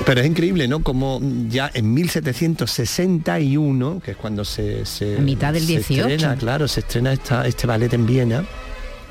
Pero 0.06 0.20
es 0.20 0.26
increíble, 0.28 0.68
¿no? 0.68 0.80
Como 0.82 1.20
ya 1.48 1.70
en 1.74 1.92
1761, 1.92 4.00
que 4.04 4.12
es 4.12 4.16
cuando 4.16 4.44
se... 4.44 4.84
mitad 5.20 5.52
del 5.52 5.62
se 5.64 5.72
18. 5.78 6.08
estrena, 6.08 6.36
claro, 6.36 6.68
se 6.68 6.80
estrena 6.80 7.12
esta, 7.12 7.46
este 7.46 7.66
ballet 7.66 7.92
en 7.94 8.06
Viena, 8.06 8.44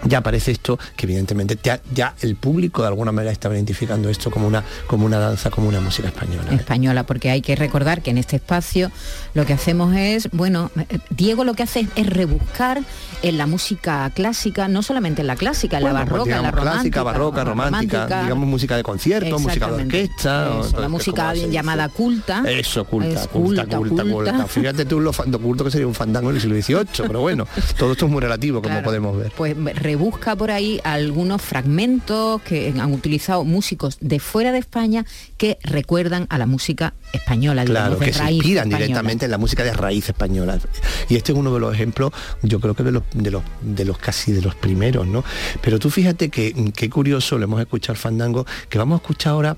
ya 0.03 0.19
aparece 0.19 0.51
esto 0.51 0.77
que 0.95 1.05
evidentemente 1.05 1.57
ya, 1.61 1.81
ya 1.93 2.13
el 2.21 2.35
público 2.35 2.81
de 2.81 2.89
alguna 2.89 3.11
manera 3.11 3.31
estaba 3.31 3.55
identificando 3.55 4.09
esto 4.09 4.29
como 4.31 4.47
una, 4.47 4.63
como 4.87 5.05
una 5.05 5.19
danza, 5.19 5.49
como 5.49 5.67
una 5.67 5.79
música 5.81 6.07
española. 6.09 6.51
española, 6.53 7.03
porque 7.05 7.29
hay 7.31 7.41
que 7.41 7.55
recordar 7.55 8.01
que 8.01 8.11
en 8.11 8.17
este 8.17 8.35
espacio 8.37 8.91
lo 9.33 9.45
que 9.45 9.53
hacemos 9.53 9.95
es, 9.95 10.29
bueno, 10.31 10.71
eh, 10.89 10.99
Diego 11.09 11.43
lo 11.43 11.53
que 11.53 11.63
hace 11.63 11.81
es, 11.81 11.87
es 11.95 12.07
rebuscar 12.07 12.81
en 13.23 13.37
la 13.37 13.47
música 13.47 14.09
clásica, 14.13 14.67
no 14.67 14.81
solamente 14.83 15.21
en 15.21 15.27
la 15.27 15.35
clásica, 15.35 15.77
en 15.77 15.83
la 15.85 15.89
pues 15.91 15.99
barroca, 16.05 16.35
en 16.37 16.43
la 16.43 16.51
romántica, 16.51 16.71
clásica, 16.73 17.03
barroca, 17.03 17.43
romántica, 17.43 18.21
digamos 18.23 18.47
música 18.47 18.77
de 18.77 18.83
concierto, 18.83 19.39
música 19.39 19.67
de 19.71 19.83
orquesta, 19.83 20.59
Eso, 20.61 20.79
la 20.79 20.89
música 20.89 21.33
llamada 21.33 21.89
culta. 21.89 22.43
Eso, 22.47 22.85
culta, 22.85 23.09
Es 23.23 23.27
culta, 23.27 23.63
culta, 23.65 23.77
culta, 23.77 24.03
culta. 24.03 24.31
culta. 24.33 24.47
Fíjate 24.47 24.85
tú 24.85 24.99
lo, 24.99 25.11
lo 25.25 25.39
culto 25.39 25.63
que 25.63 25.71
sería 25.71 25.87
un 25.87 25.95
fandango 25.95 26.29
en 26.29 26.35
el 26.35 26.41
siglo 26.41 26.55
XVIII, 26.61 27.07
pero 27.07 27.21
bueno, 27.21 27.47
todo 27.77 27.93
esto 27.93 28.05
es 28.05 28.11
muy 28.11 28.21
relativo, 28.21 28.61
como 28.61 28.67
Claro. 28.75 28.85
podemos 28.85 29.17
ver. 29.17 29.31
Pues 29.35 29.55
rebusca 29.91 30.35
por 30.35 30.51
ahí 30.51 30.79
algunos 30.83 31.41
fragmentos 31.41 32.41
que 32.41 32.73
han 32.77 32.91
utilizado 32.93 33.43
músicos 33.45 33.97
de 34.01 34.19
fuera 34.19 34.51
de 34.51 34.59
España 34.59 35.05
que 35.37 35.57
recuerdan 35.63 36.27
a 36.29 36.37
la 36.37 36.45
música 36.45 36.93
española, 37.13 37.63
digamos, 37.63 37.87
Claro, 37.89 37.99
de 37.99 38.05
que 38.05 38.13
se 38.13 38.31
inspiran 38.31 38.67
española. 38.67 38.77
directamente 38.85 39.25
en 39.25 39.31
la 39.31 39.37
música 39.37 39.63
de 39.63 39.73
raíz 39.73 40.09
española. 40.09 40.59
Y 41.09 41.15
este 41.15 41.31
es 41.31 41.37
uno 41.37 41.53
de 41.53 41.59
los 41.59 41.73
ejemplos, 41.73 42.11
yo 42.43 42.59
creo 42.59 42.73
que 42.75 42.83
de 42.83 42.91
los, 42.91 43.03
de 43.13 43.31
los, 43.31 43.43
de 43.61 43.85
los 43.85 43.97
casi 43.97 44.31
de 44.33 44.41
los 44.41 44.55
primeros, 44.55 45.07
¿no? 45.07 45.23
Pero 45.61 45.79
tú 45.79 45.89
fíjate 45.89 46.29
que 46.29 46.71
qué 46.75 46.89
curioso, 46.89 47.37
lo 47.37 47.45
hemos 47.45 47.61
escuchado 47.61 47.93
el 47.93 47.99
fandango, 47.99 48.45
que 48.69 48.77
vamos 48.77 48.99
a 48.99 49.01
escuchar 49.01 49.31
ahora. 49.33 49.57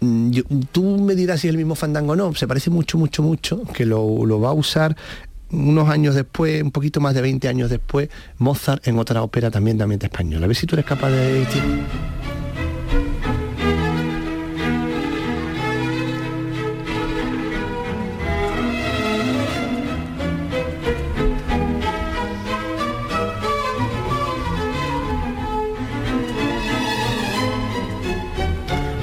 mm, 0.00 0.30
yo- 0.30 0.44
tú 0.72 0.96
me 0.98 1.14
dirás 1.16 1.40
si 1.40 1.48
es 1.48 1.50
el 1.50 1.58
mismo 1.58 1.74
fandango 1.74 2.12
o 2.12 2.16
no, 2.16 2.32
se 2.34 2.46
parece 2.46 2.70
mucho, 2.70 2.96
mucho, 2.98 3.22
mucho, 3.22 3.62
que 3.74 3.84
lo, 3.84 4.24
lo 4.24 4.40
va 4.40 4.50
a 4.50 4.52
usar 4.52 4.96
unos 5.50 5.88
años 5.88 6.14
después, 6.14 6.62
un 6.62 6.70
poquito 6.70 7.00
más 7.00 7.14
de 7.14 7.22
20 7.22 7.48
años 7.48 7.70
después, 7.70 8.08
Mozart 8.38 8.86
en 8.86 8.98
otra 8.98 9.22
ópera 9.22 9.50
también 9.50 9.78
de 9.78 9.84
ambiente 9.84 10.06
español. 10.06 10.42
A 10.44 10.46
ver 10.46 10.56
si 10.56 10.66
tú 10.66 10.74
eres 10.76 10.86
capaz 10.86 11.10
de... 11.10 11.46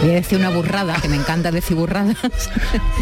Voy 0.05 0.11
a 0.13 0.17
decir 0.17 0.37
una 0.37 0.51
burrada, 0.51 0.95
que 1.01 1.09
me 1.09 1.15
encanta 1.15 1.51
decir 1.51 1.75
burradas. 1.75 2.15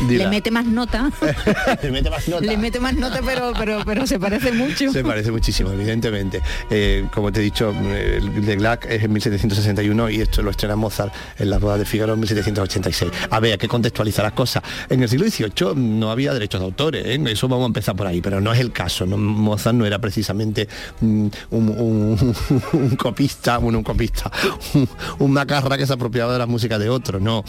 Le 0.09 0.25
mete 0.29 0.51
más 0.51 0.65
nota. 0.65 1.11
Le 1.83 1.91
mete 1.91 2.09
más 2.09 2.25
nota. 2.29 2.45
Le 2.45 2.55
mete 2.55 2.79
más 2.79 2.93
nota, 2.95 3.19
pero, 3.25 3.51
pero, 3.59 3.81
pero 3.85 4.07
se 4.07 4.17
parece 4.19 4.53
mucho. 4.53 4.89
Se 4.89 5.03
parece 5.03 5.29
muchísimo, 5.29 5.69
evidentemente. 5.71 6.41
Eh, 6.69 7.05
como 7.13 7.29
te 7.29 7.41
he 7.41 7.43
dicho, 7.43 7.71
el 7.93 8.45
de 8.45 8.55
Gluck 8.55 8.85
es 8.85 9.03
en 9.03 9.11
1761 9.11 10.09
y 10.11 10.21
esto 10.21 10.41
lo 10.41 10.51
estrena 10.51 10.77
Mozart 10.77 11.13
en 11.39 11.49
las 11.49 11.59
bodas 11.59 11.79
de 11.79 11.83
Figaro 11.85 12.13
en 12.13 12.21
1786. 12.21 13.11
A 13.29 13.39
ver, 13.41 13.51
hay 13.51 13.57
que 13.57 13.67
contextualizar 13.67 14.23
las 14.23 14.33
cosas. 14.33 14.63
En 14.89 15.03
el 15.03 15.09
siglo 15.09 15.27
XVIII 15.27 15.75
no 15.75 16.09
había 16.09 16.33
derechos 16.33 16.61
de 16.61 16.65
autores, 16.67 17.05
¿eh? 17.05 17.21
eso 17.27 17.49
vamos 17.49 17.65
a 17.65 17.67
empezar 17.67 17.97
por 17.97 18.07
ahí, 18.07 18.21
pero 18.21 18.39
no 18.39 18.53
es 18.53 18.61
el 18.61 18.71
caso. 18.71 19.05
¿no? 19.05 19.17
Mozart 19.17 19.75
no 19.75 19.85
era 19.85 19.99
precisamente 19.99 20.69
mm, 21.01 21.27
un, 21.51 21.69
un- 21.69 22.35
un 22.73 22.95
copista, 22.95 23.57
bueno, 23.57 23.79
un 23.79 23.83
copista, 23.83 24.31
un, 24.73 24.87
un 25.19 25.31
macarra 25.33 25.77
que 25.77 25.85
se 25.85 25.91
apropiaba 25.91 26.31
de 26.31 26.39
la 26.39 26.45
música 26.45 26.79
de 26.79 26.92
otro, 26.93 27.19
no. 27.19 27.43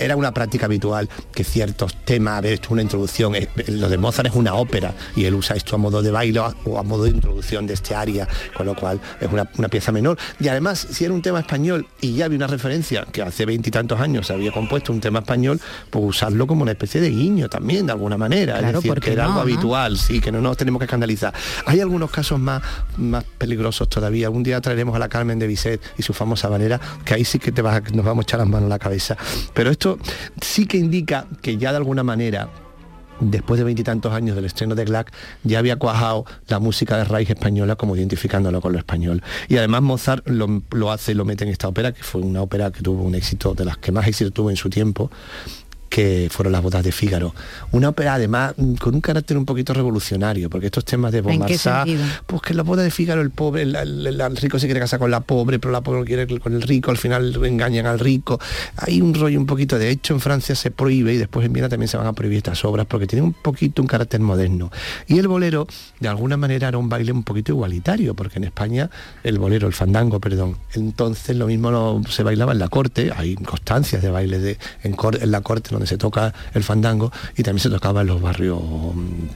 Era 0.00 0.16
una 0.16 0.32
práctica 0.32 0.64
habitual 0.64 1.10
que 1.32 1.44
ciertos 1.44 1.94
temas, 2.04 2.42
esto 2.44 2.68
es 2.68 2.70
una 2.70 2.82
introducción, 2.82 3.34
eh, 3.34 3.48
lo 3.68 3.90
de 3.90 3.98
Mozart 3.98 4.28
es 4.28 4.34
una 4.34 4.54
ópera 4.54 4.94
y 5.14 5.26
él 5.26 5.34
usa 5.34 5.56
esto 5.56 5.76
a 5.76 5.78
modo 5.78 6.00
de 6.00 6.10
baile 6.10 6.40
o 6.64 6.78
a 6.78 6.82
modo 6.82 7.04
de 7.04 7.10
introducción 7.10 7.66
de 7.66 7.74
este 7.74 7.94
área, 7.94 8.26
con 8.56 8.64
lo 8.64 8.74
cual 8.74 8.98
es 9.20 9.30
una, 9.30 9.48
una 9.58 9.68
pieza 9.68 9.92
menor. 9.92 10.16
Y 10.40 10.48
además, 10.48 10.86
si 10.90 11.04
era 11.04 11.12
un 11.12 11.20
tema 11.20 11.40
español 11.40 11.86
y 12.00 12.14
ya 12.14 12.24
había 12.24 12.38
una 12.38 12.46
referencia 12.46 13.06
que 13.12 13.20
hace 13.20 13.44
veintitantos 13.44 14.00
años 14.00 14.28
se 14.28 14.32
había 14.32 14.52
compuesto 14.52 14.90
un 14.90 15.00
tema 15.00 15.18
español, 15.18 15.60
pues 15.90 16.02
usarlo 16.02 16.46
como 16.46 16.62
una 16.62 16.72
especie 16.72 17.00
de 17.02 17.10
guiño 17.10 17.50
también, 17.50 17.84
de 17.84 17.92
alguna 17.92 18.16
manera. 18.16 18.54
Claro, 18.54 18.68
es 18.68 18.74
decir, 18.76 18.88
¿por 18.88 19.00
qué 19.00 19.06
que 19.06 19.12
era 19.12 19.24
no, 19.24 19.28
algo 19.28 19.44
no? 19.44 19.52
habitual, 19.52 19.98
sí, 19.98 20.20
que 20.20 20.32
no 20.32 20.40
nos 20.40 20.56
tenemos 20.56 20.80
que 20.80 20.86
escandalizar. 20.86 21.34
Hay 21.66 21.80
algunos 21.80 22.10
casos 22.10 22.40
más, 22.40 22.62
más 22.96 23.24
peligrosos 23.36 23.86
todavía. 23.90 24.30
Un 24.30 24.42
día 24.42 24.60
traeremos 24.62 24.96
a 24.96 24.98
la 24.98 25.10
Carmen 25.10 25.38
de 25.38 25.46
Bizet 25.46 25.80
y 25.98 26.02
su 26.02 26.14
famosa 26.14 26.48
manera, 26.48 26.80
que 27.04 27.12
ahí 27.12 27.24
sí 27.26 27.38
que 27.38 27.52
te 27.52 27.60
vas 27.60 27.82
nos 27.92 28.04
vamos 28.04 28.22
a 28.22 28.24
echar 28.24 28.40
las 28.40 28.48
manos 28.48 28.66
a 28.66 28.70
la 28.70 28.78
cabeza. 28.78 29.16
Pero 29.52 29.70
esto 29.70 29.89
sí 30.40 30.66
que 30.66 30.76
indica 30.76 31.26
que 31.42 31.56
ya 31.56 31.70
de 31.70 31.78
alguna 31.78 32.02
manera 32.02 32.48
después 33.20 33.58
de 33.58 33.64
veintitantos 33.64 34.12
años 34.12 34.34
del 34.34 34.46
estreno 34.46 34.74
de 34.74 34.84
Glack, 34.84 35.12
ya 35.44 35.58
había 35.58 35.76
cuajado 35.76 36.24
la 36.48 36.58
música 36.58 36.96
de 36.96 37.04
raíz 37.04 37.30
española 37.30 37.76
como 37.76 37.96
identificándolo 37.96 38.60
con 38.60 38.72
lo 38.72 38.78
español. 38.78 39.22
Y 39.48 39.56
además 39.56 39.82
Mozart 39.82 40.26
lo, 40.28 40.62
lo 40.70 40.90
hace, 40.90 41.14
lo 41.14 41.24
mete 41.24 41.44
en 41.44 41.50
esta 41.50 41.68
ópera, 41.68 41.92
que 41.92 42.02
fue 42.02 42.22
una 42.22 42.42
ópera 42.42 42.70
que 42.70 42.80
tuvo 42.82 43.02
un 43.02 43.14
éxito, 43.14 43.54
de 43.54 43.64
las 43.64 43.78
que 43.78 43.92
más 43.92 44.06
éxito 44.06 44.30
tuvo 44.30 44.50
en 44.50 44.56
su 44.56 44.70
tiempo, 44.70 45.10
que 45.90 46.28
fueron 46.30 46.52
las 46.52 46.62
bodas 46.62 46.82
de 46.84 46.92
Fígaro. 46.92 47.34
Una 47.72 47.90
ópera 47.90 48.14
además 48.14 48.54
mm, 48.56 48.74
con 48.76 48.94
un 48.94 49.00
carácter 49.02 49.36
un 49.36 49.44
poquito 49.44 49.74
revolucionario, 49.74 50.48
porque 50.48 50.66
estos 50.66 50.84
temas 50.84 51.12
de 51.12 51.18
¿En 51.18 51.24
qué 51.24 51.28
Beaumarchais, 51.30 51.60
sentido? 51.60 52.04
pues 52.26 52.40
que 52.42 52.52
en 52.52 52.56
las 52.58 52.66
bodas 52.66 52.84
de 52.84 52.90
Fígaro 52.90 53.20
el 53.20 53.30
pobre, 53.30 53.62
el, 53.62 53.74
el- 53.76 54.06
el 54.20 54.36
rico 54.36 54.58
se 54.58 54.66
quiere 54.66 54.80
casar 54.80 54.98
con 55.00 55.10
la 55.10 55.20
pobre, 55.20 55.58
pero 55.58 55.72
la 55.72 55.80
pobre 55.82 56.04
quiere 56.04 56.26
con 56.38 56.54
el 56.54 56.62
rico, 56.62 56.90
al 56.92 56.96
final 56.96 57.36
engañan 57.44 57.86
al 57.86 57.98
rico. 57.98 58.38
Hay 58.76 59.00
un 59.02 59.12
rollo 59.14 59.38
un 59.38 59.46
poquito, 59.46 59.78
de 59.78 59.90
hecho 59.90 60.14
en 60.14 60.20
Francia 60.20 60.54
se 60.54 60.70
prohíbe 60.70 61.12
y 61.14 61.16
después 61.18 61.44
en 61.44 61.52
Viena 61.52 61.68
también 61.68 61.88
se 61.88 61.96
van 61.96 62.06
a 62.06 62.12
prohibir 62.12 62.38
estas 62.38 62.64
obras 62.64 62.86
porque 62.86 63.06
tienen 63.08 63.24
un 63.24 63.32
poquito 63.32 63.82
un 63.82 63.88
carácter 63.88 64.20
moderno. 64.20 64.70
Y 65.08 65.18
el 65.18 65.26
bolero, 65.26 65.66
de 65.98 66.08
alguna 66.08 66.36
manera, 66.36 66.68
era 66.68 66.78
un 66.78 66.88
baile 66.88 67.10
un 67.10 67.24
poquito 67.24 67.50
igualitario, 67.52 68.14
porque 68.14 68.38
en 68.38 68.44
España 68.44 68.88
el 69.24 69.38
bolero, 69.40 69.66
el 69.66 69.74
fandango, 69.74 70.20
perdón, 70.20 70.56
entonces 70.74 71.36
lo 71.36 71.46
mismo 71.48 71.70
no 71.72 72.00
se 72.08 72.22
bailaba 72.22 72.52
en 72.52 72.60
la 72.60 72.68
corte, 72.68 73.10
hay 73.16 73.34
constancias 73.34 74.02
de 74.02 74.10
baile 74.10 74.38
de, 74.38 74.56
en, 74.84 74.92
cor- 74.94 75.18
en 75.20 75.30
la 75.32 75.40
corte 75.40 75.70
donde 75.80 75.86
se 75.86 75.96
toca 75.96 76.34
el 76.52 76.62
fandango 76.62 77.10
y 77.36 77.42
también 77.42 77.62
se 77.62 77.70
tocaba 77.70 78.02
en 78.02 78.08
los 78.08 78.20
barrios, 78.20 78.60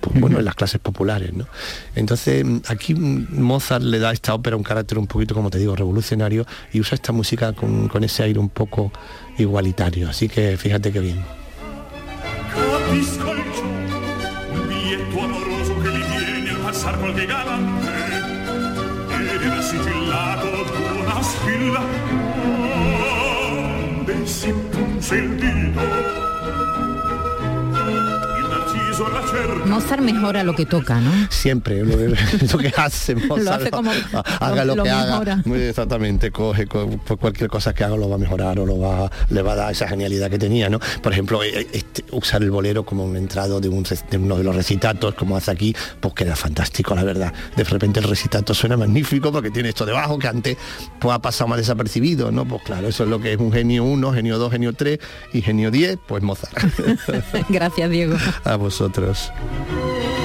pues, 0.00 0.20
bueno, 0.20 0.38
en 0.38 0.44
las 0.44 0.54
clases 0.54 0.78
populares, 0.78 1.32
¿no? 1.32 1.46
Entonces 1.94 2.44
aquí 2.68 2.94
Mozart 2.94 3.82
le 3.82 3.98
da 3.98 4.10
a 4.10 4.12
esta 4.12 4.34
ópera 4.34 4.56
un 4.56 4.62
carácter 4.62 4.98
un 4.98 5.06
poquito, 5.06 5.34
como 5.34 5.48
te 5.48 5.58
digo, 5.58 5.74
revolucionario 5.74 6.46
y 6.72 6.80
usa 6.80 6.96
esta 6.96 7.12
música 7.12 7.54
con, 7.54 7.88
con 7.88 8.04
ese 8.04 8.24
aire 8.24 8.38
un 8.38 8.50
poco 8.50 8.92
igualitario, 9.38 10.08
así 10.08 10.28
que 10.28 10.56
fíjate 10.58 10.92
qué 10.92 11.00
bien. 11.00 11.24
Il 25.16 26.03
Mozart 29.66 30.00
mejora 30.02 30.42
lo 30.44 30.54
que 30.54 30.66
toca, 30.66 31.00
¿no? 31.00 31.10
Siempre 31.30 31.84
lo, 31.84 31.96
lo 32.52 32.58
que 32.58 32.72
hace 32.76 33.14
Mozart, 33.14 33.62
hace 33.62 33.70
como- 33.70 33.90
haga 34.40 34.64
lo- 34.64 34.74
lo, 34.74 34.76
lo 34.76 34.82
que 34.84 34.90
mejora. 34.90 35.32
haga 35.34 35.42
muy 35.44 35.58
exactamente 35.62 36.30
coge 36.30 36.66
co- 36.66 36.88
por 36.88 37.18
cualquier 37.18 37.48
cosa 37.50 37.74
que 37.74 37.84
haga 37.84 37.96
lo 37.96 38.08
va 38.08 38.16
a 38.16 38.18
mejorar 38.18 38.58
o 38.58 38.66
lo 38.66 38.78
va 38.78 39.10
le 39.30 39.42
va 39.42 39.52
a 39.52 39.56
dar 39.56 39.72
esa 39.72 39.88
genialidad 39.88 40.30
que 40.30 40.38
tenía 40.38 40.68
no 40.68 40.78
por 41.02 41.12
ejemplo 41.12 41.42
eh, 41.42 41.66
este, 41.72 42.04
usar 42.12 42.42
el 42.42 42.50
bolero 42.50 42.84
como 42.84 43.04
un 43.04 43.16
entrado 43.16 43.60
de, 43.60 43.68
un, 43.68 43.82
de 43.82 44.16
uno 44.18 44.36
de 44.36 44.44
los 44.44 44.54
recitatos 44.54 45.14
como 45.14 45.36
hace 45.36 45.50
aquí 45.50 45.74
pues 46.00 46.14
queda 46.14 46.36
fantástico 46.36 46.94
la 46.94 47.04
verdad. 47.04 47.32
De 47.56 47.64
repente 47.64 48.00
el 48.00 48.08
recitato 48.08 48.54
suena 48.54 48.76
magnífico 48.76 49.32
porque 49.32 49.50
tiene 49.50 49.70
esto 49.70 49.84
debajo 49.86 50.18
que 50.18 50.28
antes 50.28 50.56
pues 51.00 51.14
ha 51.14 51.18
pasado 51.20 51.48
más 51.48 51.58
desapercibido 51.58 52.30
no 52.30 52.44
pues 52.46 52.62
claro 52.62 52.88
eso 52.88 53.04
es 53.04 53.10
lo 53.10 53.20
que 53.20 53.32
es 53.32 53.38
un 53.38 53.52
genio 53.52 53.84
1 53.84 54.12
genio 54.12 54.38
2 54.38 54.52
genio 54.52 54.72
3 54.72 54.98
y 55.32 55.42
genio 55.42 55.70
10 55.70 55.98
pues 56.06 56.22
Mozart. 56.22 56.54
Gracias, 57.48 57.90
Diego. 57.90 58.16
a 58.44 58.56
vosotros 58.56 58.93
e 58.96 60.23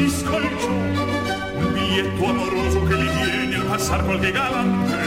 capisco 0.00 0.38
il 0.38 0.48
un 1.56 1.72
biglietto 1.74 2.24
amoroso 2.24 2.82
che 2.84 2.94
gli 2.94 3.08
viene 3.10 3.56
al 3.56 3.64
passar 3.66 4.02
qualche 4.04 4.32
galante. 4.32 4.98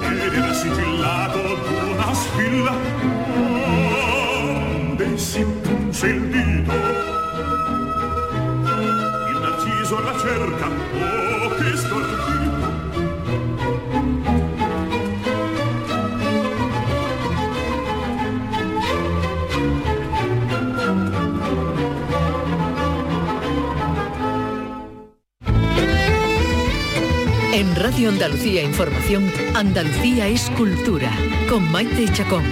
Ed 0.00 0.32
era 0.32 0.52
sigillato 0.52 1.40
d'una 1.40 2.14
spilla 2.14 2.74
onde 3.84 5.18
si 5.18 5.44
punse 5.62 6.06
il 6.08 6.28
dito. 6.28 6.72
Il 9.30 9.38
narciso 9.40 9.98
alla 9.98 10.18
cerca 10.18 10.66
oh 10.66 11.48
che 11.54 11.76
stordito 11.76 12.55
Andalucía 28.04 28.62
Información, 28.62 29.32
Andalucía 29.54 30.28
es 30.28 30.50
cultura, 30.50 31.10
con 31.48 31.70
Maite 31.72 32.06
Chacón. 32.12 32.44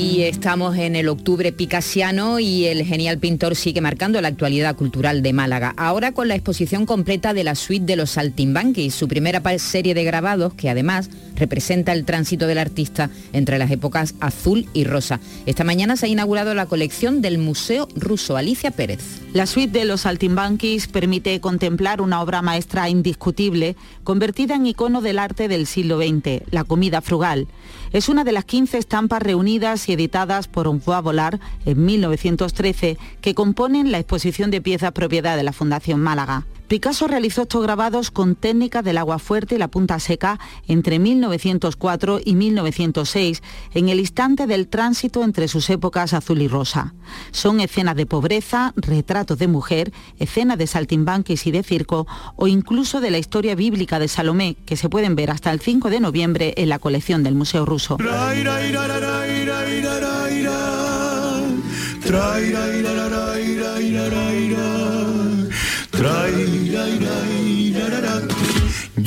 Y 0.00 0.22
estamos 0.22 0.76
en 0.76 0.94
el 0.94 1.08
octubre 1.08 1.50
picasiano 1.50 2.38
y 2.38 2.66
el 2.66 2.84
genial 2.84 3.18
pintor 3.18 3.56
sigue 3.56 3.80
marcando 3.80 4.20
la 4.20 4.28
actualidad 4.28 4.76
cultural 4.76 5.24
de 5.24 5.32
Málaga. 5.32 5.74
Ahora 5.76 6.12
con 6.12 6.28
la 6.28 6.36
exposición 6.36 6.86
completa 6.86 7.34
de 7.34 7.42
la 7.42 7.56
suite 7.56 7.84
de 7.84 7.96
los 7.96 8.10
Saltimbanquis, 8.10 8.94
su 8.94 9.08
primera 9.08 9.42
serie 9.58 9.94
de 9.94 10.04
grabados 10.04 10.54
que 10.54 10.70
además 10.70 11.10
representa 11.34 11.92
el 11.92 12.04
tránsito 12.04 12.46
del 12.46 12.58
artista 12.58 13.10
entre 13.32 13.58
las 13.58 13.72
épocas 13.72 14.14
azul 14.20 14.68
y 14.72 14.84
rosa. 14.84 15.18
Esta 15.46 15.64
mañana 15.64 15.96
se 15.96 16.06
ha 16.06 16.08
inaugurado 16.08 16.54
la 16.54 16.66
colección 16.66 17.20
del 17.20 17.38
Museo 17.38 17.88
Ruso 17.96 18.36
Alicia 18.36 18.70
Pérez. 18.70 19.00
La 19.32 19.46
suite 19.46 19.80
de 19.80 19.84
los 19.84 20.02
Saltimbanquis 20.02 20.86
permite 20.86 21.40
contemplar 21.40 22.00
una 22.00 22.22
obra 22.22 22.40
maestra 22.40 22.88
indiscutible, 22.88 23.74
convertida 24.04 24.54
en 24.54 24.66
icono 24.66 25.00
del 25.00 25.18
arte 25.18 25.48
del 25.48 25.66
siglo 25.66 25.98
XX, 25.98 26.42
la 26.52 26.62
comida 26.62 27.00
frugal. 27.00 27.48
Es 27.92 28.08
una 28.08 28.24
de 28.24 28.32
las 28.32 28.44
15 28.44 28.78
estampas 28.78 29.22
reunidas 29.22 29.88
y 29.88 29.94
editadas 29.94 30.48
por 30.48 30.66
Envoy 30.66 31.00
Volar 31.02 31.40
en 31.64 31.84
1913 31.84 32.98
que 33.20 33.34
componen 33.34 33.90
la 33.90 33.98
exposición 33.98 34.50
de 34.50 34.60
piezas 34.60 34.92
propiedad 34.92 35.36
de 35.36 35.42
la 35.42 35.52
Fundación 35.52 36.00
Málaga. 36.00 36.44
Picasso 36.68 37.08
realizó 37.08 37.42
estos 37.42 37.62
grabados 37.62 38.10
con 38.10 38.34
técnicas 38.34 38.84
del 38.84 38.98
agua 38.98 39.18
fuerte 39.18 39.54
y 39.54 39.58
la 39.58 39.68
punta 39.68 39.98
seca 39.98 40.38
entre 40.66 40.98
1904 40.98 42.20
y 42.22 42.34
1906, 42.34 43.42
en 43.72 43.88
el 43.88 44.00
instante 44.00 44.46
del 44.46 44.68
tránsito 44.68 45.24
entre 45.24 45.48
sus 45.48 45.70
épocas 45.70 46.12
azul 46.12 46.42
y 46.42 46.48
rosa. 46.48 46.92
Son 47.30 47.60
escenas 47.60 47.96
de 47.96 48.04
pobreza, 48.04 48.74
retratos 48.76 49.38
de 49.38 49.48
mujer, 49.48 49.92
escenas 50.18 50.58
de 50.58 50.66
saltimbanquis 50.66 51.46
y 51.46 51.52
de 51.52 51.62
circo 51.62 52.06
o 52.36 52.48
incluso 52.48 53.00
de 53.00 53.12
la 53.12 53.18
historia 53.18 53.54
bíblica 53.54 53.98
de 53.98 54.08
Salomé, 54.08 54.56
que 54.66 54.76
se 54.76 54.90
pueden 54.90 55.16
ver 55.16 55.30
hasta 55.30 55.50
el 55.50 55.60
5 55.60 55.88
de 55.88 56.00
noviembre 56.00 56.52
en 56.58 56.68
la 56.68 56.78
colección 56.78 57.22
del 57.22 57.34
Museo 57.34 57.64
Ruso. 57.64 57.96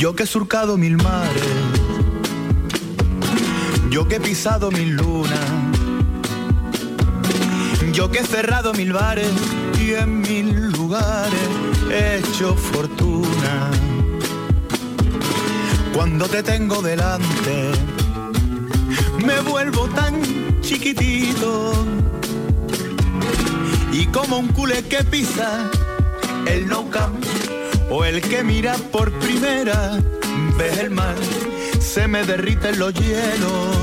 Yo 0.02 0.16
que 0.16 0.24
he 0.24 0.26
surcado 0.26 0.80
mil 0.80 0.98
mares, 0.98 1.44
yo 3.92 4.08
que 4.08 4.16
he 4.16 4.20
pisado 4.20 4.72
mil 4.72 4.96
lunas, 4.96 5.40
yo 7.94 8.10
que 8.10 8.18
he 8.18 8.26
cerrado 8.26 8.74
mil 8.74 8.94
bares 8.94 9.30
y 9.80 9.94
en 9.94 10.22
mil 10.22 10.72
lugares 10.72 11.50
he 11.92 12.18
hecho 12.18 12.56
fortuna. 12.56 13.70
Cuando 15.94 16.26
te 16.26 16.42
tengo 16.42 16.82
delante, 16.82 17.72
chiquitito. 20.62 21.74
Y 23.94 24.08
como 24.08 24.40
un 24.40 24.48
culé 24.48 24.82
que 24.82 25.04
pisa 25.04 25.70
el 26.48 26.66
no 26.66 26.90
camp 26.90 27.24
o 27.92 28.06
el 28.06 28.22
que 28.22 28.42
mira 28.42 28.76
por 28.92 29.12
primera 29.20 30.00
vez 30.58 30.78
el 30.80 30.92
mar, 30.92 31.16
se 31.82 32.08
me 32.08 32.24
derriten 32.24 32.80
los 32.80 32.94
hielos. 32.94 33.76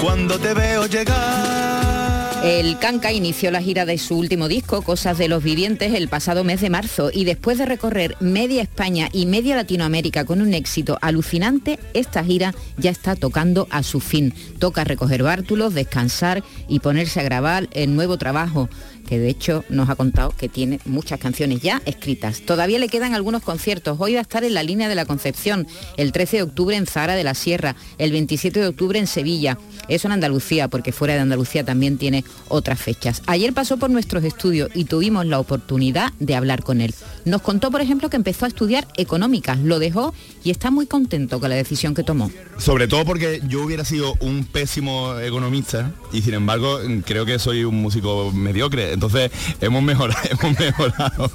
Cuando 0.00 0.38
te 0.38 0.54
veo 0.54 0.86
llegar 0.86 2.40
El 2.42 2.78
Canca 2.78 3.12
inició 3.12 3.50
la 3.50 3.60
gira 3.60 3.84
de 3.84 3.98
su 3.98 4.16
último 4.16 4.48
disco, 4.48 4.80
Cosas 4.80 5.18
de 5.18 5.28
los 5.28 5.42
Vivientes, 5.42 5.92
el 5.92 6.08
pasado 6.08 6.42
mes 6.42 6.62
de 6.62 6.70
marzo 6.70 7.10
y 7.12 7.26
después 7.26 7.58
de 7.58 7.66
recorrer 7.66 8.16
media 8.18 8.62
España 8.62 9.10
y 9.12 9.26
media 9.26 9.56
Latinoamérica 9.56 10.24
con 10.24 10.40
un 10.40 10.54
éxito 10.54 10.96
alucinante, 11.02 11.78
esta 11.92 12.24
gira 12.24 12.54
ya 12.78 12.90
está 12.90 13.14
tocando 13.14 13.68
a 13.70 13.82
su 13.82 14.00
fin. 14.00 14.32
Toca 14.58 14.84
recoger 14.84 15.22
bártulos, 15.22 15.74
descansar 15.74 16.42
y 16.66 16.80
ponerse 16.80 17.20
a 17.20 17.24
grabar 17.24 17.68
el 17.72 17.94
nuevo 17.94 18.16
trabajo 18.16 18.70
que 19.10 19.18
de 19.18 19.28
hecho 19.28 19.64
nos 19.68 19.90
ha 19.90 19.96
contado 19.96 20.32
que 20.38 20.48
tiene 20.48 20.78
muchas 20.84 21.18
canciones 21.18 21.60
ya 21.60 21.82
escritas. 21.84 22.42
Todavía 22.42 22.78
le 22.78 22.88
quedan 22.88 23.12
algunos 23.12 23.42
conciertos. 23.42 23.96
Hoy 23.98 24.14
va 24.14 24.20
a 24.20 24.22
estar 24.22 24.44
en 24.44 24.54
la 24.54 24.62
línea 24.62 24.88
de 24.88 24.94
la 24.94 25.04
Concepción, 25.04 25.66
el 25.96 26.12
13 26.12 26.36
de 26.36 26.42
octubre 26.44 26.76
en 26.76 26.86
Zara 26.86 27.16
de 27.16 27.24
la 27.24 27.34
Sierra, 27.34 27.74
el 27.98 28.12
27 28.12 28.60
de 28.60 28.68
octubre 28.68 29.00
en 29.00 29.08
Sevilla. 29.08 29.58
Eso 29.88 30.06
en 30.06 30.12
Andalucía, 30.12 30.68
porque 30.68 30.92
fuera 30.92 31.14
de 31.14 31.20
Andalucía 31.20 31.64
también 31.64 31.98
tiene 31.98 32.24
otras 32.46 32.80
fechas. 32.80 33.22
Ayer 33.26 33.52
pasó 33.52 33.78
por 33.78 33.90
nuestros 33.90 34.22
estudios 34.22 34.70
y 34.76 34.84
tuvimos 34.84 35.26
la 35.26 35.40
oportunidad 35.40 36.12
de 36.20 36.36
hablar 36.36 36.62
con 36.62 36.80
él. 36.80 36.94
Nos 37.24 37.42
contó, 37.42 37.72
por 37.72 37.80
ejemplo, 37.80 38.10
que 38.10 38.16
empezó 38.16 38.44
a 38.44 38.48
estudiar 38.48 38.86
económicas, 38.96 39.58
lo 39.58 39.80
dejó 39.80 40.14
y 40.44 40.52
está 40.52 40.70
muy 40.70 40.86
contento 40.86 41.40
con 41.40 41.50
la 41.50 41.56
decisión 41.56 41.94
que 41.94 42.04
tomó. 42.04 42.30
Sobre 42.58 42.86
todo 42.86 43.04
porque 43.04 43.40
yo 43.48 43.64
hubiera 43.64 43.84
sido 43.84 44.14
un 44.20 44.44
pésimo 44.44 45.18
economista 45.18 45.92
y 46.12 46.22
sin 46.22 46.34
embargo 46.34 46.78
creo 47.04 47.26
que 47.26 47.40
soy 47.40 47.64
un 47.64 47.74
músico 47.74 48.30
mediocre. 48.32 48.99
Entonces 49.00 49.30
hemos 49.62 49.82
mejorado, 49.82 50.20
hemos 50.30 50.58
mejorado. 50.58 51.30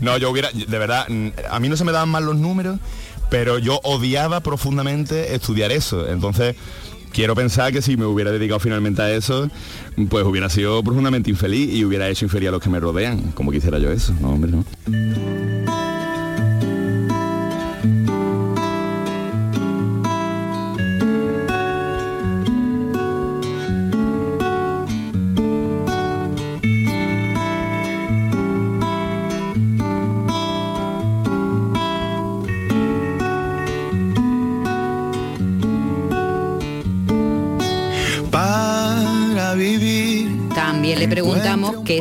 No, 0.00 0.18
yo 0.18 0.30
hubiera, 0.30 0.50
de 0.52 0.78
verdad, 0.78 1.06
a 1.50 1.60
mí 1.60 1.68
no 1.70 1.76
se 1.76 1.84
me 1.84 1.92
daban 1.92 2.10
mal 2.10 2.26
los 2.26 2.36
números, 2.36 2.78
pero 3.30 3.58
yo 3.58 3.80
odiaba 3.82 4.40
profundamente 4.40 5.34
estudiar 5.34 5.72
eso. 5.72 6.06
Entonces 6.06 6.54
quiero 7.10 7.34
pensar 7.34 7.72
que 7.72 7.80
si 7.80 7.96
me 7.96 8.04
hubiera 8.04 8.30
dedicado 8.30 8.60
finalmente 8.60 9.00
a 9.00 9.10
eso, 9.10 9.48
pues 10.10 10.24
hubiera 10.26 10.50
sido 10.50 10.82
profundamente 10.82 11.30
infeliz 11.30 11.74
y 11.74 11.82
hubiera 11.82 12.06
hecho 12.08 12.26
infeliz 12.26 12.50
a 12.50 12.52
los 12.52 12.62
que 12.62 12.68
me 12.68 12.78
rodean, 12.78 13.32
como 13.32 13.50
quisiera 13.50 13.78
yo 13.78 13.90
eso. 13.90 14.14
No, 14.20 14.28
hombre, 14.28 14.50
no. 14.50 15.87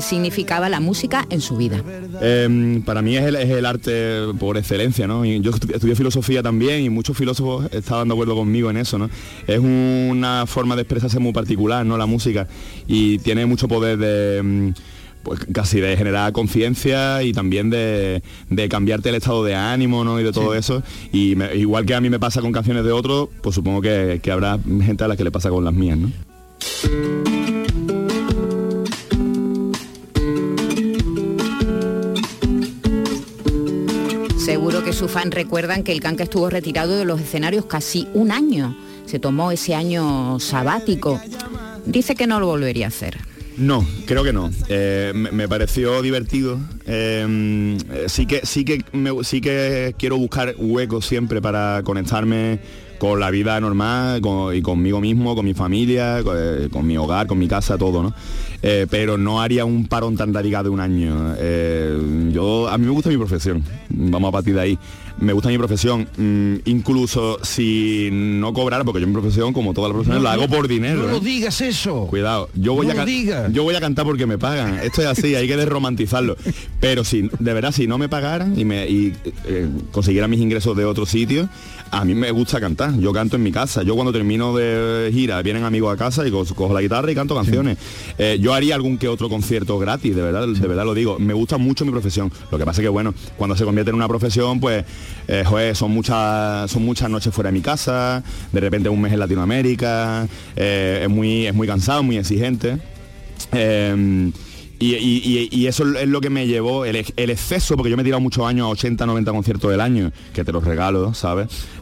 Significaba 0.01 0.69
la 0.69 0.79
música 0.79 1.25
en 1.29 1.41
su 1.41 1.57
vida. 1.57 1.81
Eh, 2.21 2.81
para 2.85 3.01
mí 3.01 3.15
es 3.17 3.23
el, 3.25 3.35
es 3.35 3.49
el 3.49 3.65
arte 3.65 4.21
por 4.39 4.57
excelencia, 4.57 5.07
¿no? 5.07 5.25
Y 5.25 5.39
yo 5.41 5.51
estu- 5.51 5.73
estudié 5.73 5.95
filosofía 5.95 6.41
también 6.43 6.83
y 6.83 6.89
muchos 6.89 7.17
filósofos 7.17 7.71
estaban 7.71 8.07
de 8.07 8.13
acuerdo 8.13 8.35
conmigo 8.35 8.69
en 8.69 8.77
eso, 8.77 8.97
¿no? 8.97 9.09
Es 9.47 9.59
una 9.59 10.45
forma 10.47 10.75
de 10.75 10.81
expresarse 10.83 11.19
muy 11.19 11.33
particular, 11.33 11.85
¿no? 11.85 11.97
La 11.97 12.05
música 12.05 12.47
y 12.87 13.17
tiene 13.19 13.45
mucho 13.45 13.67
poder 13.67 13.97
de 13.97 14.41
mm, 14.43 14.69
pues 15.23 15.39
casi 15.51 15.81
de 15.81 15.97
generar 15.97 16.31
conciencia 16.31 17.21
y 17.23 17.33
también 17.33 17.69
de, 17.69 18.21
de 18.49 18.69
cambiarte 18.69 19.09
el 19.09 19.15
estado 19.15 19.43
de 19.43 19.55
ánimo, 19.55 20.03
¿no? 20.05 20.19
Y 20.19 20.23
de 20.23 20.31
todo 20.31 20.55
eso. 20.55 20.83
Y 21.11 21.35
me- 21.35 21.53
igual 21.55 21.85
que 21.85 21.95
a 21.95 22.01
mí 22.01 22.09
me 22.09 22.19
pasa 22.19 22.39
con 22.41 22.51
canciones 22.53 22.85
de 22.85 22.91
otros, 22.93 23.27
pues 23.41 23.53
supongo 23.55 23.81
que, 23.81 24.19
que 24.23 24.31
habrá 24.31 24.57
gente 24.81 25.03
a 25.03 25.07
la 25.09 25.17
que 25.17 25.23
le 25.25 25.31
pasa 25.31 25.49
con 25.49 25.65
las 25.65 25.73
mías, 25.73 25.97
¿no? 25.97 26.11
Sus 34.97 35.11
fans 35.11 35.31
recuerdan 35.31 35.83
que 35.83 35.91
el 35.91 36.01
Canca 36.01 36.23
estuvo 36.23 36.49
retirado 36.49 36.97
de 36.97 37.05
los 37.05 37.21
escenarios 37.21 37.65
casi 37.65 38.07
un 38.15 38.31
año. 38.31 38.75
Se 39.05 39.19
tomó 39.19 39.51
ese 39.51 39.75
año 39.75 40.39
sabático. 40.39 41.21
Dice 41.85 42.15
que 42.15 42.25
no 42.25 42.39
lo 42.39 42.47
volvería 42.47 42.85
a 42.85 42.87
hacer. 42.87 43.19
No, 43.57 43.85
creo 44.07 44.23
que 44.23 44.33
no. 44.33 44.49
Eh, 44.69 45.11
me, 45.13 45.47
pareció 45.47 46.01
divertido. 46.01 46.59
Eh, 46.87 47.77
eh, 47.91 48.05
sí 48.07 48.25
que 48.25 48.43
sí 48.43 48.65
que 48.65 48.83
sí 49.21 49.39
que 49.39 49.93
quiero 49.99 50.17
buscar 50.17 50.55
huecos 50.57 51.05
siempre 51.05 51.43
para 51.43 51.81
conectarme 51.83 52.59
con 52.97 53.19
la 53.19 53.29
vida 53.31 53.59
normal 53.59 54.21
y 54.53 54.61
conmigo 54.61 54.99
mismo, 55.01 55.35
con 55.35 55.45
mi 55.45 55.53
familia, 55.53 56.21
con, 56.23 56.35
eh, 56.37 56.69
con 56.71 56.85
mi 56.85 56.97
hogar, 56.97 57.27
con 57.27 57.37
mi 57.37 57.47
casa, 57.47 57.77
todo, 57.77 58.03
¿no? 58.03 58.13
Eh, 58.61 58.87
pero 58.89 59.17
no 59.17 59.41
haría 59.41 59.65
un 59.65 59.85
parón 59.87 60.17
tan 60.17 60.33
radical 60.33 60.63
de 60.63 60.69
un 60.69 60.79
año. 60.79 61.35
Eh, 61.37 62.29
yo 62.31 62.67
a 62.67 62.77
mí 62.77 62.85
me 62.85 62.91
gusta 62.91 63.09
mi 63.09 63.17
profesión. 63.17 63.63
Vamos 63.89 64.29
a 64.29 64.31
partir 64.31 64.55
de 64.55 64.61
ahí. 64.61 64.79
Me 65.20 65.34
gusta 65.34 65.49
mi 65.49 65.57
profesión, 65.57 66.07
mm, 66.15 66.70
incluso 66.70 67.39
si 67.43 68.09
no 68.11 68.53
cobrara, 68.53 68.84
porque 68.84 69.01
yo 69.01 69.07
mi 69.07 69.13
profesión, 69.13 69.51
como 69.51 69.74
todas 69.74 69.89
las 69.89 69.95
profesiones, 69.95 70.22
la 70.24 70.34
hago 70.34 70.47
por 70.47 70.68
dinero. 70.68 71.07
No 71.07 71.18
¿eh? 71.18 71.22
digas 71.24 71.59
eso. 71.61 72.05
Cuidado, 72.07 72.49
yo 72.53 72.74
voy, 72.76 72.86
No 72.88 73.01
a 73.01 73.05
digas. 73.05 73.51
yo 73.51 73.63
voy 73.63 73.74
a 73.74 73.80
cantar 73.80 74.05
porque 74.05 74.28
me 74.28 74.38
pagan. 74.38 74.76
Esto 74.84 75.01
es 75.01 75.07
así, 75.07 75.34
hay 75.34 75.47
que 75.47 75.57
desromantizarlo. 75.57 76.38
Pero 76.80 77.03
si, 77.03 77.30
de 77.39 77.53
verdad, 77.53 77.72
si 77.72 77.88
no 77.88 77.97
me 77.97 78.09
pagaran 78.09 78.59
y, 78.59 78.63
me, 78.63 78.88
y 78.88 79.13
eh, 79.45 79.68
consiguiera 79.91 80.28
mis 80.28 80.39
ingresos 80.39 80.78
de 80.78 80.86
otro 80.86 81.05
sitio, 81.07 81.49
a 81.89 82.05
mí 82.05 82.13
me 82.13 82.30
gusta 82.30 82.59
cantar. 82.59 82.97
Yo 82.99 83.11
canto 83.11 83.38
en 83.38 83.43
mi 83.43 83.51
casa. 83.51 83.82
Yo 83.82 83.95
cuando 83.95 84.13
termino 84.13 84.55
de 84.55 85.09
gira, 85.11 85.41
vienen 85.41 85.63
amigos 85.63 85.91
a 85.93 85.97
casa 85.97 86.28
y 86.28 86.32
co- 86.32 86.45
cojo 86.53 86.74
la 86.76 86.82
guitarra 86.82 87.11
y 87.11 87.15
canto 87.15 87.34
canciones. 87.34 87.78
Eh, 88.20 88.38
yo 88.39 88.53
haría 88.53 88.76
algún 88.76 88.97
que 88.99 89.07
otro 89.07 89.30
concierto 89.30 89.80
gratis, 89.80 90.15
de 90.15 90.22
verdad, 90.22 90.47
de 90.47 90.68
verdad 90.68 90.86
lo 90.86 90.93
digo. 90.93 91.18
Me 91.18 91.34
gusta 91.34 91.57
mucho 91.57 91.86
mi 91.86 91.91
profesión. 91.91 92.32
Lo 92.51 92.57
que 92.59 92.65
pasa 92.65 92.82
es 92.82 92.86
que, 92.86 92.89
bueno, 92.89 93.15
cuando 93.36 93.55
se 93.55 93.65
convierte 93.65 93.89
en 93.89 93.95
una 93.95 94.07
profesión, 94.07 94.59
pues, 94.59 94.86
eh, 95.27 95.43
joder, 95.45 95.75
son 95.75 95.91
muchas, 95.91 96.69
son 96.71 96.83
muchas 96.85 97.09
noches 97.09 97.33
fuera 97.33 97.49
de 97.49 97.53
mi 97.53 97.61
casa, 97.61 98.23
de 98.51 98.59
repente 98.59 98.89
un 98.89 99.01
mes 99.01 99.13
en 99.13 99.19
Latinoamérica, 99.19 100.27
eh, 100.55 101.01
es, 101.03 101.09
muy, 101.09 101.45
es 101.47 101.53
muy 101.53 101.67
cansado, 101.67 102.03
muy 102.03 102.17
exigente. 102.17 102.77
Eh, 103.51 104.31
y, 104.79 105.49
y- 105.51 105.65
eso 105.65 105.83
es 105.97 106.07
lo 106.07 106.21
que 106.21 106.29
me 106.29 106.45
llevó, 106.45 106.85
el, 106.85 106.97
ex- 106.97 107.11
el 107.15 107.31
exceso, 107.31 107.75
porque 107.75 107.89
yo 107.89 107.95
me 107.97 108.01
he 108.01 108.05
tirado 108.05 108.21
muchos 108.21 108.45
años 108.45 108.67
a 108.67 108.69
80, 108.69 109.07
90 109.07 109.31
conciertos 109.31 109.71
del 109.71 109.81
año, 109.81 110.11
que 110.35 110.43
te 110.43 110.51
los 110.51 110.63
regalo, 110.63 111.15
¿sabes? 111.15 111.47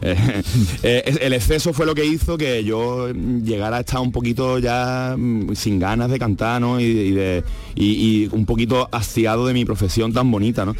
Es- 0.82 1.18
el 1.20 1.32
exceso 1.34 1.74
fue 1.74 1.84
lo 1.84 1.94
que 1.94 2.06
hizo 2.06 2.38
que 2.38 2.64
yo 2.64 3.10
llegara 3.12 3.76
a 3.76 3.80
estar 3.80 4.00
un 4.00 4.12
poquito 4.12 4.58
ya 4.58 5.14
mm, 5.18 5.54
sin 5.54 5.78
ganas 5.78 6.10
de 6.10 6.18
cantar, 6.18 6.58
¿no? 6.60 6.80
Y, 6.80 6.84
y 6.84 7.10
de, 7.10 7.44
y- 7.74 7.84
y 8.24 8.28
un 8.32 8.46
poquito 8.46 8.88
hastiado 8.90 9.46
de 9.46 9.52
mi 9.52 9.66
profesión 9.66 10.14
tan 10.14 10.30
bonita, 10.30 10.64
¿no? 10.64 10.74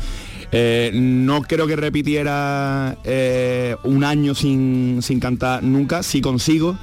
Eh, 0.52 0.90
no 0.94 1.42
creo 1.42 1.66
que 1.66 1.76
repitiera 1.76 2.96
eh, 3.04 3.76
un 3.84 4.04
año 4.04 4.34
sin, 4.34 5.00
sin 5.02 5.20
cantar 5.20 5.62
nunca, 5.62 6.02
si 6.02 6.20
consigo 6.20 6.78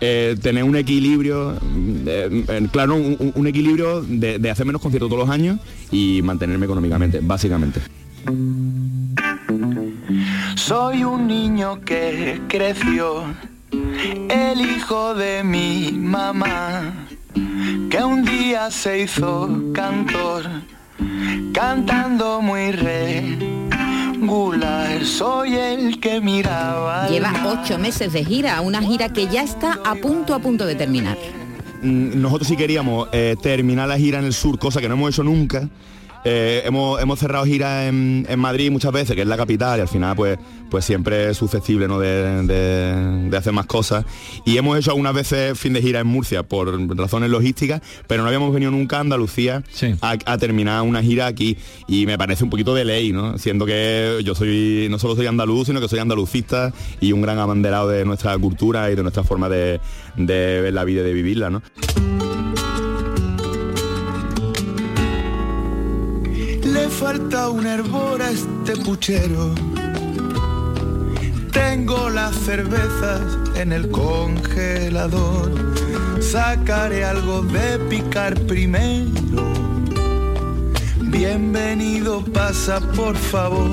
eh, 0.00 0.36
tener 0.42 0.64
un 0.64 0.76
equilibrio, 0.76 1.56
mm, 1.62 1.96
eh, 2.06 2.68
claro, 2.70 2.96
un 2.96 3.46
equilibrio 3.46 4.02
de, 4.02 4.38
de 4.38 4.50
hacer 4.50 4.66
menos 4.66 4.82
conciertos 4.82 5.08
todos 5.08 5.26
los 5.26 5.34
años 5.34 5.58
y 5.90 6.20
mantenerme 6.22 6.66
económicamente, 6.66 7.20
básicamente. 7.22 7.80
Soy 10.56 11.04
un 11.04 11.26
niño 11.26 11.80
que 11.80 12.40
creció, 12.48 13.24
el 13.70 14.60
hijo 14.60 15.14
de 15.14 15.44
mi 15.44 15.92
mamá, 15.92 17.06
que 17.88 18.04
un 18.04 18.24
día 18.24 18.70
se 18.70 19.02
hizo 19.02 19.48
cantor, 19.72 20.44
cantando 21.52 22.40
muy 22.40 22.72
regular. 24.20 25.04
Soy 25.04 25.54
el 25.54 26.00
que 26.00 26.20
miraba. 26.20 27.08
Lleva 27.08 27.32
ocho 27.46 27.78
meses 27.78 28.12
de 28.12 28.24
gira, 28.24 28.60
una 28.60 28.82
gira 28.82 29.08
que 29.08 29.26
ya 29.28 29.42
está 29.42 29.78
a 29.84 29.94
punto 29.94 30.34
a 30.34 30.38
punto 30.38 30.66
de 30.66 30.74
terminar. 30.74 31.16
Mm, 31.82 32.20
Nosotros 32.20 32.48
sí 32.48 32.56
queríamos 32.56 33.08
eh, 33.12 33.36
terminar 33.40 33.88
la 33.88 33.98
gira 33.98 34.18
en 34.18 34.24
el 34.24 34.32
sur, 34.32 34.58
cosa 34.58 34.80
que 34.80 34.88
no 34.88 34.94
hemos 34.94 35.10
hecho 35.10 35.22
nunca. 35.22 35.68
Eh, 36.24 36.62
hemos, 36.64 37.00
hemos 37.00 37.18
cerrado 37.18 37.44
giras 37.44 37.86
en, 37.88 38.26
en 38.28 38.38
Madrid 38.38 38.70
muchas 38.70 38.92
veces, 38.92 39.14
que 39.14 39.22
es 39.22 39.28
la 39.28 39.36
capital, 39.36 39.78
y 39.78 39.82
al 39.82 39.88
final 39.88 40.16
pues, 40.16 40.38
pues 40.70 40.84
siempre 40.84 41.30
es 41.30 41.36
susceptible 41.36 41.86
¿no? 41.88 41.98
de, 41.98 42.42
de- 42.46 43.28
de 43.30 43.36
hacer 43.36 43.52
más 43.52 43.66
cosas. 43.66 44.04
Y 44.44 44.56
hemos 44.56 44.78
hecho 44.78 44.90
algunas 44.90 45.14
veces 45.14 45.58
fin 45.58 45.72
de 45.72 45.82
gira 45.82 46.00
en 46.00 46.06
Murcia 46.06 46.42
por 46.42 46.68
razones 46.96 47.30
logísticas, 47.30 47.80
pero 48.06 48.22
no 48.22 48.28
habíamos 48.28 48.52
venido 48.52 48.70
nunca 48.70 48.96
a 48.98 49.00
Andalucía 49.00 49.62
a, 50.00 50.16
a 50.26 50.38
terminar 50.38 50.82
una 50.82 51.02
gira 51.02 51.26
aquí. 51.26 51.56
Y 51.88 52.06
me 52.06 52.16
parece 52.18 52.44
un 52.44 52.50
poquito 52.50 52.74
de 52.74 52.84
ley, 52.84 53.12
¿no? 53.12 53.38
Siendo 53.38 53.66
que 53.66 54.20
yo 54.24 54.34
soy, 54.34 54.88
no 54.90 54.98
solo 54.98 55.16
soy 55.16 55.26
andaluz, 55.26 55.66
sino 55.66 55.80
que 55.80 55.88
soy 55.88 55.98
andalucista 55.98 56.72
y 57.00 57.12
un 57.12 57.22
gran 57.22 57.38
abanderado 57.38 57.88
de 57.88 58.04
nuestra 58.04 58.36
cultura 58.38 58.90
y 58.90 58.94
de 58.94 59.02
nuestra 59.02 59.22
forma 59.24 59.48
de, 59.48 59.80
de 60.16 60.60
ver 60.60 60.72
la 60.74 60.84
vida 60.84 61.02
y 61.02 61.04
de 61.04 61.12
vivirla, 61.12 61.50
¿no? 61.50 61.62
Le 66.84 66.90
falta 66.90 67.48
un 67.48 67.66
hervor 67.66 68.20
a 68.20 68.30
este 68.30 68.76
puchero. 68.76 69.54
Tengo 71.50 72.10
las 72.10 72.36
cervezas 72.36 73.22
en 73.56 73.72
el 73.72 73.88
congelador. 73.88 75.50
Sacaré 76.20 77.02
algo 77.06 77.40
de 77.40 77.78
picar 77.88 78.38
primero. 78.42 79.44
Bienvenido, 81.00 82.22
pasa 82.22 82.80
por 82.94 83.16
favor. 83.16 83.70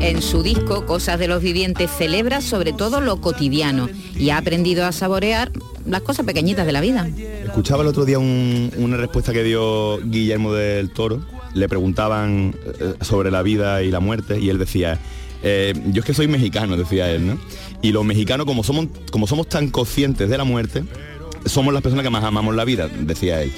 En 0.00 0.22
su 0.22 0.42
disco 0.42 0.86
Cosas 0.86 1.18
de 1.18 1.28
los 1.28 1.42
Vivientes 1.42 1.90
celebra 1.90 2.40
sobre 2.40 2.72
todo 2.72 3.02
lo 3.02 3.20
cotidiano 3.20 3.90
y 4.16 4.30
ha 4.30 4.38
aprendido 4.38 4.86
a 4.86 4.92
saborear 4.92 5.52
las 5.84 6.00
cosas 6.00 6.24
pequeñitas 6.24 6.64
de 6.64 6.72
la 6.72 6.80
vida. 6.80 7.06
Escuchaba 7.44 7.82
el 7.82 7.88
otro 7.88 8.06
día 8.06 8.18
un- 8.18 8.72
una 8.78 8.96
respuesta 8.96 9.34
que 9.34 9.42
dio 9.42 9.98
Guillermo 9.98 10.54
del 10.54 10.88
Toro. 10.90 11.20
Le 11.54 11.68
preguntaban 11.68 12.54
eh, 12.80 12.94
sobre 13.00 13.30
la 13.30 13.42
vida 13.42 13.82
y 13.82 13.90
la 13.90 14.00
muerte 14.00 14.38
y 14.40 14.50
él 14.50 14.58
decía, 14.58 14.98
eh, 15.42 15.72
yo 15.92 16.00
es 16.00 16.06
que 16.06 16.14
soy 16.14 16.28
mexicano, 16.28 16.76
decía 16.76 17.10
él, 17.10 17.26
¿no? 17.26 17.38
Y 17.80 17.92
los 17.92 18.04
mexicanos, 18.04 18.46
como 18.46 18.64
somos, 18.64 18.86
como 19.10 19.26
somos 19.26 19.48
tan 19.48 19.68
conscientes 19.70 20.28
de 20.28 20.36
la 20.38 20.44
muerte, 20.44 20.84
somos 21.46 21.72
las 21.72 21.82
personas 21.82 22.02
que 22.04 22.10
más 22.10 22.24
amamos 22.24 22.54
la 22.54 22.64
vida, 22.64 22.88
decía 22.88 23.42
él. 23.42 23.52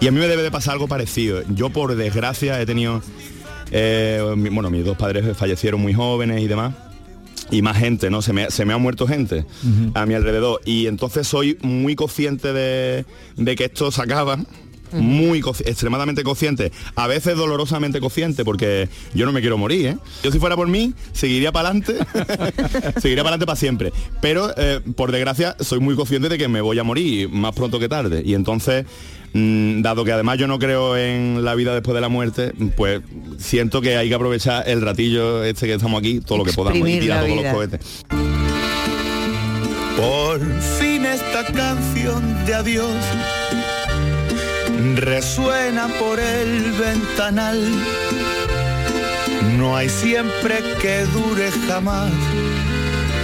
Y 0.00 0.08
a 0.08 0.10
mí 0.10 0.18
me 0.18 0.28
debe 0.28 0.42
de 0.42 0.50
pasar 0.50 0.74
algo 0.74 0.88
parecido. 0.88 1.42
Yo, 1.54 1.70
por 1.70 1.94
desgracia, 1.94 2.60
he 2.60 2.66
tenido... 2.66 3.02
eh, 3.70 4.22
bueno, 4.52 4.70
mis 4.70 4.84
dos 4.84 4.96
padres 4.96 5.36
fallecieron 5.36 5.80
muy 5.80 5.94
jóvenes 5.94 6.40
y 6.42 6.46
demás 6.46 6.74
y 7.50 7.62
más 7.62 7.76
gente, 7.76 8.10
¿no? 8.10 8.22
Se 8.22 8.32
me, 8.32 8.50
se 8.50 8.64
me 8.64 8.72
ha 8.72 8.78
muerto 8.78 9.06
gente 9.06 9.44
a 9.94 10.04
mi 10.04 10.14
alrededor. 10.14 10.60
Y 10.64 10.86
entonces 10.86 11.28
soy 11.28 11.58
muy 11.62 11.94
consciente 11.94 12.52
de, 12.52 13.04
de 13.36 13.56
que 13.56 13.66
esto 13.66 13.90
se 13.90 14.02
acaba. 14.02 14.38
Muy 14.92 15.42
extremadamente 15.64 16.22
consciente, 16.22 16.72
a 16.94 17.06
veces 17.06 17.36
dolorosamente 17.36 18.00
consciente, 18.00 18.44
porque 18.44 18.88
yo 19.14 19.26
no 19.26 19.32
me 19.32 19.40
quiero 19.40 19.58
morir, 19.58 19.86
¿eh? 19.86 19.96
Yo 20.22 20.32
si 20.32 20.38
fuera 20.38 20.56
por 20.56 20.68
mí, 20.68 20.94
seguiría 21.12 21.52
para 21.52 21.70
adelante, 21.70 21.94
seguiría 23.00 23.22
para 23.22 23.36
adelante 23.36 23.46
para 23.46 23.56
siempre. 23.56 23.92
Pero 24.20 24.50
eh, 24.56 24.80
por 24.96 25.12
desgracia 25.12 25.56
soy 25.60 25.80
muy 25.80 25.94
consciente 25.94 26.28
de 26.28 26.38
que 26.38 26.48
me 26.48 26.60
voy 26.60 26.78
a 26.78 26.84
morir 26.84 27.28
más 27.28 27.54
pronto 27.54 27.78
que 27.78 27.88
tarde. 27.88 28.22
Y 28.24 28.34
entonces, 28.34 28.86
mm, 29.32 29.82
dado 29.82 30.04
que 30.04 30.12
además 30.12 30.38
yo 30.38 30.46
no 30.46 30.58
creo 30.58 30.96
en 30.96 31.44
la 31.44 31.54
vida 31.54 31.74
después 31.74 31.94
de 31.94 32.00
la 32.00 32.08
muerte, 32.08 32.52
pues 32.76 33.02
siento 33.38 33.80
que 33.80 33.96
hay 33.96 34.08
que 34.08 34.14
aprovechar 34.14 34.68
el 34.68 34.82
ratillo 34.82 35.44
este 35.44 35.66
que 35.66 35.74
estamos 35.74 36.00
aquí, 36.00 36.20
todo 36.20 36.38
lo 36.38 36.44
que 36.44 36.52
podamos 36.52 36.88
y 36.88 36.98
tirar 36.98 37.24
todos 37.24 37.42
los 37.42 37.52
cohetes. 37.52 38.04
Por 39.96 40.40
fin 40.78 41.06
esta 41.06 41.44
canción 41.52 42.44
de 42.44 42.54
adiós 42.54 42.94
resuena 44.96 45.88
por 45.98 46.18
el 46.20 46.72
ventanal. 46.72 47.60
No 49.56 49.76
hay 49.76 49.88
siempre 49.88 50.62
que 50.80 51.04
dure 51.06 51.50
jamás 51.68 52.12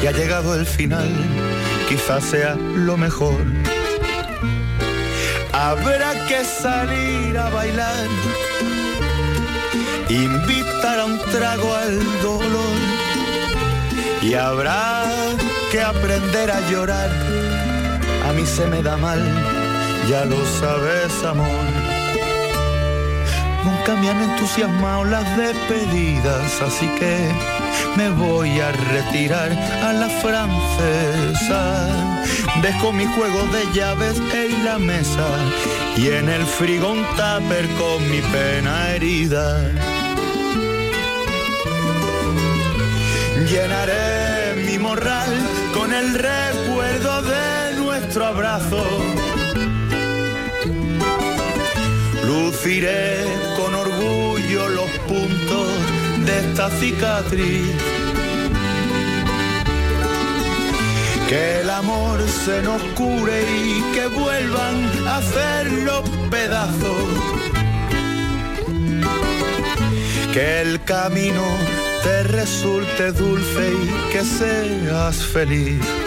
y 0.02 0.06
ha 0.06 0.12
llegado 0.12 0.54
el 0.54 0.66
final, 0.66 1.08
quizás 1.88 2.24
sea 2.24 2.54
lo 2.54 2.96
mejor. 2.96 3.40
Habrá 5.52 6.26
que 6.26 6.44
salir 6.44 7.36
a 7.38 7.50
bailar, 7.50 8.08
invitar 10.08 10.98
a 10.98 11.04
un 11.04 11.18
trago 11.30 11.74
al 11.74 12.22
dolor 12.22 12.78
y 14.22 14.34
habrá 14.34 15.04
que 15.70 15.82
aprender 15.82 16.50
a 16.50 16.60
llorar. 16.70 17.10
A 18.28 18.32
mí 18.32 18.46
se 18.46 18.66
me 18.66 18.82
da 18.82 18.96
mal, 18.96 19.20
ya 20.08 20.24
lo 20.24 20.44
sabes, 20.60 21.24
amor. 21.24 21.66
Nunca 23.64 23.94
me 23.96 24.10
han 24.10 24.22
entusiasmado 24.30 25.04
las 25.04 25.36
despedidas, 25.36 26.60
así 26.62 26.86
que 26.98 27.30
me 27.96 28.10
voy 28.10 28.60
a 28.60 28.72
retirar 28.72 29.52
a 29.52 29.92
la 29.92 30.08
francesa. 30.08 31.88
Dejo 32.60 32.92
mi 32.92 33.06
juego 33.06 33.46
de 33.46 33.64
llaves 33.72 34.20
en 34.34 34.64
la 34.64 34.78
mesa 34.78 35.26
y 35.96 36.08
en 36.08 36.28
el 36.28 36.44
frigo 36.44 36.92
un 36.92 37.04
tupper 37.16 37.68
con 37.78 38.10
mi 38.10 38.20
pena 38.20 38.90
herida. 38.90 39.70
Llenaré 43.48 44.54
mi 44.66 44.78
morral 44.78 45.30
con 45.74 45.92
el 45.92 46.14
recuerdo 46.14 47.22
de 47.22 47.76
nuestro 47.76 48.26
abrazo. 48.26 48.84
Luciré 52.32 53.26
con 53.58 53.74
orgullo 53.74 54.66
los 54.70 54.90
puntos 55.06 55.68
de 56.24 56.38
esta 56.40 56.70
cicatriz. 56.70 57.68
Que 61.28 61.60
el 61.60 61.68
amor 61.68 62.18
se 62.26 62.62
nos 62.62 62.80
cure 62.94 63.42
y 63.42 63.82
que 63.94 64.06
vuelvan 64.06 65.06
a 65.06 65.18
hacer 65.18 65.72
los 65.84 66.08
pedazos. 66.30 67.04
Que 70.32 70.62
el 70.62 70.82
camino 70.84 71.44
te 72.02 72.22
resulte 72.22 73.12
dulce 73.12 73.74
y 73.74 74.12
que 74.12 74.22
seas 74.24 75.16
feliz. 75.16 76.01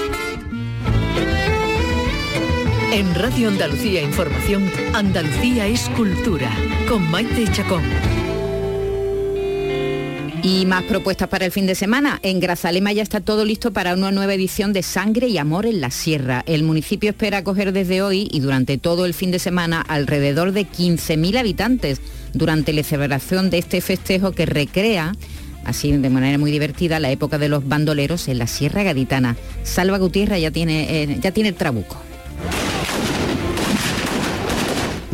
En 2.95 3.13
Radio 3.13 3.49
Andalucía 3.49 4.01
Información, 4.01 4.71
Andalucía 4.93 5.67
es 5.67 5.81
cultura, 5.97 6.49
con 6.87 7.11
Maite 7.11 7.43
Chacón. 7.51 7.83
Y 10.41 10.65
más 10.65 10.83
propuestas 10.83 11.27
para 11.27 11.43
el 11.43 11.51
fin 11.51 11.67
de 11.67 11.75
semana. 11.75 12.21
En 12.23 12.39
Grazalema 12.39 12.93
ya 12.93 13.03
está 13.03 13.19
todo 13.19 13.43
listo 13.43 13.73
para 13.73 13.95
una 13.95 14.11
nueva 14.11 14.33
edición 14.33 14.71
de 14.71 14.81
Sangre 14.81 15.27
y 15.27 15.37
Amor 15.37 15.65
en 15.65 15.81
la 15.81 15.91
Sierra. 15.91 16.41
El 16.45 16.63
municipio 16.63 17.09
espera 17.09 17.39
acoger 17.39 17.73
desde 17.73 18.01
hoy 18.01 18.29
y 18.31 18.39
durante 18.39 18.77
todo 18.77 19.05
el 19.05 19.13
fin 19.13 19.29
de 19.29 19.39
semana 19.39 19.81
alrededor 19.81 20.53
de 20.53 20.61
15.000 20.61 21.37
habitantes 21.37 21.99
durante 22.31 22.71
la 22.71 22.83
celebración 22.83 23.49
de 23.49 23.57
este 23.57 23.81
festejo 23.81 24.31
que 24.31 24.45
recrea 24.45 25.11
así 25.65 25.91
de 25.91 26.09
manera 26.09 26.37
muy 26.37 26.51
divertida 26.51 27.01
la 27.01 27.11
época 27.11 27.39
de 27.39 27.49
los 27.49 27.67
bandoleros 27.67 28.29
en 28.29 28.37
la 28.37 28.47
Sierra 28.47 28.83
Gaditana. 28.83 29.35
Salva 29.63 29.97
Gutiérrez 29.97 30.41
ya 30.41 30.51
tiene, 30.51 31.03
eh, 31.03 31.19
ya 31.21 31.31
tiene 31.31 31.49
el 31.49 31.55
trabuco. 31.55 31.97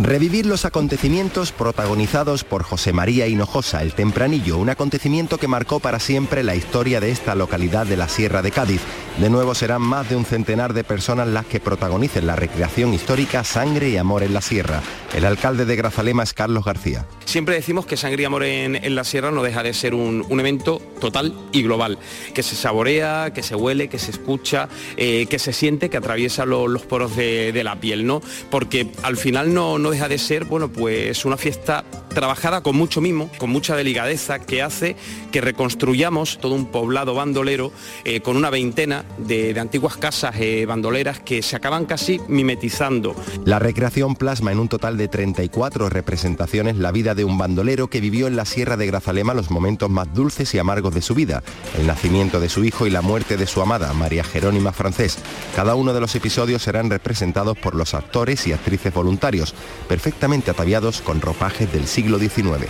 Revivir 0.04 0.48
los 0.48 0.66
acontecimientos 0.66 1.52
protagonizados 1.52 2.44
por 2.44 2.64
José 2.64 2.92
María 2.92 3.28
Hinojosa, 3.28 3.84
el 3.84 3.94
Tempranillo, 3.94 4.58
un 4.58 4.70
acontecimiento 4.72 5.38
que 5.38 5.48
marcó 5.48 5.80
para 5.80 6.00
siempre 6.00 6.42
la 6.42 6.56
historia 6.56 7.00
de 7.00 7.12
esta 7.12 7.36
localidad 7.36 7.86
de 7.86 7.98
la 7.98 8.10
Sierra 8.10 8.42
de 8.42 8.50
Cádiz. 8.50 8.82
De 9.20 9.30
nuevo 9.30 9.54
serán 9.54 9.84
más 9.84 10.10
de 10.10 10.16
un 10.16 10.26
centenar 10.26 10.74
de 10.74 10.84
personas 10.84 11.28
las 11.28 11.46
que 11.46 11.60
protagonicen 11.60 12.26
la 12.26 12.36
recreación 12.36 12.96
histórica 12.96 13.44
Sangre 13.44 13.90
y 13.90 13.98
Amor 13.98 14.24
en 14.24 14.34
la 14.34 14.42
Sierra. 14.42 14.82
El 15.14 15.24
alcalde 15.26 15.66
de 15.66 15.76
Grazalema 15.76 16.24
es 16.24 16.34
Carlos 16.34 16.66
García. 16.66 17.06
Siempre 17.26 17.56
decimos 17.56 17.86
que 17.86 17.96
Sangre 17.96 18.24
y 18.24 18.26
Amor 18.26 18.44
en, 18.44 18.96
la 18.96 19.04
Sierra 19.04 19.30
no 19.30 19.44
deja 19.44 19.62
de 19.62 19.74
ser 19.74 19.94
un, 19.94 20.26
un 20.28 20.40
evento 20.40 20.82
total 21.00 21.34
y 21.52 21.62
global, 21.62 22.00
que 22.34 22.42
se 22.42 22.56
saborea, 22.56 23.34
que 23.34 23.44
se 23.44 23.56
huele, 23.56 23.88
que 23.88 24.00
se 24.00 24.10
escucha, 24.12 24.68
eh, 24.98 25.28
que 25.30 25.38
se 25.38 25.54
siente, 25.54 25.90
que 25.90 25.98
atraviesa 25.98 26.46
lo- 26.46 26.68
los 26.68 26.82
poros 26.84 27.16
de, 27.16 27.62
la 27.64 27.76
piel, 27.80 28.08
¿no? 28.08 28.22
Porque 28.50 28.92
al 29.04 29.16
final 29.18 29.54
no 29.54 29.91
deja 29.92 30.08
de 30.08 30.18
ser, 30.18 30.46
bueno, 30.46 30.70
pues 30.70 31.26
una 31.26 31.38
fiesta 31.38 31.84
trabajada 32.10 32.62
con 32.62 32.76
mucho 32.76 33.02
mimo, 33.02 33.30
con 33.38 33.50
mucha 33.50 33.76
delicadeza, 33.76 34.40
que 34.40 34.62
hace 34.62 34.96
que 35.32 35.42
reconstruyamos 35.42 36.40
todo 36.40 36.56
un 36.56 36.66
poblado 36.66 37.14
bandolero 37.14 37.72
eh, 38.04 38.22
con 38.22 38.36
una 38.36 38.50
veintena 38.50 39.06
de, 39.18 39.58
antiguas 39.60 39.98
casas 39.98 40.36
eh, 40.40 40.66
bandoleras 40.66 41.20
que 41.20 41.42
se 41.42 41.56
acaban 41.56 41.86
casi 41.86 42.20
mimetizando. 42.28 43.16
La 43.46 43.60
recreación 43.60 44.16
plasma 44.16 44.52
en 44.52 44.60
un 44.60 44.68
total 44.68 44.98
de 44.98 45.08
34 45.08 45.90
representaciones 45.90 46.78
la 46.78 46.92
vida 46.92 47.16
de 47.16 47.24
un 47.24 47.38
bandolero 47.38 47.90
que 47.90 48.02
vivió 48.02 48.28
en 48.28 48.36
la 48.36 48.46
Sierra 48.46 48.78
de 48.78 48.88
Grazalema 48.88 49.34
los 49.34 49.52
momentos 49.52 49.90
más 49.90 50.14
dulces 50.14 50.54
y 50.54 50.60
amargos 50.60 50.94
de 50.94 51.02
su 51.02 51.16
vida, 51.16 51.44
el 51.78 51.88
nacimiento 51.88 52.40
de 52.40 52.50
su 52.50 52.64
hijo 52.64 52.88
y 52.88 52.90
la 52.90 53.02
muerte 53.02 53.38
de 53.38 53.48
su 53.48 53.62
amada, 53.62 53.94
María 53.94 54.24
Jerónima 54.24 54.72
Francés. 54.72 55.18
Cada 55.56 55.76
uno 55.76 55.94
de 55.94 56.02
los 56.02 56.16
episodios 56.16 56.64
serán 56.64 56.90
representados 56.90 57.58
por 57.58 57.76
los 57.76 57.94
actores 57.94 58.48
y 58.48 58.54
actrices 58.54 58.94
voluntarios, 58.94 59.54
perfectamente 59.92 60.50
ataviados 60.50 61.02
con 61.02 61.20
ropajes 61.20 61.70
del 61.74 61.86
siglo 61.86 62.18
XIX 62.18 62.70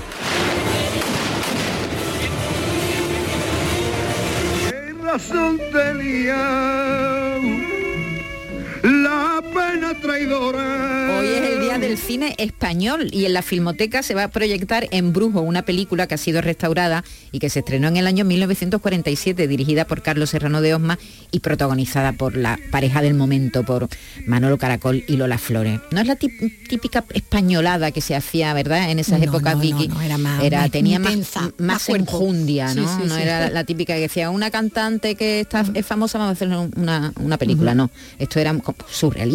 la 9.44 9.50
pena 9.72 9.94
traidora. 10.00 11.18
Hoy 11.20 11.28
es 11.28 11.50
el 11.52 11.62
día 11.62 11.78
del 11.80 11.98
cine 11.98 12.36
español 12.38 13.08
y 13.12 13.26
en 13.26 13.34
la 13.34 13.42
Filmoteca 13.42 14.04
se 14.04 14.14
va 14.14 14.24
a 14.26 14.28
proyectar 14.30 14.88
En 14.92 15.14
Brujo, 15.14 15.42
una 15.42 15.64
película 15.64 16.08
que 16.08 16.16
ha 16.16 16.18
sido 16.18 16.42
restaurada 16.42 17.04
y 17.32 17.40
que 17.40 17.50
se 17.50 17.60
estrenó 17.60 17.88
en 17.88 17.98
el 17.98 18.08
año 18.08 18.26
1947, 18.26 19.48
dirigida 19.48 19.86
por 19.86 20.02
Carlos 20.02 20.30
Serrano 20.32 20.62
de 20.62 20.74
Osma 20.76 21.00
y 21.32 21.40
protagonizada 21.40 22.14
por 22.14 22.36
la 22.38 22.60
pareja 22.72 23.02
del 23.02 23.14
momento, 23.14 23.64
por 23.64 23.88
Manolo 24.26 24.58
Caracol 24.58 25.04
y 25.08 25.18
Lola 25.18 25.38
Flores. 25.38 25.80
No 25.92 26.02
es 26.02 26.08
la 26.08 26.16
típica 26.16 27.04
españolada 27.14 27.92
que 27.92 28.02
se 28.02 28.16
hacía, 28.16 28.54
¿verdad? 28.54 28.92
En 28.92 29.00
esas 29.00 29.20
No, 29.20 29.26
épocas, 29.26 29.56
no, 29.56 29.62
Vicky. 29.62 29.88
no, 29.88 30.02
era 30.02 30.18
más- 30.18 30.44
Era- 30.44 30.62
más 30.62 30.72
tenía 30.72 31.00
más, 31.00 31.12
intensa, 31.12 31.42
más, 31.42 31.54
más 31.60 31.90
enjundia, 31.90 32.74
¿no? 32.74 32.88
Sí, 32.88 32.96
sí, 33.04 33.08
no 33.08 33.16
sí. 33.16 33.22
era 33.22 33.50
la 33.50 33.64
típica 33.64 33.94
que 33.96 34.02
decía, 34.02 34.30
una 34.30 34.52
cantante 34.52 35.16
que 35.16 35.42
está, 35.42 35.66
es 35.74 35.86
famosa, 35.86 36.18
vamos 36.18 36.32
a 36.32 36.34
hacer 36.34 36.48
una, 36.76 37.14
una 37.20 37.38
película, 37.38 37.74
no. 37.76 37.90
Esto 38.20 38.40
era 38.40 38.52
como 38.60 38.76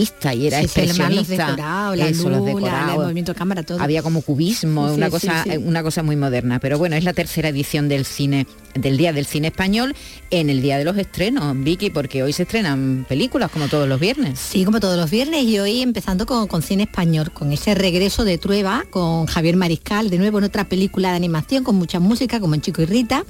surrealista 0.05 0.35
y 0.35 0.47
era 0.47 0.59
Sí, 0.59 0.63
los 0.65 0.77
expresionista. 0.77 1.47
decorados, 1.47 1.97
la 1.97 2.09
Eso, 2.09 2.29
los 2.31 2.63
la- 2.63 2.93
el 2.93 2.99
movimiento 2.99 3.33
de 3.33 3.39
cámara, 3.39 3.63
todo. 3.63 3.81
Había 3.81 4.03
como 4.03 4.23
cubismo, 4.23 4.89
Sí, 4.89 4.95
una 4.95 5.11
cosa, 5.11 5.45
una 5.61 5.83
cosa 5.83 6.03
muy 6.03 6.17
moderna. 6.17 6.59
Pero 6.61 6.79
bueno, 6.79 6.97
es 6.97 7.05
la 7.05 7.13
tercera 7.13 7.49
edición 7.49 7.89
del 7.89 8.05
cine, 8.05 8.47
del 8.75 8.97
Día 8.97 9.13
del 9.13 9.27
Cine 9.27 9.49
Español, 9.49 9.95
en 10.31 10.51
el 10.51 10.61
día 10.63 10.79
de 10.79 10.85
los 10.85 10.97
estrenos, 10.99 11.55
Vicky, 11.63 11.91
porque 11.91 12.23
hoy 12.23 12.33
se 12.33 12.43
estrenan 12.43 13.07
películas 13.09 13.51
como 13.51 13.69
todos 13.69 13.89
los 13.89 13.99
viernes. 14.01 14.39
Sí, 14.39 14.65
como 14.65 14.81
todos 14.81 14.97
los 14.99 15.11
viernes 15.11 15.45
y 15.45 15.59
hoy 15.59 15.83
empezando 15.83 16.27
con, 16.27 16.47
con 16.47 16.63
cine 16.63 16.85
español, 16.85 17.33
con 17.33 17.53
ese 17.53 17.75
regreso 17.75 18.25
de 18.25 18.39
Trueba, 18.39 18.85
con 18.91 19.27
Javier 19.27 19.57
Mariscal, 19.57 20.11
de 20.11 20.19
nuevo 20.19 20.39
en 20.39 20.45
otra 20.45 20.69
película 20.69 21.11
de 21.11 21.17
animación 21.17 21.65
con 21.65 21.77
mucha 21.77 22.01
música, 22.01 22.41
como 22.41 22.55
en 22.55 22.61
Chico 22.61 22.83
y 22.83 22.87
Rita, 22.87 23.25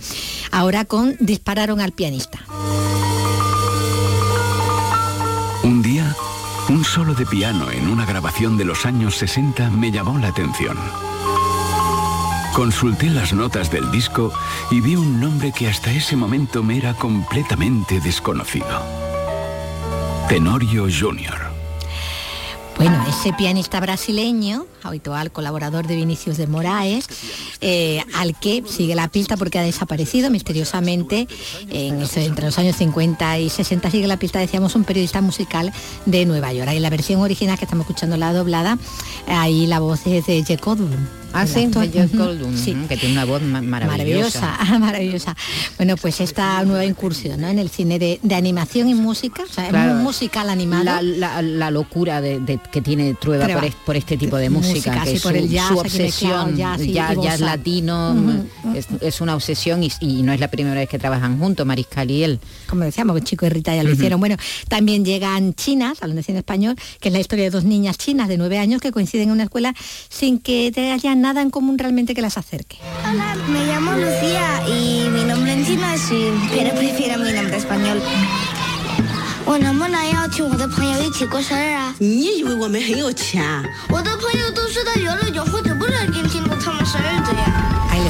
ahora 0.51 0.85
con 0.85 1.17
Dispararon 1.21 1.81
al 1.81 1.93
pianista. 1.93 2.41
Un 6.69 6.85
solo 6.85 7.14
de 7.14 7.27
piano 7.27 7.71
en 7.71 7.89
una 7.89 8.05
grabación 8.05 8.57
de 8.57 8.64
los 8.64 8.87
años 8.87 9.17
60 9.17 9.71
me 9.71 9.91
llamó 9.93 10.19
la 10.19 10.29
atención. 10.29 10.77
Consulté 12.55 13.11
las 13.11 13.33
notas 13.33 13.71
del 13.71 13.91
disco 13.91 14.33
y 14.71 14.81
vi 14.81 14.97
un 14.97 15.21
nombre 15.21 15.53
que 15.53 15.69
hasta 15.69 15.93
ese 15.93 16.17
momento 16.17 16.62
me 16.62 16.79
era 16.79 16.95
completamente 16.95 18.01
desconocido. 18.01 18.83
Tenorio 20.29 20.85
Jr. 20.85 21.57
Bueno, 22.77 23.05
ese 23.09 23.33
pianista 23.33 23.81
brasileño, 23.81 24.67
habitual 24.83 25.31
colaborador 25.31 25.87
de 25.87 25.97
Vinicius 25.97 26.37
de 26.37 26.47
Moraes, 26.47 27.09
eh, 27.61 28.02
al 28.14 28.38
que 28.38 28.62
sigue 28.66 28.94
la 28.94 29.09
pista 29.09 29.36
porque 29.36 29.59
ha 29.59 29.62
desaparecido 29.62 30.30
misteriosamente 30.30 31.28
entre 31.70 32.46
los 32.46 32.59
años 32.59 32.76
50 32.76 33.38
y 33.38 33.48
60, 33.48 33.90
sigue 33.90 34.07
la 34.07 34.18
pista, 34.18 34.38
decíamos, 34.38 34.74
un 34.74 34.84
periodista 34.84 35.20
musical 35.20 35.72
de 36.04 36.26
Nueva 36.26 36.52
York. 36.52 36.68
Ahí 36.68 36.80
la 36.80 36.90
versión 36.90 37.20
original 37.20 37.59
que 37.59 37.64
estamos 37.64 37.84
escuchando 37.84 38.16
la 38.16 38.32
doblada, 38.32 38.78
ahí 39.26 39.66
la 39.66 39.80
voz 39.80 40.07
es 40.07 40.26
de 40.26 40.57
Goldblum. 40.57 41.26
Ah, 41.37 41.47
sí, 41.47 41.64
actor. 41.64 41.87
Goldblum, 42.12 42.57
sí. 42.57 42.76
que 42.89 42.97
tiene 42.97 43.12
una 43.14 43.24
voz 43.24 43.43
ma- 43.43 43.61
maravillosa. 43.62 44.41
Maravillosa, 44.41 44.78
maravillosa. 44.78 45.37
Bueno, 45.76 45.97
pues 45.97 46.20
esta 46.20 46.64
nueva 46.64 46.84
incursión 46.84 47.41
¿no? 47.41 47.49
en 47.49 47.59
el 47.59 47.68
cine 47.70 47.99
de, 47.99 48.18
de 48.22 48.34
animación 48.34 48.89
y 48.89 48.95
música, 48.95 49.43
o 49.49 49.53
sea, 49.53 49.68
Claro. 49.68 49.91
es 49.93 49.97
un 49.97 50.03
musical 50.03 50.49
animado. 50.51 50.84
La, 50.84 51.03
la- 51.03 51.43
la 51.43 51.70
locura 51.70 52.20
de, 52.20 52.41
de- 52.41 52.61
que 52.72 52.80
tiene 52.82 53.14
Trueba 53.14 53.45
Trueba. 53.45 53.61
por, 53.61 53.68
es- 53.68 53.74
por 53.87 53.97
este 53.97 54.16
tipo 54.16 54.37
de 54.37 54.51
música, 54.51 54.91
Música, 54.93 55.05
que 55.05 55.11
sí, 55.11 55.16
es 55.16 55.22
por 55.22 55.32
su, 55.32 55.39
el 55.39 55.49
jazz, 55.49 55.68
su 55.68 55.78
obsesión, 55.78 56.57
jazz 56.57 56.80
y- 56.82 56.93
jazz 56.93 57.41
latino, 57.41 58.12
Ujú, 58.12 58.76
es, 58.76 58.87
es 59.01 59.20
una 59.20 59.34
obsesión 59.34 59.82
y, 59.82 59.91
y 60.01 60.22
no 60.22 60.32
es 60.32 60.41
la 60.41 60.49
primera 60.49 60.76
vez 60.76 60.89
que 60.89 60.99
trabajan 60.99 61.39
juntos, 61.39 61.66
Mariscal 61.66 62.11
y 62.11 62.22
él. 62.22 62.41
como 62.68 62.84
decíamos, 62.84 63.16
que 63.16 63.22
Chico 63.22 63.47
y 63.47 63.49
Rita 63.49 63.74
ya 63.74 63.82
lo 63.82 63.91
hicieron. 63.91 64.20
Bueno, 64.20 64.37
también 64.68 65.05
llegan 65.05 65.55
chinas, 65.55 65.99
hablando 66.01 66.20
de 66.20 66.24
cine 66.24 66.39
español, 66.39 66.76
que 67.01 67.09
es 67.09 67.12
la 67.12 67.20
historia 67.20 67.45
de 67.45 67.51
dos 67.51 67.64
niñas 67.64 67.99
chinas 67.99 68.28
de 68.28 68.37
nueve 68.39 68.59
años 68.59 68.80
que 68.80 68.93
coinciden 68.93 69.28
en 69.28 69.32
una 69.32 69.45
escuela 69.45 69.74
sin 70.09 70.39
que 70.39 70.70
te 70.72 70.91
haya 70.93 71.14
nada 71.27 71.43
en 71.43 71.51
común 71.51 71.77
realmente 71.77 72.14
que 72.14 72.22
las 72.22 72.39
acerque. 72.39 72.77
Hola, 73.11 73.35
me 73.49 73.66
llamo 73.66 73.91
Lucía 73.95 74.62
y 74.68 75.09
mi 75.09 75.24
nombre 75.24 75.55
en 75.55 75.66
chino 75.66 75.85
es 75.91 76.03
Xin, 76.03 76.35
pero 76.51 76.72
prefiero 76.77 77.18
mi 77.18 77.33
nombre 77.33 77.57
español 77.57 78.01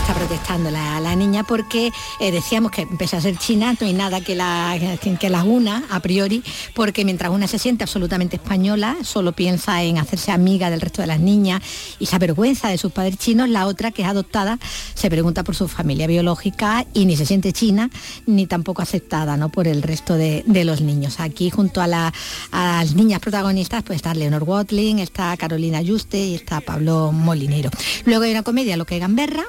está 0.06 0.20
protestando 0.20 0.70
la, 0.70 1.00
la 1.00 1.16
niña 1.16 1.42
porque 1.42 1.90
eh, 2.20 2.30
decíamos 2.30 2.70
que 2.70 2.86
pese 2.86 3.16
a 3.16 3.20
ser 3.20 3.36
china 3.38 3.74
no 3.80 3.88
hay 3.88 3.92
nada 3.92 4.20
que 4.20 4.36
la 4.36 4.78
que, 5.02 5.16
que 5.16 5.28
las 5.28 5.42
una 5.42 5.82
a 5.90 5.98
priori 5.98 6.44
porque 6.74 7.04
mientras 7.04 7.32
una 7.32 7.48
se 7.48 7.58
siente 7.58 7.82
absolutamente 7.82 8.36
española 8.36 8.98
solo 9.02 9.32
piensa 9.32 9.82
en 9.82 9.98
hacerse 9.98 10.30
amiga 10.30 10.70
del 10.70 10.80
resto 10.80 11.02
de 11.02 11.08
las 11.08 11.18
niñas 11.18 11.60
y 11.98 12.06
se 12.06 12.14
avergüenza 12.14 12.68
de 12.68 12.78
sus 12.78 12.92
padres 12.92 13.18
chinos 13.18 13.48
la 13.48 13.66
otra 13.66 13.90
que 13.90 14.02
es 14.02 14.08
adoptada 14.08 14.60
se 14.94 15.10
pregunta 15.10 15.42
por 15.42 15.56
su 15.56 15.66
familia 15.66 16.06
biológica 16.06 16.86
y 16.94 17.04
ni 17.04 17.16
se 17.16 17.26
siente 17.26 17.52
china 17.52 17.90
ni 18.26 18.46
tampoco 18.46 18.82
aceptada 18.82 19.36
¿no? 19.36 19.48
por 19.48 19.66
el 19.66 19.82
resto 19.82 20.14
de, 20.14 20.44
los 20.46 20.82
niños 20.82 21.18
aquí 21.18 21.50
junto 21.50 21.80
a, 21.80 21.88
las 21.88 22.94
niñas 22.94 23.18
protagonistas 23.18 23.82
pues 23.82 23.96
está 23.96 24.14
Leonor 24.14 24.44
Watling 24.44 25.00
está 25.00 25.36
Carolina 25.36 25.82
Yuste 25.82 26.18
y 26.18 26.36
está 26.36 26.60
Pablo 26.60 27.10
Molinero 27.10 27.70
luego 28.04 28.22
hay 28.22 28.30
una 28.30 28.44
comedia 28.44 28.76
lo 28.76 28.84
que 28.84 29.00
Gamberra 29.00 29.42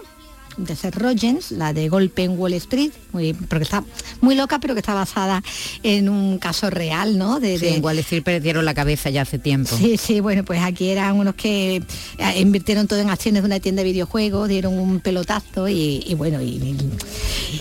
de 0.58 0.76
Seth 0.76 0.96
Rogens, 0.96 1.52
la 1.52 1.72
de 1.74 1.88
Golpe 1.88 2.24
en 2.24 2.38
Wall 2.38 2.54
Street, 2.54 2.92
muy, 3.14 3.34
porque 3.34 3.64
está 3.64 3.84
muy 4.22 4.36
loca, 4.36 4.60
pero 4.60 4.74
que 4.74 4.80
está 4.80 4.94
basada 4.94 5.44
en 5.84 6.10
un 6.10 6.40
caso 6.40 6.70
real, 6.70 7.18
¿no? 7.18 7.40
De, 7.40 7.60
Sí, 7.60 7.66
de- 7.66 7.76
en 7.76 7.84
Wall 7.84 8.00
Street 8.00 8.24
perdieron 8.24 8.66
la 8.66 8.74
cabeza 8.74 9.10
ya 9.10 9.22
hace 9.22 9.38
tiempo. 9.40 9.76
Sí, 9.78 9.98
sí, 9.98 10.20
bueno, 10.20 10.44
pues 10.44 10.62
aquí 10.62 10.90
eran 10.90 11.16
unos 11.18 11.36
que 11.36 11.78
eh, 12.18 12.40
invirtieron 12.40 12.88
todo 12.88 13.00
en 13.00 13.10
acciones 13.10 13.44
de 13.44 13.46
una 13.48 13.60
tienda 13.60 13.84
de 13.84 13.90
videojuegos, 13.92 14.50
dieron 14.50 14.78
un 14.78 15.00
pelotazo 15.00 15.68
y, 15.70 16.04
y 16.08 16.16
bueno, 16.16 16.42
y, 16.42 16.48
y- 16.48 16.92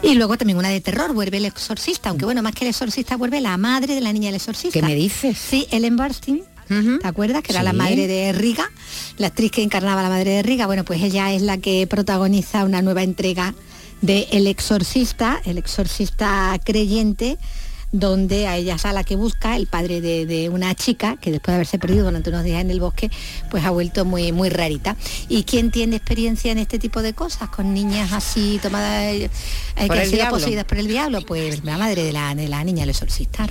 y 0.03 0.15
luego 0.15 0.37
también 0.37 0.59
una 0.59 0.69
de 0.71 0.81
terror, 0.81 1.13
vuelve 1.13 1.37
el 1.37 1.45
exorcista, 1.45 2.09
aunque 2.11 2.25
bueno, 2.25 2.43
más 2.43 2.55
que 2.55 2.65
el 2.65 2.71
exorcista, 2.71 3.17
vuelve 3.17 3.41
la 3.41 3.57
madre 3.57 3.95
de 3.95 4.01
la 4.01 4.13
niña 4.13 4.27
del 4.29 4.37
exorcista. 4.37 4.79
¿Qué 4.81 4.85
me 4.87 4.95
dices? 4.95 5.37
Sí, 5.39 5.67
Ellen 5.71 5.97
Burstyn. 5.97 6.43
¿Te 6.69 7.07
acuerdas? 7.07 7.43
Que 7.43 7.53
era 7.53 7.63
la 7.63 7.73
madre 7.73 8.07
de 8.07 8.33
Riga, 8.33 8.71
la 9.19 9.29
actriz 9.29 9.51
que 9.53 9.63
encarnaba 9.63 10.01
a 10.01 10.05
la 10.05 10.09
madre 10.11 10.31
de 10.31 10.43
Riga. 10.43 10.67
Bueno, 10.67 10.85
pues 10.85 11.03
ella 11.03 11.33
es 11.33 11.43
la 11.43 11.59
que 11.59 11.87
protagoniza 11.87 12.65
una 12.65 12.83
nueva 12.83 13.03
entrega 13.03 13.55
de 14.03 14.29
El 14.33 14.47
Exorcista, 14.47 15.41
el 15.45 15.59
exorcista 15.59 16.59
creyente, 16.65 17.39
donde 17.93 18.47
a 18.47 18.57
ella 18.57 18.75
es 18.75 18.85
a 18.85 18.93
la 18.93 19.05
que 19.05 19.17
busca 19.17 19.57
el 19.57 19.69
padre 19.69 20.01
de, 20.01 20.27
de 20.27 20.49
una 20.51 20.75
chica 20.75 21.17
que 21.17 21.31
después 21.31 21.53
de 21.53 21.55
haberse 21.55 21.79
perdido 21.79 22.05
durante 22.05 22.29
unos 22.31 22.45
días 22.45 22.61
en 22.61 22.71
el 22.71 22.81
bosque, 22.81 23.11
pues 23.49 23.65
ha 23.65 23.71
vuelto 23.71 24.05
muy, 24.05 24.33
muy 24.33 24.51
rarita. 24.51 24.97
¿Y 25.29 25.45
quién 25.45 25.71
tiene 25.71 25.97
experiencia 25.97 26.53
en 26.53 26.59
este 26.59 26.79
tipo 26.79 27.01
de 27.01 27.15
cosas? 27.15 27.49
Con 27.49 27.73
niñas 27.73 28.13
así 28.13 28.59
tomadas, 28.61 29.15
eh, 29.15 29.31
Por 29.77 29.87
que 29.95 30.01
han 30.01 30.05
sido 30.07 30.17
diablo. 30.17 30.39
poseídas 30.39 30.65
por 30.65 30.79
el 30.79 30.89
diablo, 30.89 31.23
pues 31.23 31.65
la 31.65 31.79
madre 31.79 32.03
de 32.03 32.13
la, 32.13 32.35
de 32.35 32.49
la 32.49 32.63
niña, 32.65 32.83
el 32.83 32.91
exorcista. 32.91 33.47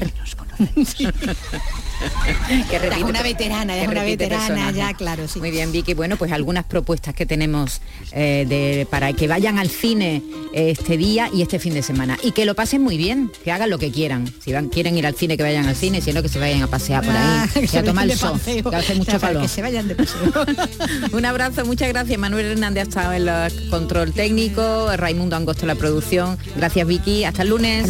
Sí. 0.86 1.08
que 2.70 2.76
es 2.76 3.04
una 3.04 3.22
veterana, 3.22 3.78
es 3.78 3.88
una 3.88 4.04
veterana, 4.04 4.48
personaje. 4.48 4.78
ya, 4.78 4.94
claro, 4.94 5.28
sí. 5.28 5.40
Muy 5.40 5.52
bien, 5.52 5.72
Vicky. 5.72 5.94
Bueno, 5.94 6.18
pues 6.18 6.32
algunas 6.32 6.66
propuestas 6.66 7.14
que 7.14 7.26
tenemos 7.26 7.82
eh, 8.12 8.46
de, 8.48 8.88
para 8.90 9.14
que 9.14 9.28
vayan 9.28 9.58
al 9.60 9.70
cine 9.70 10.22
este 10.54 10.98
día 10.98 11.30
y 11.34 11.42
este 11.42 11.60
fin 11.60 11.74
de 11.74 11.82
semana. 11.82 12.18
Y 12.24 12.32
que 12.32 12.46
lo 12.46 12.56
pasen 12.56 12.82
muy 12.82 12.98
bien, 12.98 13.32
que 13.44 13.52
hagan 13.52 13.70
lo 13.70 13.78
que 13.78 13.92
quieran. 13.92 14.32
Si 14.44 14.52
van, 14.52 14.70
quieren 14.70 14.98
ir 14.98 15.06
al 15.06 15.16
cine, 15.16 15.38
que 15.38 15.44
vayan 15.44 15.66
al 15.66 15.76
cine, 15.76 16.02
si 16.02 16.14
no, 16.14 16.22
que 16.22 16.30
se 16.30 16.40
vayan 16.40 16.62
a 16.62 16.68
pasear 16.68 17.04
por 17.04 17.16
ahí. 17.16 17.24
Ah, 17.24 17.48
que 17.54 17.78
a 17.78 17.84
tomar 17.84 18.10
el 18.10 18.18
sol, 18.18 18.40
que 18.40 18.76
hace 18.76 18.96
mucho 18.96 19.20
calor. 19.20 19.42
Que 19.42 19.48
se 19.48 19.62
vayan 19.62 19.88
de 19.88 19.96
paseo. 19.96 20.32
Un 21.12 21.26
abrazo, 21.26 21.66
muchas 21.66 21.90
gracias. 21.90 22.18
Manuel 22.20 22.46
Hernández 22.46 22.86
ha 22.86 22.88
estado 22.88 23.14
en 23.14 23.28
el 23.28 23.70
control 23.70 24.14
técnico, 24.14 24.96
Raimundo 24.96 25.36
Angosto 25.36 25.64
en 25.64 25.68
la 25.68 25.76
producción. 25.76 26.38
Gracias, 26.56 26.88
Vicky. 26.88 27.24
Hasta 27.24 27.42
el 27.42 27.50
lunes. 27.50 27.90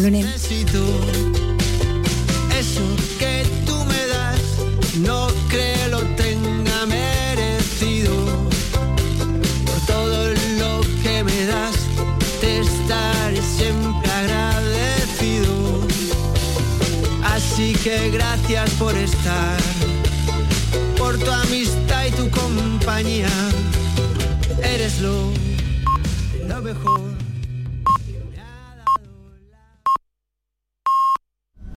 No 5.00 5.28
creo 5.48 5.88
lo 5.88 6.00
tenga 6.16 6.86
merecido. 6.86 8.14
Por 9.64 9.80
todo 9.86 10.28
lo 10.58 10.80
que 11.02 11.24
me 11.24 11.46
das, 11.46 11.76
te 12.40 12.60
estaré 12.60 13.42
siempre 13.42 14.10
agradecido. 14.10 15.86
Así 17.24 17.74
que 17.74 18.10
gracias 18.10 18.70
por 18.72 18.96
estar, 18.96 19.58
por 20.96 21.18
tu 21.18 21.30
amistad 21.30 22.06
y 22.06 22.10
tu 22.12 22.30
compañía. 22.30 23.30
Eres 24.62 25.00
lo, 25.00 25.32
lo 26.48 26.62
mejor. 26.62 27.25